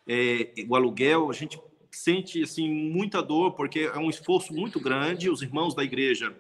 é, 0.08 0.52
o 0.68 0.76
aluguel, 0.76 1.30
a 1.30 1.34
gente 1.34 1.62
sente 1.92 2.42
assim 2.42 2.68
muita 2.68 3.22
dor 3.22 3.52
porque 3.52 3.82
é 3.82 3.98
um 4.00 4.10
esforço 4.10 4.52
muito 4.52 4.80
grande. 4.80 5.30
Os 5.30 5.44
irmãos 5.44 5.76
da 5.76 5.84
igreja, 5.84 6.36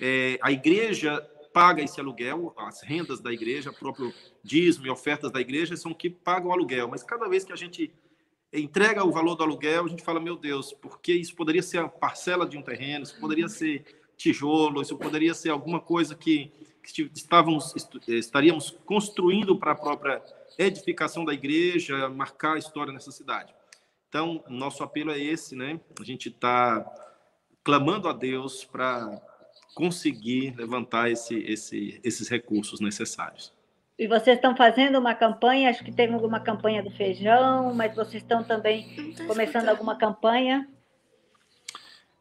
é, 0.00 0.38
a 0.40 0.52
igreja 0.52 1.20
paga 1.52 1.82
esse 1.82 2.00
aluguel, 2.00 2.54
as 2.56 2.80
rendas 2.82 3.20
da 3.20 3.32
igreja, 3.32 3.72
próprio 3.72 4.14
dízimo 4.42 4.86
e 4.86 4.90
ofertas 4.90 5.32
da 5.32 5.40
igreja 5.40 5.76
são 5.76 5.92
que 5.92 6.08
pagam 6.08 6.50
o 6.50 6.52
aluguel. 6.52 6.88
Mas 6.88 7.02
cada 7.02 7.28
vez 7.28 7.44
que 7.44 7.52
a 7.52 7.56
gente 7.56 7.90
entrega 8.52 9.04
o 9.04 9.10
valor 9.10 9.34
do 9.34 9.42
aluguel, 9.42 9.84
a 9.84 9.88
gente 9.88 10.02
fala, 10.02 10.20
meu 10.20 10.36
Deus, 10.36 10.72
porque 10.72 11.12
isso 11.12 11.34
poderia 11.34 11.62
ser 11.62 11.78
a 11.78 11.88
parcela 11.88 12.46
de 12.46 12.58
um 12.58 12.62
terreno, 12.62 13.04
isso 13.04 13.18
poderia 13.18 13.48
ser 13.48 13.84
tijolo, 14.16 14.82
isso 14.82 14.96
poderia 14.96 15.34
ser 15.34 15.50
alguma 15.50 15.80
coisa 15.80 16.14
que, 16.14 16.52
que 16.82 17.10
estávamos, 17.14 17.74
estaríamos 18.06 18.70
construindo 18.84 19.56
para 19.58 19.72
a 19.72 19.76
própria 19.76 20.22
edificação 20.58 21.24
da 21.24 21.32
igreja, 21.32 22.08
marcar 22.08 22.54
a 22.54 22.58
história 22.58 22.92
nessa 22.92 23.10
cidade. 23.10 23.54
Então, 24.08 24.44
nosso 24.48 24.82
apelo 24.82 25.10
é 25.10 25.18
esse, 25.18 25.56
né? 25.56 25.80
A 25.98 26.04
gente 26.04 26.28
está 26.28 26.84
clamando 27.64 28.08
a 28.08 28.12
Deus 28.12 28.64
para 28.64 29.20
conseguir 29.74 30.54
levantar 30.56 31.10
esse, 31.10 31.34
esse, 31.38 31.98
esses 32.04 32.28
recursos 32.28 32.80
necessários. 32.80 33.52
E 33.98 34.06
vocês 34.08 34.36
estão 34.36 34.56
fazendo 34.56 34.98
uma 34.98 35.14
campanha, 35.14 35.70
acho 35.70 35.84
que 35.84 35.92
teve 35.92 36.14
alguma 36.14 36.40
campanha 36.40 36.82
do 36.82 36.90
feijão, 36.90 37.74
mas 37.74 37.94
vocês 37.94 38.22
estão 38.22 38.42
também 38.42 39.14
começando 39.26 39.68
alguma 39.68 39.96
campanha? 39.96 40.68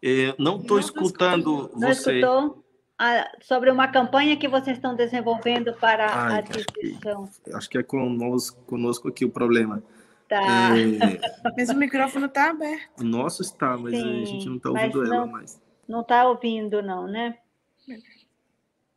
É, 0.04 0.36
não 0.38 0.60
estou 0.60 0.80
escutando 0.80 1.72
não 1.74 1.90
você. 1.90 2.20
Escutou? 2.20 2.64
Ah, 2.98 3.32
sobre 3.42 3.72
uma 3.72 3.88
campanha 3.88 4.38
que 4.38 4.48
vocês 4.48 4.78
estão 4.78 4.96
desenvolvendo 4.96 5.74
para 5.74 6.06
Ai, 6.06 6.36
a 6.36 6.38
aquisição. 6.40 7.24
Acho 7.24 7.42
que, 7.42 7.54
acho 7.54 7.70
que 7.70 7.78
é 7.80 7.84
conosco, 7.84 8.64
conosco 8.66 9.08
aqui 9.08 9.26
o 9.26 9.30
problema. 9.32 9.82
Tá. 10.28 10.40
É... 10.78 11.20
Mas 11.58 11.70
o 11.70 11.76
microfone 11.76 12.26
está 12.26 12.52
aberto. 12.52 13.02
O 13.02 13.04
nosso 13.04 13.42
está, 13.42 13.76
mas 13.76 13.94
Sim, 13.94 14.22
a 14.22 14.26
gente 14.26 14.46
não 14.46 14.58
está 14.58 14.70
ouvindo 14.70 15.04
ela 15.04 15.26
mais. 15.26 15.62
Não 15.88 16.02
está 16.02 16.28
ouvindo, 16.28 16.82
não, 16.82 17.08
né? 17.08 17.38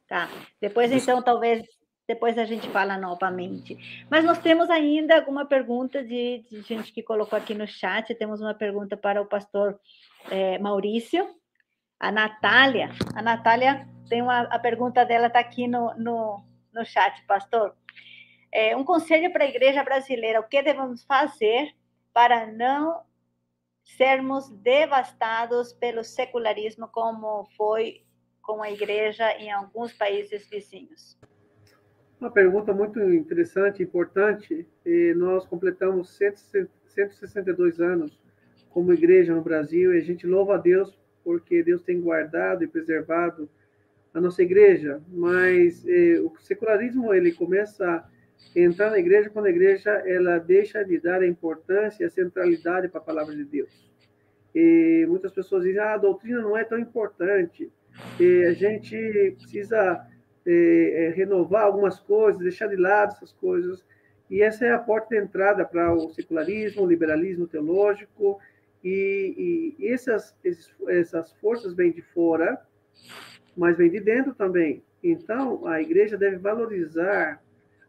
Tá. 0.07 0.29
Depois, 0.61 0.93
então, 0.93 1.23
talvez 1.23 1.65
depois 2.07 2.37
a 2.37 2.45
gente 2.45 2.69
fala 2.69 2.99
novamente. 2.99 4.07
Mas 4.11 4.25
nós 4.25 4.39
temos 4.39 4.69
ainda 4.69 5.17
alguma 5.17 5.47
pergunta 5.47 6.03
de, 6.03 6.45
de 6.51 6.61
gente 6.63 6.93
que 6.93 7.03
colocou 7.03 7.37
aqui 7.37 7.55
no 7.55 7.67
chat. 7.67 8.15
Temos 8.15 8.41
uma 8.41 8.55
pergunta 8.55 8.97
para 8.97 9.23
o 9.23 9.27
pastor 9.27 9.81
é, 10.31 10.59
Maurício. 10.59 11.27
A 11.99 12.13
Natália. 12.13 12.91
A 13.15 13.23
Natália 13.23 13.89
tem 14.09 14.21
uma. 14.21 14.43
A 14.43 14.59
pergunta 14.59 15.05
dela 15.05 15.29
está 15.29 15.39
aqui 15.39 15.67
no, 15.67 15.95
no, 15.95 16.45
no 16.73 16.85
chat, 16.85 17.25
pastor. 17.27 17.75
É, 18.53 18.77
um 18.77 18.85
conselho 18.85 19.33
para 19.33 19.45
a 19.45 19.49
igreja 19.49 19.83
brasileira: 19.83 20.41
o 20.41 20.49
que 20.49 20.63
devemos 20.63 21.05
fazer 21.05 21.75
para 22.13 22.47
não 22.47 23.03
sermos 23.83 24.51
devastados 24.51 25.73
pelo 25.73 26.05
secularismo, 26.05 26.87
como 26.89 27.47
foi 27.57 28.05
com 28.43 28.63
a 28.63 28.71
igreja 28.71 29.33
em 29.39 29.51
alguns 29.51 29.93
países 29.93 30.49
vizinhos? 30.51 31.19
Uma 32.25 32.31
pergunta 32.31 32.73
muito 32.73 32.99
interessante, 33.13 33.83
importante. 33.83 34.67
Nós 35.15 35.45
completamos 35.45 36.09
162 36.09 37.83
anos 37.83 38.19
como 38.71 38.95
igreja 38.95 39.35
no 39.35 39.43
Brasil 39.43 39.95
e 39.95 39.99
a 39.99 40.01
gente 40.01 40.27
louva 40.27 40.55
a 40.55 40.57
Deus 40.57 40.99
porque 41.23 41.63
Deus 41.63 41.83
tem 41.83 42.01
guardado 42.01 42.65
e 42.65 42.67
preservado 42.67 43.47
a 44.15 44.23
nossa 44.23 44.43
igreja. 44.43 45.03
Mas 45.09 45.87
eh, 45.87 46.19
o 46.19 46.33
secularismo 46.41 47.13
ele 47.13 47.31
começa 47.31 48.03
entrar 48.57 48.89
na 48.89 48.99
igreja 48.99 49.29
quando 49.29 49.45
a 49.45 49.51
igreja 49.51 49.91
ela 49.91 50.39
deixa 50.39 50.83
de 50.83 50.99
dar 50.99 51.21
a 51.21 51.29
importância 51.29 52.05
e 52.05 52.07
a 52.07 52.11
centralidade 52.11 52.89
para 52.89 53.01
a 53.01 53.05
palavra 53.05 53.37
de 53.37 53.45
Deus. 53.45 53.93
E 54.55 55.05
muitas 55.11 55.31
pessoas 55.31 55.63
dizem, 55.63 55.79
ah, 55.79 55.93
a 55.93 55.99
doutrina 55.99 56.41
não 56.41 56.57
é 56.57 56.65
tão 56.65 56.79
importante, 56.79 57.71
e 58.19 58.45
a 58.45 58.55
gente 58.55 59.37
precisa 59.37 60.03
é, 60.47 61.07
é, 61.07 61.09
renovar 61.11 61.65
algumas 61.65 61.99
coisas, 61.99 62.41
deixar 62.41 62.67
de 62.67 62.77
lado 62.77 63.13
essas 63.13 63.33
coisas, 63.33 63.85
e 64.31 64.43
essa 64.43 64.65
é 64.65 64.73
a 64.73 64.79
porta 64.79 65.15
de 65.15 65.23
entrada 65.23 65.65
para 65.65 65.95
o 65.95 66.11
secularismo, 66.11 66.83
o 66.83 66.87
liberalismo 66.87 67.47
teológico, 67.47 68.39
e, 68.83 69.75
e 69.79 69.89
essas, 69.89 70.35
essas 70.89 71.33
forças 71.35 71.75
vêm 71.75 71.91
de 71.91 72.03
fora, 72.03 72.61
mas 73.57 73.77
vêm 73.77 73.91
de 73.91 74.01
dentro 74.01 74.35
também. 74.35 74.83
Então, 75.03 75.67
a 75.67 75.81
igreja 75.81 76.17
deve 76.17 76.37
valorizar 76.37 77.43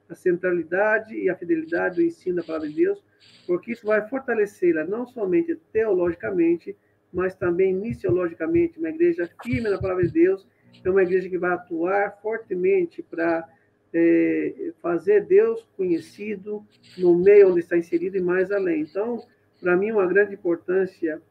a 0.10 0.16
centralidade 0.16 1.16
e 1.16 1.30
a 1.30 1.36
fidelidade 1.36 1.96
do 1.96 2.02
ensino 2.02 2.38
da 2.38 2.44
palavra 2.44 2.70
de 2.70 2.76
Deus, 2.76 3.04
porque 3.48 3.72
isso 3.72 3.88
vai 3.88 4.08
fortalecê-la 4.08 4.86
não 4.86 5.06
somente 5.06 5.56
teologicamente, 5.74 6.76
mas 7.12 7.36
também 7.36 7.74
missiologicamente. 7.74 8.78
Uma 8.78 8.90
igreja 8.90 9.30
firme 9.44 9.70
na 9.70 9.80
palavra 9.80 10.06
de 10.06 10.12
Deus 10.12 10.48
é 10.84 10.90
uma 10.90 11.04
igreja 11.04 11.30
que 11.30 11.38
vai 11.38 11.52
atuar 11.52 12.20
fortemente 12.22 13.02
para 13.04 13.48
é, 13.94 14.72
fazer 14.82 15.26
Deus 15.26 15.68
conhecido 15.78 16.66
no 16.98 17.16
meio 17.16 17.50
onde 17.50 17.60
está 17.60 17.78
inserido 17.78 18.18
e 18.18 18.22
mais 18.22 18.52
além. 18.52 18.82
Então, 18.82 19.24
para 19.62 19.76
mim, 19.76 19.92
uma 19.92 20.06
grande 20.06 20.34
importância 20.34 21.22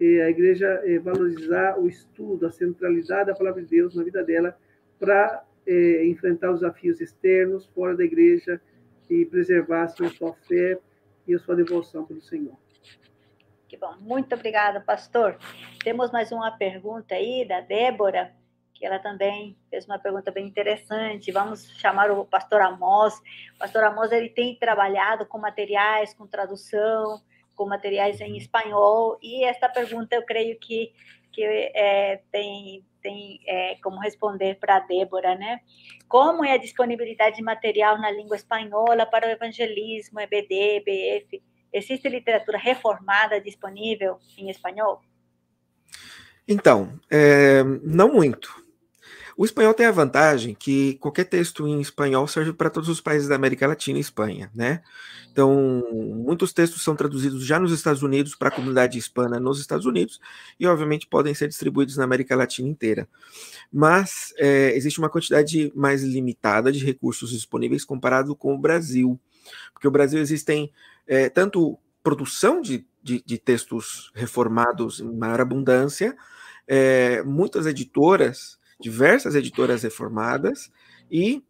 é 0.00 0.22
a 0.22 0.30
igreja 0.30 0.66
é 0.84 0.98
valorizar 0.98 1.78
o 1.78 1.86
estudo, 1.86 2.46
a 2.46 2.50
centralidade 2.50 3.26
da 3.26 3.34
palavra 3.34 3.62
de 3.62 3.68
Deus 3.68 3.94
na 3.94 4.02
vida 4.02 4.24
dela, 4.24 4.56
para 4.98 5.44
é, 5.66 6.06
enfrentar 6.06 6.50
os 6.50 6.60
desafios 6.60 7.00
externos, 7.00 7.66
fora 7.66 7.96
da 7.96 8.04
igreja, 8.04 8.60
e 9.08 9.24
preservar 9.24 9.84
a 9.84 9.88
sua 9.88 10.10
fé 10.48 10.78
e 11.26 11.34
a 11.34 11.38
sua 11.38 11.54
devoção 11.54 12.04
pelo 12.04 12.22
Senhor. 12.22 12.56
Que 13.68 13.76
bom. 13.76 13.94
Muito 14.00 14.34
obrigada, 14.34 14.80
pastor. 14.80 15.36
Temos 15.82 16.10
mais 16.10 16.32
uma 16.32 16.50
pergunta 16.50 17.14
aí 17.14 17.46
da 17.46 17.60
Débora, 17.60 18.32
que 18.74 18.84
ela 18.84 18.98
também 18.98 19.56
fez 19.70 19.86
uma 19.86 19.98
pergunta 19.98 20.30
bem 20.30 20.46
interessante. 20.46 21.30
Vamos 21.30 21.70
chamar 21.78 22.10
o 22.10 22.24
pastor 22.24 22.60
Amos. 22.60 23.14
O 23.54 23.58
pastor 23.58 23.84
Amos 23.84 24.10
ele 24.12 24.28
tem 24.28 24.56
trabalhado 24.56 25.24
com 25.26 25.38
materiais, 25.38 26.12
com 26.12 26.26
tradução, 26.26 27.22
com 27.54 27.66
materiais 27.66 28.20
em 28.20 28.36
espanhol, 28.36 29.18
e 29.22 29.44
esta 29.44 29.68
pergunta 29.68 30.14
eu 30.14 30.24
creio 30.24 30.58
que, 30.58 30.92
que 31.32 31.42
é, 31.44 32.20
tem 32.30 32.84
tem 33.00 33.38
é, 33.46 33.76
como 33.82 34.00
responder 34.00 34.54
para 34.58 34.76
a 34.76 34.80
Débora, 34.80 35.34
né? 35.34 35.60
Como 36.08 36.42
é 36.42 36.52
a 36.52 36.56
disponibilidade 36.56 37.36
de 37.36 37.42
material 37.42 37.98
na 37.98 38.10
língua 38.10 38.34
espanhola 38.34 39.04
para 39.04 39.26
o 39.26 39.30
evangelismo, 39.30 40.18
EBD, 40.20 40.78
EBF? 40.78 41.42
Existe 41.70 42.08
literatura 42.08 42.56
reformada 42.56 43.38
disponível 43.42 44.18
em 44.38 44.48
espanhol? 44.48 45.02
Então, 46.48 46.98
é, 47.10 47.62
não 47.82 48.10
muito. 48.10 48.63
O 49.36 49.44
espanhol 49.44 49.74
tem 49.74 49.86
a 49.86 49.90
vantagem 49.90 50.54
que 50.54 50.94
qualquer 50.94 51.24
texto 51.24 51.66
em 51.66 51.80
espanhol 51.80 52.26
serve 52.28 52.52
para 52.52 52.70
todos 52.70 52.88
os 52.88 53.00
países 53.00 53.28
da 53.28 53.34
América 53.34 53.66
Latina 53.66 53.98
e 53.98 54.00
Espanha, 54.00 54.50
né? 54.54 54.82
Então, 55.32 55.82
muitos 55.92 56.52
textos 56.52 56.82
são 56.82 56.94
traduzidos 56.94 57.44
já 57.44 57.58
nos 57.58 57.72
Estados 57.72 58.02
Unidos 58.04 58.36
para 58.36 58.48
a 58.48 58.52
comunidade 58.52 58.96
hispana 58.96 59.40
nos 59.40 59.58
Estados 59.58 59.84
Unidos 59.84 60.20
e, 60.60 60.66
obviamente, 60.66 61.08
podem 61.08 61.34
ser 61.34 61.48
distribuídos 61.48 61.96
na 61.96 62.04
América 62.04 62.36
Latina 62.36 62.68
inteira. 62.68 63.08
Mas 63.72 64.32
é, 64.38 64.76
existe 64.76 65.00
uma 65.00 65.10
quantidade 65.10 65.72
mais 65.74 66.04
limitada 66.04 66.70
de 66.70 66.84
recursos 66.84 67.30
disponíveis 67.30 67.84
comparado 67.84 68.36
com 68.36 68.54
o 68.54 68.58
Brasil, 68.58 69.18
porque 69.72 69.88
o 69.88 69.90
Brasil 69.90 70.20
existem 70.20 70.70
é, 71.04 71.28
tanto 71.28 71.76
produção 72.00 72.60
de, 72.60 72.86
de, 73.02 73.20
de, 73.26 73.38
textos 73.38 74.12
reformados 74.14 75.00
em 75.00 75.16
maior 75.16 75.40
abundância, 75.40 76.16
é, 76.68 77.22
muitas 77.24 77.66
editoras 77.66 78.58
diversas 78.80 79.34
editoras 79.34 79.82
reformadas 79.82 80.70
e 81.10 81.42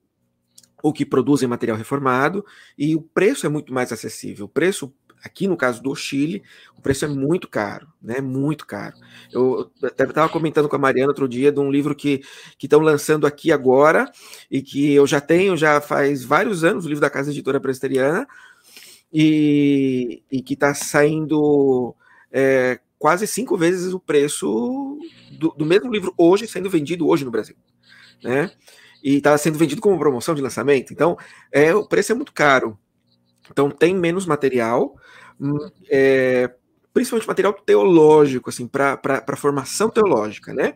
ou 0.85 0.93
que 0.93 1.07
produzem 1.07 1.49
material 1.49 1.79
reformado, 1.79 2.45
e 2.77 2.95
o 2.95 3.01
preço 3.01 3.47
é 3.47 3.49
muito 3.49 3.73
mais 3.73 3.91
acessível. 3.91 4.45
O 4.45 4.49
preço, 4.51 4.93
aqui 5.25 5.49
no 5.49 5.57
caso 5.57 5.83
do 5.83 5.95
Chile, 5.97 6.43
o 6.77 6.83
preço 6.83 7.07
é 7.07 7.09
muito 7.09 7.49
caro, 7.49 7.89
né? 8.03 8.21
Muito 8.21 8.67
caro. 8.67 8.95
Eu 9.33 9.73
estava 9.83 10.29
comentando 10.29 10.69
com 10.69 10.77
a 10.77 10.79
Mariana 10.79 11.09
outro 11.09 11.27
dia 11.27 11.51
de 11.51 11.59
um 11.59 11.71
livro 11.71 11.95
que 11.95 12.21
estão 12.63 12.81
lançando 12.81 13.27
aqui 13.27 13.51
agora, 13.51 14.13
e 14.51 14.61
que 14.61 14.93
eu 14.93 15.07
já 15.07 15.23
tenho, 15.23 15.57
já 15.57 15.81
faz 15.81 16.23
vários 16.23 16.63
anos, 16.65 16.85
o 16.85 16.89
livro 16.89 17.01
da 17.01 17.09
Casa 17.09 17.31
Editora 17.31 17.59
Presbiteriana, 17.59 18.29
e, 19.11 20.23
e 20.31 20.43
que 20.43 20.53
está 20.53 20.75
saindo 20.75 21.97
é, 22.31 22.79
quase 23.05 23.27
cinco 23.27 23.55
vezes 23.55 23.93
o 23.93 24.01
preço 24.01 24.99
do, 25.39 25.51
do 25.51 25.67
mesmo 25.67 25.93
livro 25.93 26.15
hoje, 26.17 26.49
sendo 26.49 26.71
vendido 26.71 27.07
hoje 27.07 27.23
no 27.23 27.31
Brasil. 27.31 27.55
Né? 28.23 28.51
e 29.03 29.17
está 29.19 29.37
sendo 29.37 29.59
vendido 29.59 29.83
como 29.83 29.99
promoção 29.99 30.35
de 30.35 30.41
lançamento. 30.41 30.91
Então, 30.91 31.15
é, 31.53 31.75
o 31.75 31.87
preço 31.87 32.13
é 32.13 32.15
muito 32.15 32.33
caro. 32.33 32.79
Então, 33.51 33.71
tem 33.71 33.95
menos 33.95 34.25
material, 34.25 34.97
é, 35.91 36.51
principalmente 36.95 37.29
material 37.29 37.53
teológico, 37.53 38.49
assim, 38.49 38.67
para 38.67 39.37
formação 39.37 39.91
teológica, 39.91 40.55
né? 40.55 40.73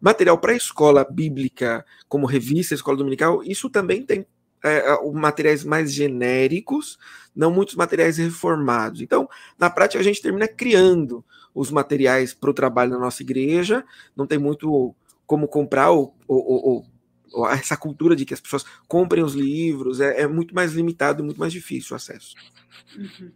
Material 0.00 0.38
para 0.38 0.54
escola 0.54 1.04
bíblica, 1.04 1.84
como 2.06 2.24
revista, 2.24 2.72
escola 2.72 2.96
dominical, 2.96 3.42
isso 3.42 3.68
também 3.68 4.06
tem 4.06 4.24
é 4.62 4.82
materiais 5.12 5.62
mais 5.62 5.92
genéricos, 5.92 6.98
não 7.36 7.50
muitos 7.50 7.74
materiais 7.74 8.16
reformados. 8.16 9.02
Então, 9.02 9.28
na 9.58 9.68
prática, 9.68 10.00
a 10.00 10.04
gente 10.04 10.22
termina 10.22 10.48
criando 10.48 11.22
os 11.54 11.70
materiais 11.70 12.34
para 12.34 12.50
o 12.50 12.54
trabalho 12.54 12.90
na 12.90 12.98
nossa 12.98 13.22
igreja, 13.22 13.84
não 14.16 14.26
tem 14.26 14.38
muito 14.38 14.94
como 15.26 15.48
comprar 15.48 15.90
ou, 15.90 16.14
ou, 16.26 16.84
ou 17.32 17.48
essa 17.48 17.76
cultura 17.76 18.14
de 18.14 18.24
que 18.24 18.34
as 18.34 18.40
pessoas 18.40 18.64
comprem 18.86 19.22
os 19.22 19.34
livros 19.34 20.00
é, 20.00 20.22
é 20.22 20.26
muito 20.26 20.54
mais 20.54 20.72
limitado, 20.72 21.24
muito 21.24 21.38
mais 21.38 21.52
difícil 21.52 21.94
o 21.94 21.96
acesso. 21.96 22.34
Uhum. 22.96 23.30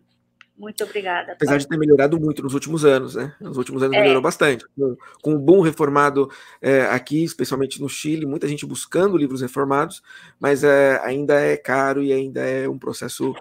Muito 0.58 0.82
obrigada. 0.82 1.32
Apesar 1.32 1.56
de 1.56 1.68
ter 1.68 1.78
melhorado 1.78 2.18
muito 2.18 2.42
nos 2.42 2.52
últimos 2.52 2.84
anos, 2.84 3.14
né? 3.14 3.32
Nos 3.40 3.56
últimos 3.56 3.80
anos 3.80 3.96
é. 3.96 4.00
melhorou 4.00 4.20
bastante. 4.20 4.66
Com, 4.76 4.96
com 5.22 5.34
o 5.34 5.38
boom 5.38 5.60
reformado 5.60 6.28
é, 6.60 6.82
aqui, 6.86 7.22
especialmente 7.22 7.80
no 7.80 7.88
Chile, 7.88 8.26
muita 8.26 8.48
gente 8.48 8.66
buscando 8.66 9.16
livros 9.16 9.40
reformados, 9.40 10.02
mas 10.40 10.64
é, 10.64 11.00
ainda 11.04 11.40
é 11.40 11.56
caro 11.56 12.02
e 12.02 12.12
ainda 12.12 12.40
é 12.40 12.68
um 12.68 12.76
processo 12.76 13.36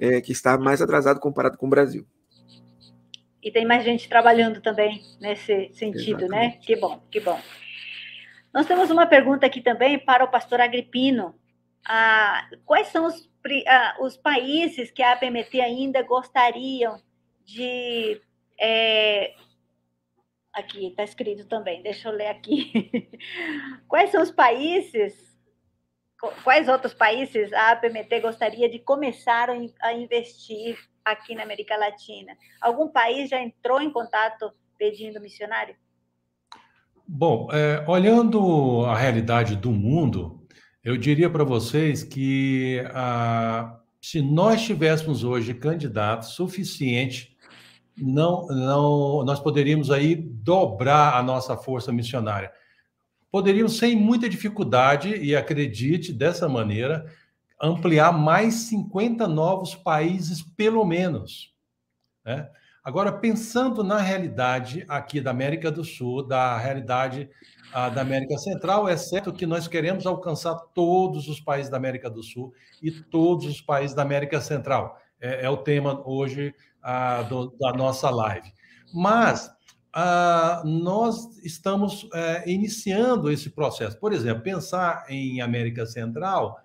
é, 0.00 0.18
que 0.22 0.32
está 0.32 0.56
mais 0.56 0.80
atrasado 0.80 1.20
comparado 1.20 1.58
com 1.58 1.66
o 1.66 1.70
Brasil. 1.70 2.06
E 3.42 3.50
tem 3.50 3.64
mais 3.64 3.84
gente 3.84 4.08
trabalhando 4.08 4.60
também 4.60 5.02
nesse 5.20 5.70
sentido, 5.72 6.28
né? 6.28 6.46
Exatamente. 6.46 6.58
né? 6.58 6.66
Que 6.66 6.76
bom, 6.76 7.02
que 7.10 7.20
bom. 7.20 7.40
Nós 8.52 8.66
temos 8.66 8.90
uma 8.90 9.06
pergunta 9.06 9.46
aqui 9.46 9.60
também 9.60 9.98
para 9.98 10.24
o 10.24 10.30
pastor 10.30 10.60
Agripino. 10.60 11.34
Ah, 11.88 12.48
quais 12.64 12.88
são 12.88 13.06
os, 13.06 13.28
ah, 13.66 13.96
os, 14.00 14.16
países 14.16 14.90
que 14.90 15.02
a 15.02 15.12
APMT 15.12 15.60
ainda 15.60 16.02
gostariam 16.02 17.00
de. 17.44 18.20
É, 18.60 19.34
aqui 20.52 20.88
está 20.88 21.02
escrito 21.02 21.48
também, 21.48 21.82
deixa 21.82 22.08
eu 22.08 22.12
ler 22.12 22.28
aqui. 22.28 23.10
quais 23.88 24.10
são 24.10 24.22
os 24.22 24.30
países, 24.30 25.36
quais 26.44 26.68
outros 26.68 26.94
países 26.94 27.52
a 27.52 27.72
APMT 27.72 28.20
gostaria 28.20 28.68
de 28.68 28.78
começar 28.78 29.48
a 29.80 29.92
investir 29.92 30.78
aqui 31.04 31.34
na 31.34 31.42
América 31.42 31.76
Latina? 31.76 32.36
Algum 32.60 32.88
país 32.88 33.28
já 33.30 33.40
entrou 33.40 33.80
em 33.80 33.90
contato 33.90 34.52
pedindo 34.78 35.20
missionário? 35.20 35.74
Bom, 37.06 37.48
é, 37.52 37.84
olhando 37.86 38.84
a 38.86 38.96
realidade 38.96 39.56
do 39.56 39.70
mundo, 39.70 40.46
eu 40.82 40.96
diria 40.96 41.28
para 41.28 41.44
vocês 41.44 42.02
que 42.02 42.82
ah, 42.94 43.78
se 44.00 44.20
nós 44.20 44.62
tivéssemos 44.62 45.22
hoje 45.22 45.54
candidatos 45.54 46.30
suficientes, 46.30 47.28
não, 47.96 48.46
não, 48.46 49.24
nós 49.24 49.38
poderíamos 49.38 49.90
aí 49.90 50.16
dobrar 50.16 51.16
a 51.16 51.22
nossa 51.22 51.56
força 51.56 51.92
missionária. 51.92 52.50
Poderíamos, 53.30 53.78
sem 53.78 53.94
muita 53.94 54.28
dificuldade, 54.28 55.16
e 55.16 55.36
acredite 55.36 56.12
dessa 56.12 56.48
maneira, 56.48 57.04
ampliar 57.62 58.12
mais 58.12 58.54
50 58.54 59.28
novos 59.28 59.74
países, 59.74 60.42
pelo 60.42 60.84
menos. 60.84 61.54
Né? 62.24 62.50
Agora, 62.82 63.12
pensando 63.12 63.84
na 63.84 63.98
realidade 63.98 64.84
aqui 64.88 65.20
da 65.20 65.30
América 65.30 65.70
do 65.70 65.84
Sul, 65.84 66.26
da 66.26 66.58
realidade 66.58 67.30
uh, 67.70 67.94
da 67.94 68.00
América 68.00 68.36
Central, 68.38 68.88
é 68.88 68.96
certo 68.96 69.32
que 69.32 69.46
nós 69.46 69.68
queremos 69.68 70.04
alcançar 70.04 70.56
todos 70.74 71.28
os 71.28 71.40
países 71.40 71.70
da 71.70 71.76
América 71.76 72.10
do 72.10 72.24
Sul 72.24 72.52
e 72.82 72.90
todos 72.90 73.46
os 73.46 73.60
países 73.60 73.94
da 73.94 74.02
América 74.02 74.40
Central. 74.40 74.98
É, 75.20 75.44
é 75.46 75.48
o 75.48 75.58
tema 75.58 76.02
hoje 76.04 76.52
uh, 76.82 77.28
do, 77.28 77.56
da 77.56 77.72
nossa 77.72 78.10
live. 78.10 78.52
Mas 78.92 79.46
uh, 79.94 80.66
nós 80.66 81.38
estamos 81.44 82.08
eh, 82.12 82.50
iniciando 82.50 83.30
esse 83.30 83.50
processo. 83.50 83.98
Por 83.98 84.12
exemplo, 84.12 84.42
pensar 84.42 85.06
em 85.08 85.40
América 85.40 85.86
Central, 85.86 86.58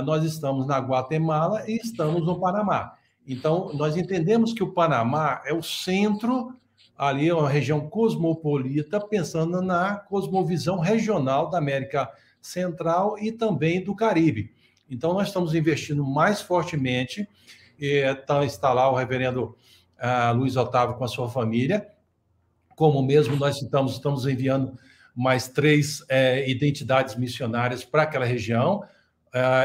nós 0.00 0.24
estamos 0.24 0.66
na 0.66 0.78
Guatemala 0.78 1.68
e 1.68 1.76
estamos 1.76 2.24
no 2.24 2.40
Panamá. 2.40 2.94
Então, 3.26 3.70
nós 3.74 3.96
entendemos 3.96 4.52
que 4.52 4.62
o 4.62 4.72
Panamá 4.72 5.42
é 5.44 5.52
o 5.52 5.62
centro, 5.62 6.54
ali 6.96 7.28
é 7.28 7.34
uma 7.34 7.48
região 7.48 7.88
cosmopolita, 7.88 9.00
pensando 9.00 9.60
na 9.60 9.96
cosmovisão 9.96 10.78
regional 10.78 11.50
da 11.50 11.58
América 11.58 12.10
Central 12.40 13.18
e 13.18 13.30
também 13.30 13.84
do 13.84 13.94
Caribe. 13.94 14.50
Então, 14.88 15.12
nós 15.12 15.28
estamos 15.28 15.54
investindo 15.54 16.04
mais 16.04 16.40
fortemente. 16.40 17.28
Tá, 18.26 18.44
está 18.44 18.72
lá 18.72 18.90
o 18.90 18.94
reverendo 18.94 19.56
uh, 19.98 20.34
Luiz 20.34 20.56
Otávio 20.56 20.96
com 20.96 21.04
a 21.04 21.08
sua 21.08 21.28
família. 21.28 21.86
Como 22.76 23.02
mesmo 23.02 23.36
nós 23.36 23.60
estamos, 23.60 23.92
estamos 23.92 24.26
enviando 24.26 24.78
mais 25.14 25.48
três 25.48 26.02
é, 26.08 26.48
identidades 26.48 27.16
missionárias 27.16 27.84
para 27.84 28.04
aquela 28.04 28.24
região 28.24 28.82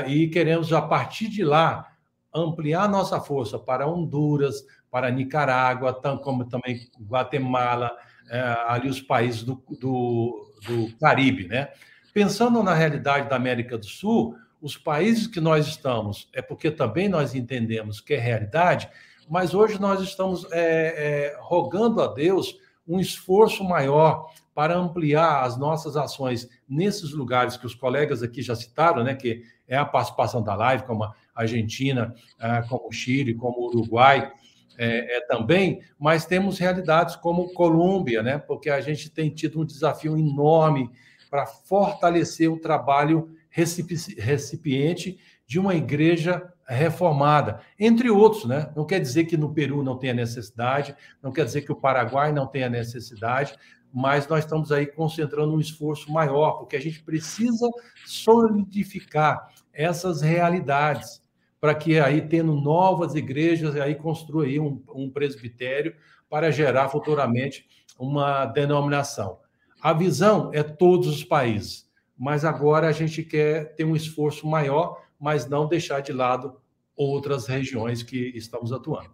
e 0.07 0.27
queremos, 0.29 0.71
a 0.71 0.81
partir 0.81 1.29
de 1.29 1.43
lá, 1.43 1.91
ampliar 2.33 2.87
nossa 2.89 3.19
força 3.19 3.57
para 3.57 3.87
Honduras, 3.87 4.63
para 4.89 5.11
Nicarágua, 5.11 5.93
como 6.23 6.45
também 6.45 6.89
Guatemala, 7.01 7.91
é, 8.29 8.39
ali 8.67 8.89
os 8.89 9.01
países 9.01 9.43
do, 9.43 9.61
do, 9.79 10.53
do 10.65 10.97
Caribe, 10.99 11.47
né? 11.47 11.69
Pensando 12.13 12.63
na 12.63 12.73
realidade 12.73 13.29
da 13.29 13.35
América 13.35 13.77
do 13.77 13.85
Sul, 13.85 14.35
os 14.61 14.75
países 14.75 15.27
que 15.27 15.39
nós 15.39 15.67
estamos, 15.67 16.29
é 16.33 16.41
porque 16.41 16.71
também 16.71 17.07
nós 17.07 17.35
entendemos 17.35 18.01
que 18.01 18.13
é 18.13 18.17
realidade, 18.17 18.89
mas 19.29 19.53
hoje 19.53 19.79
nós 19.79 20.01
estamos 20.01 20.45
é, 20.51 20.57
é, 20.57 21.37
rogando 21.39 22.01
a 22.01 22.07
Deus 22.07 22.57
um 22.87 22.99
esforço 22.99 23.63
maior 23.63 24.31
para 24.55 24.75
ampliar 24.75 25.43
as 25.43 25.57
nossas 25.57 25.95
ações 25.95 26.49
nesses 26.67 27.11
lugares 27.11 27.57
que 27.57 27.65
os 27.65 27.75
colegas 27.75 28.23
aqui 28.23 28.41
já 28.41 28.55
citaram, 28.55 29.03
né, 29.03 29.13
que 29.13 29.43
é 29.67 29.77
a 29.77 29.85
participação 29.85 30.41
da 30.41 30.55
live, 30.55 30.83
como 30.83 31.03
a 31.03 31.13
Argentina, 31.35 32.13
ah, 32.39 32.63
como 32.63 32.87
o 32.87 32.91
Chile, 32.91 33.33
como 33.33 33.59
o 33.59 33.67
Uruguai, 33.67 34.31
é, 34.77 35.17
é, 35.17 35.21
também, 35.21 35.81
mas 35.97 36.25
temos 36.25 36.59
realidades 36.59 37.15
como 37.15 37.51
Colômbia, 37.53 38.21
né? 38.21 38.37
Porque 38.37 38.69
a 38.69 38.79
gente 38.79 39.09
tem 39.09 39.29
tido 39.29 39.59
um 39.59 39.65
desafio 39.65 40.15
enorme 40.15 40.91
para 41.31 41.47
fortalecer 41.47 42.51
o 42.51 42.59
trabalho 42.59 43.35
recipiente 43.49 45.17
de 45.47 45.59
uma 45.59 45.73
igreja 45.73 46.53
reformada, 46.67 47.61
entre 47.79 48.09
outros, 48.09 48.45
né? 48.45 48.71
Não 48.75 48.85
quer 48.85 48.99
dizer 48.99 49.23
que 49.23 49.35
no 49.35 49.53
Peru 49.53 49.81
não 49.81 49.97
tenha 49.97 50.13
necessidade, 50.13 50.95
não 51.23 51.31
quer 51.31 51.45
dizer 51.45 51.61
que 51.61 51.71
o 51.71 51.75
Paraguai 51.75 52.31
não 52.31 52.45
tenha 52.45 52.69
necessidade, 52.69 53.57
mas 53.93 54.27
nós 54.27 54.43
estamos 54.43 54.71
aí 54.71 54.85
concentrando 54.85 55.53
um 55.53 55.59
esforço 55.59 56.11
maior, 56.11 56.53
porque 56.59 56.75
a 56.75 56.81
gente 56.81 57.01
precisa 57.03 57.67
solidificar 58.05 59.49
essas 59.73 60.21
realidades 60.21 61.21
para 61.59 61.73
que 61.73 61.99
aí, 61.99 62.21
tendo 62.21 62.53
novas 62.53 63.15
igrejas, 63.15 63.75
aí 63.75 63.95
construa 63.95 64.45
aí 64.45 64.59
um, 64.59 64.83
um 64.93 65.09
presbitério 65.09 65.95
para 66.29 66.51
gerar 66.51 66.89
futuramente 66.89 67.65
uma 67.97 68.45
denominação. 68.45 69.39
A 69.81 69.93
visão 69.93 70.51
é 70.53 70.61
todos 70.61 71.07
os 71.07 71.23
países, 71.23 71.89
mas 72.17 72.45
agora 72.45 72.87
a 72.87 72.91
gente 72.91 73.23
quer 73.23 73.75
ter 73.75 73.85
um 73.85 73.95
esforço 73.95 74.47
maior, 74.47 75.01
mas 75.19 75.47
não 75.47 75.67
deixar 75.67 76.01
de 76.01 76.13
lado 76.13 76.55
outras 76.95 77.47
regiões 77.47 78.03
que 78.03 78.31
estamos 78.35 78.71
atuando. 78.71 79.11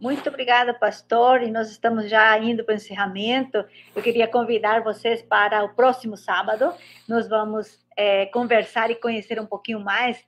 Muito 0.00 0.28
obrigada, 0.28 0.74
pastor. 0.74 1.42
E 1.42 1.50
nós 1.50 1.70
estamos 1.70 2.08
já 2.10 2.38
indo 2.38 2.64
para 2.64 2.72
o 2.72 2.76
encerramento. 2.76 3.64
Eu 3.94 4.02
queria 4.02 4.28
convidar 4.28 4.82
vocês 4.82 5.22
para 5.22 5.64
o 5.64 5.74
próximo 5.74 6.16
sábado. 6.16 6.74
Nós 7.08 7.28
vamos 7.28 7.78
é, 7.96 8.26
conversar 8.26 8.90
e 8.90 8.96
conhecer 8.96 9.40
um 9.40 9.46
pouquinho 9.46 9.80
mais 9.80 10.22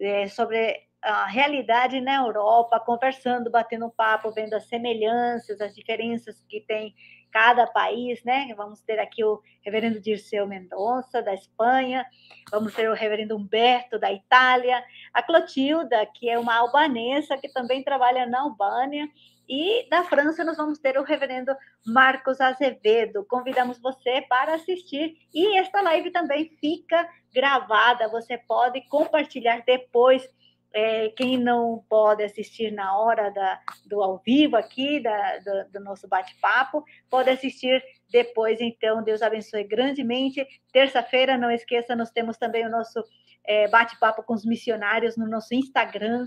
é, 0.00 0.26
sobre 0.28 0.80
a 1.00 1.26
realidade 1.26 2.00
na 2.00 2.16
Europa, 2.16 2.78
conversando, 2.78 3.50
batendo 3.50 3.90
papo, 3.90 4.30
vendo 4.30 4.54
as 4.54 4.68
semelhanças, 4.68 5.60
as 5.60 5.74
diferenças 5.74 6.40
que 6.48 6.60
tem 6.60 6.94
cada 7.32 7.66
país, 7.66 8.22
né? 8.22 8.52
Vamos 8.54 8.80
ter 8.82 9.00
aqui 9.00 9.24
o 9.24 9.40
reverendo 9.62 9.98
Dirceu 9.98 10.46
Mendonça, 10.46 11.22
da 11.22 11.32
Espanha, 11.32 12.06
vamos 12.50 12.74
ter 12.74 12.88
o 12.90 12.94
reverendo 12.94 13.36
Humberto, 13.36 13.98
da 13.98 14.12
Itália, 14.12 14.84
a 15.12 15.22
Clotilda, 15.22 16.04
que 16.14 16.28
é 16.28 16.38
uma 16.38 16.54
albanesa 16.56 17.38
que 17.38 17.48
também 17.48 17.82
trabalha 17.82 18.26
na 18.26 18.42
Albânia, 18.42 19.08
e 19.48 19.88
da 19.88 20.04
França 20.04 20.44
nós 20.44 20.56
vamos 20.56 20.78
ter 20.78 20.96
o 20.98 21.02
reverendo 21.02 21.54
Marcos 21.84 22.40
Azevedo. 22.40 23.26
Convidamos 23.28 23.78
você 23.78 24.22
para 24.22 24.54
assistir. 24.54 25.16
E 25.34 25.58
esta 25.58 25.80
live 25.82 26.10
também 26.10 26.56
fica 26.60 27.08
gravada, 27.34 28.08
você 28.08 28.38
pode 28.38 28.80
compartilhar 28.88 29.62
depois 29.66 30.26
é, 30.74 31.08
quem 31.10 31.36
não 31.36 31.84
pode 31.88 32.22
assistir 32.22 32.70
na 32.70 32.96
hora 32.98 33.30
da, 33.30 33.60
do 33.86 34.02
ao 34.02 34.18
vivo 34.18 34.56
aqui, 34.56 35.00
da, 35.00 35.38
do, 35.38 35.72
do 35.72 35.80
nosso 35.84 36.08
bate-papo, 36.08 36.84
pode 37.10 37.30
assistir 37.30 37.82
depois. 38.10 38.60
Então, 38.60 39.02
Deus 39.02 39.22
abençoe 39.22 39.64
grandemente. 39.64 40.46
Terça-feira, 40.72 41.36
não 41.36 41.50
esqueça, 41.50 41.96
nós 41.96 42.10
temos 42.10 42.36
também 42.36 42.66
o 42.66 42.70
nosso 42.70 43.02
é, 43.44 43.68
bate-papo 43.68 44.22
com 44.22 44.34
os 44.34 44.44
missionários 44.44 45.16
no 45.16 45.28
nosso 45.28 45.54
Instagram. 45.54 46.26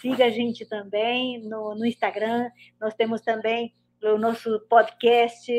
Siga 0.00 0.26
a 0.26 0.30
gente 0.30 0.66
também 0.66 1.42
no, 1.42 1.74
no 1.74 1.86
Instagram. 1.86 2.50
Nós 2.80 2.94
temos 2.94 3.20
também 3.20 3.74
o 4.02 4.18
nosso 4.18 4.58
podcast, 4.68 5.52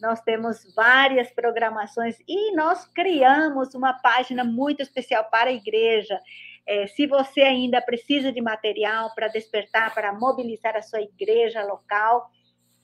nós 0.00 0.20
temos 0.20 0.72
várias 0.74 1.30
programações 1.32 2.16
e 2.28 2.54
nós 2.54 2.86
criamos 2.86 3.74
uma 3.74 3.92
página 3.92 4.44
muito 4.44 4.80
especial 4.80 5.24
para 5.24 5.50
a 5.50 5.52
igreja. 5.52 6.20
É, 6.68 6.86
se 6.86 7.06
você 7.06 7.40
ainda 7.40 7.80
precisa 7.80 8.30
de 8.30 8.42
material 8.42 9.14
para 9.14 9.28
despertar, 9.28 9.94
para 9.94 10.12
mobilizar 10.12 10.76
a 10.76 10.82
sua 10.82 11.00
igreja 11.00 11.64
local, 11.64 12.30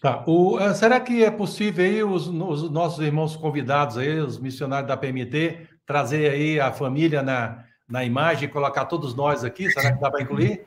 Tá. 0.00 0.22
O, 0.26 0.58
eh, 0.60 0.74
será 0.74 1.00
que 1.00 1.24
é 1.24 1.30
possível 1.30 1.84
aí 1.84 2.04
os, 2.04 2.28
os, 2.28 2.70
nossos 2.70 3.04
irmãos 3.04 3.36
convidados 3.36 3.98
aí, 3.98 4.20
os 4.20 4.38
missionários 4.38 4.86
da 4.86 4.96
PMT, 4.96 5.66
trazer 5.84 6.30
aí 6.30 6.60
a 6.60 6.72
família 6.72 7.20
na, 7.22 7.64
na 7.88 8.04
imagem, 8.04 8.48
colocar 8.48 8.84
todos 8.84 9.14
nós 9.14 9.42
aqui? 9.42 9.70
Será 9.70 9.92
que 9.92 10.00
dá 10.00 10.10
para 10.10 10.22
incluir? 10.22 10.64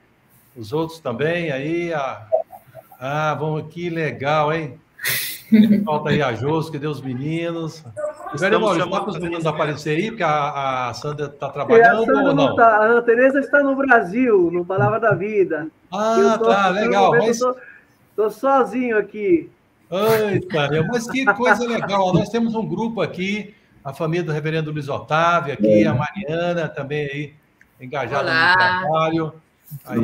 Os 0.56 0.74
outros 0.74 1.00
também 1.00 1.50
aí? 1.50 1.94
A... 1.94 2.28
Ah, 3.00 3.34
vamos, 3.34 3.74
que 3.74 3.90
legal, 3.90 4.54
hein? 4.54 4.80
Falta 5.86 6.10
aí 6.10 6.22
a 6.22 6.34
Josi, 6.34 6.72
que 6.72 6.80
deu 6.80 6.92
os 6.92 7.02
meninos. 7.02 7.84
Velho 8.36 8.62
Maurício, 8.62 8.90
para 8.90 9.10
os 9.10 9.20
meninos 9.20 9.46
aparecer 9.46 9.98
aí, 9.98 10.08
porque 10.10 10.24
a, 10.24 10.90
a 10.90 10.94
Sandra 10.94 11.26
está 11.26 11.50
trabalhando 11.50 12.10
é, 12.10 12.24
ou 12.30 12.36
não? 12.36 12.56
Tá, 12.56 12.68
a 12.68 12.86
Ana 12.86 13.02
Tereza 13.02 13.40
está 13.40 13.62
no 13.62 13.76
Brasil, 13.76 14.50
no 14.52 14.66
Palavra 14.66 15.00
da 15.00 15.14
Vida. 15.14 15.68
Ah, 15.92 16.38
tô, 16.38 16.46
tá, 16.46 16.70
legal. 16.70 17.12
Mas... 17.12 17.40
Estou 18.12 18.30
sozinho 18.30 18.98
aqui. 18.98 19.50
Eita, 19.90 20.70
mas 20.90 21.10
que 21.10 21.26
coisa 21.34 21.68
legal. 21.68 22.14
Nós 22.14 22.30
temos 22.30 22.56
um 22.56 22.66
grupo 22.66 23.02
aqui, 23.02 23.54
a 23.84 23.94
família 23.94 24.24
do 24.24 24.32
reverendo 24.32 24.72
Luiz 24.72 24.88
Otávio 24.88 25.54
aqui, 25.54 25.86
a 25.86 25.94
Mariana 25.94 26.70
também 26.70 27.10
aí, 27.10 27.34
engajada 27.80 28.30
Olá. 28.30 28.52
no 28.52 28.82
trabalho. 28.82 29.34
Aí, 29.86 30.00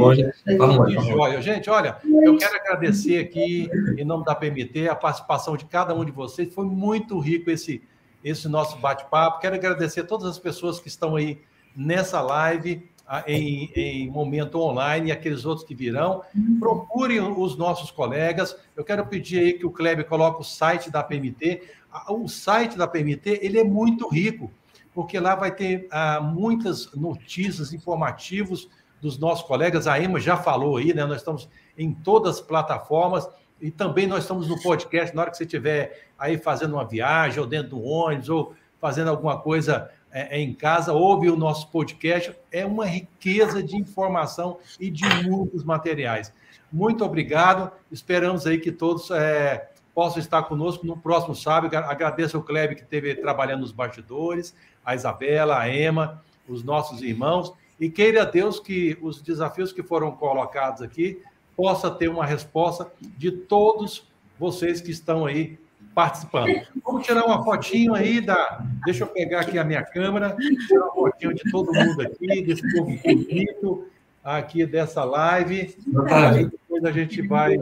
joia. 1.05 1.41
Gente, 1.41 1.69
olha, 1.69 1.97
eu 2.03 2.37
quero 2.37 2.55
agradecer 2.55 3.19
aqui, 3.19 3.69
em 3.97 4.05
nome 4.05 4.23
da 4.23 4.33
PMT, 4.33 4.87
a 4.89 4.95
participação 4.95 5.55
de 5.57 5.65
cada 5.65 5.93
um 5.93 6.03
de 6.03 6.11
vocês. 6.11 6.53
Foi 6.53 6.65
muito 6.65 7.19
rico 7.19 7.49
esse, 7.51 7.83
esse 8.29 8.47
nosso 8.47 8.77
bate-papo. 8.77 9.39
Quero 9.39 9.55
agradecer 9.55 10.01
a 10.01 10.05
todas 10.05 10.27
as 10.27 10.39
pessoas 10.39 10.79
que 10.79 10.87
estão 10.87 11.15
aí 11.15 11.41
nessa 11.75 12.21
live, 12.21 12.89
em, 13.25 13.71
em, 13.73 14.09
momento 14.09 14.59
online, 14.59 15.09
e 15.09 15.11
aqueles 15.11 15.45
outros 15.45 15.65
que 15.65 15.73
virão. 15.73 16.21
Procurem 16.59 17.21
os 17.21 17.55
nossos 17.55 17.89
colegas. 17.89 18.57
Eu 18.75 18.83
quero 18.83 19.05
pedir 19.05 19.39
aí 19.39 19.53
que 19.53 19.65
o 19.65 19.71
Kleber 19.71 20.05
coloque 20.05 20.41
o 20.41 20.43
site 20.43 20.91
da 20.91 21.01
PMT. 21.01 21.63
O 22.09 22.27
site 22.27 22.77
da 22.77 22.87
PMT 22.87 23.39
ele 23.41 23.59
é 23.59 23.63
muito 23.63 24.09
rico, 24.09 24.51
porque 24.93 25.19
lá 25.19 25.35
vai 25.35 25.51
ter 25.51 25.87
ah, 25.89 26.19
muitas 26.19 26.91
notícias, 26.93 27.71
informativos 27.71 28.69
dos 29.01 29.17
nossos 29.17 29.47
colegas. 29.47 29.87
A 29.87 30.01
Emma 30.01 30.19
já 30.19 30.35
falou 30.35 30.77
aí, 30.77 30.93
né? 30.93 31.05
Nós 31.05 31.17
estamos 31.17 31.47
em 31.77 31.93
todas 31.93 32.35
as 32.35 32.41
plataformas 32.41 33.27
e 33.61 33.71
também 33.71 34.07
nós 34.07 34.23
estamos 34.23 34.47
no 34.47 34.61
podcast. 34.61 35.15
Na 35.15 35.23
hora 35.23 35.31
que 35.31 35.37
você 35.37 35.43
estiver 35.43 36.07
aí 36.17 36.37
fazendo 36.37 36.73
uma 36.73 36.85
viagem, 36.85 37.39
ou 37.39 37.47
dentro 37.47 37.69
do 37.69 37.81
ônibus, 37.81 38.29
ou 38.29 38.53
fazendo 38.79 39.09
alguma 39.09 39.39
coisa 39.39 39.89
é, 40.11 40.37
é, 40.37 40.41
em 40.41 40.53
casa, 40.53 40.93
ouve 40.93 41.29
o 41.29 41.35
nosso 41.35 41.69
podcast. 41.69 42.35
É 42.51 42.65
uma 42.65 42.85
riqueza 42.85 43.61
de 43.61 43.75
informação 43.75 44.59
e 44.79 44.89
de 44.89 45.05
muitos 45.23 45.63
materiais. 45.63 46.33
Muito 46.71 47.03
obrigado. 47.03 47.71
Esperamos 47.91 48.45
aí 48.45 48.59
que 48.59 48.71
todos 48.71 49.09
é, 49.11 49.69
possam 49.93 50.19
estar 50.19 50.43
conosco 50.43 50.85
no 50.85 50.97
próximo 50.97 51.35
sábado. 51.35 51.75
Agradeço 51.75 52.37
ao 52.37 52.43
Kleber 52.43 52.75
que 52.75 52.83
esteve 52.83 53.15
trabalhando 53.15 53.61
nos 53.61 53.71
bastidores, 53.71 54.55
a 54.85 54.93
Isabela, 54.93 55.59
a 55.59 55.73
Emma, 55.73 56.23
os 56.47 56.63
nossos 56.63 57.01
irmãos. 57.01 57.51
E 57.79 57.89
queira 57.89 58.25
Deus 58.25 58.59
que 58.59 58.97
os 59.01 59.21
desafios 59.21 59.71
que 59.71 59.83
foram 59.83 60.11
colocados 60.11 60.81
aqui 60.81 61.21
possa 61.57 61.89
ter 61.89 62.07
uma 62.07 62.25
resposta 62.25 62.89
de 63.17 63.31
todos 63.31 64.07
vocês 64.39 64.79
que 64.79 64.91
estão 64.91 65.25
aí 65.25 65.57
participando. 65.95 66.61
Vamos 66.85 67.05
tirar 67.05 67.25
uma 67.25 67.43
fotinho 67.43 67.95
aí 67.95 68.21
da. 68.21 68.63
Deixa 68.85 69.03
eu 69.03 69.07
pegar 69.07 69.41
aqui 69.41 69.57
a 69.57 69.63
minha 69.63 69.83
câmera, 69.83 70.37
tirar 70.67 70.85
uma 70.85 70.93
fotinho 70.93 71.33
de 71.33 71.51
todo 71.51 71.73
mundo 71.73 72.01
aqui, 72.03 72.43
desse 72.43 72.61
povo 72.71 72.95
bonito 73.03 73.87
aqui 74.23 74.65
dessa 74.65 75.03
live. 75.03 75.75
Aí 76.11 76.45
depois 76.45 76.85
a 76.85 76.91
gente 76.91 77.21
vai 77.23 77.57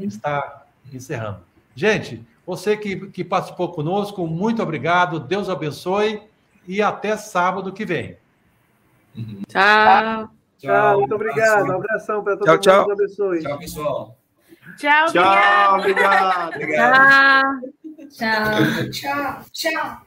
estar 0.00 0.66
encerrando. 0.92 1.40
Gente, 1.74 2.26
você 2.44 2.76
que, 2.76 3.08
que 3.10 3.22
participou 3.22 3.70
conosco, 3.70 4.26
muito 4.26 4.62
obrigado, 4.62 5.20
Deus 5.20 5.48
abençoe 5.48 6.22
e 6.66 6.82
até 6.82 7.16
sábado 7.16 7.72
que 7.72 7.84
vem. 7.84 8.16
Tchau. 9.48 10.35
Tchau, 10.58 10.98
muito 11.00 11.14
obrigado. 11.14 11.66
Um 11.66 11.72
abração 11.72 12.24
para 12.24 12.36
todos. 12.36 12.46
Tchau, 12.46 12.58
tchau. 12.58 12.86
Deus 12.86 12.98
abençoe. 12.98 13.42
Tchau, 13.42 13.58
pessoal. 13.58 14.18
Tchau, 14.76 15.06
tchau 15.12 15.78
obrigado. 15.78 16.54
obrigado. 16.54 17.60
Tchau. 18.10 18.90
Tchau. 18.90 18.90
Tchau, 18.90 19.44
tchau. 19.52 20.05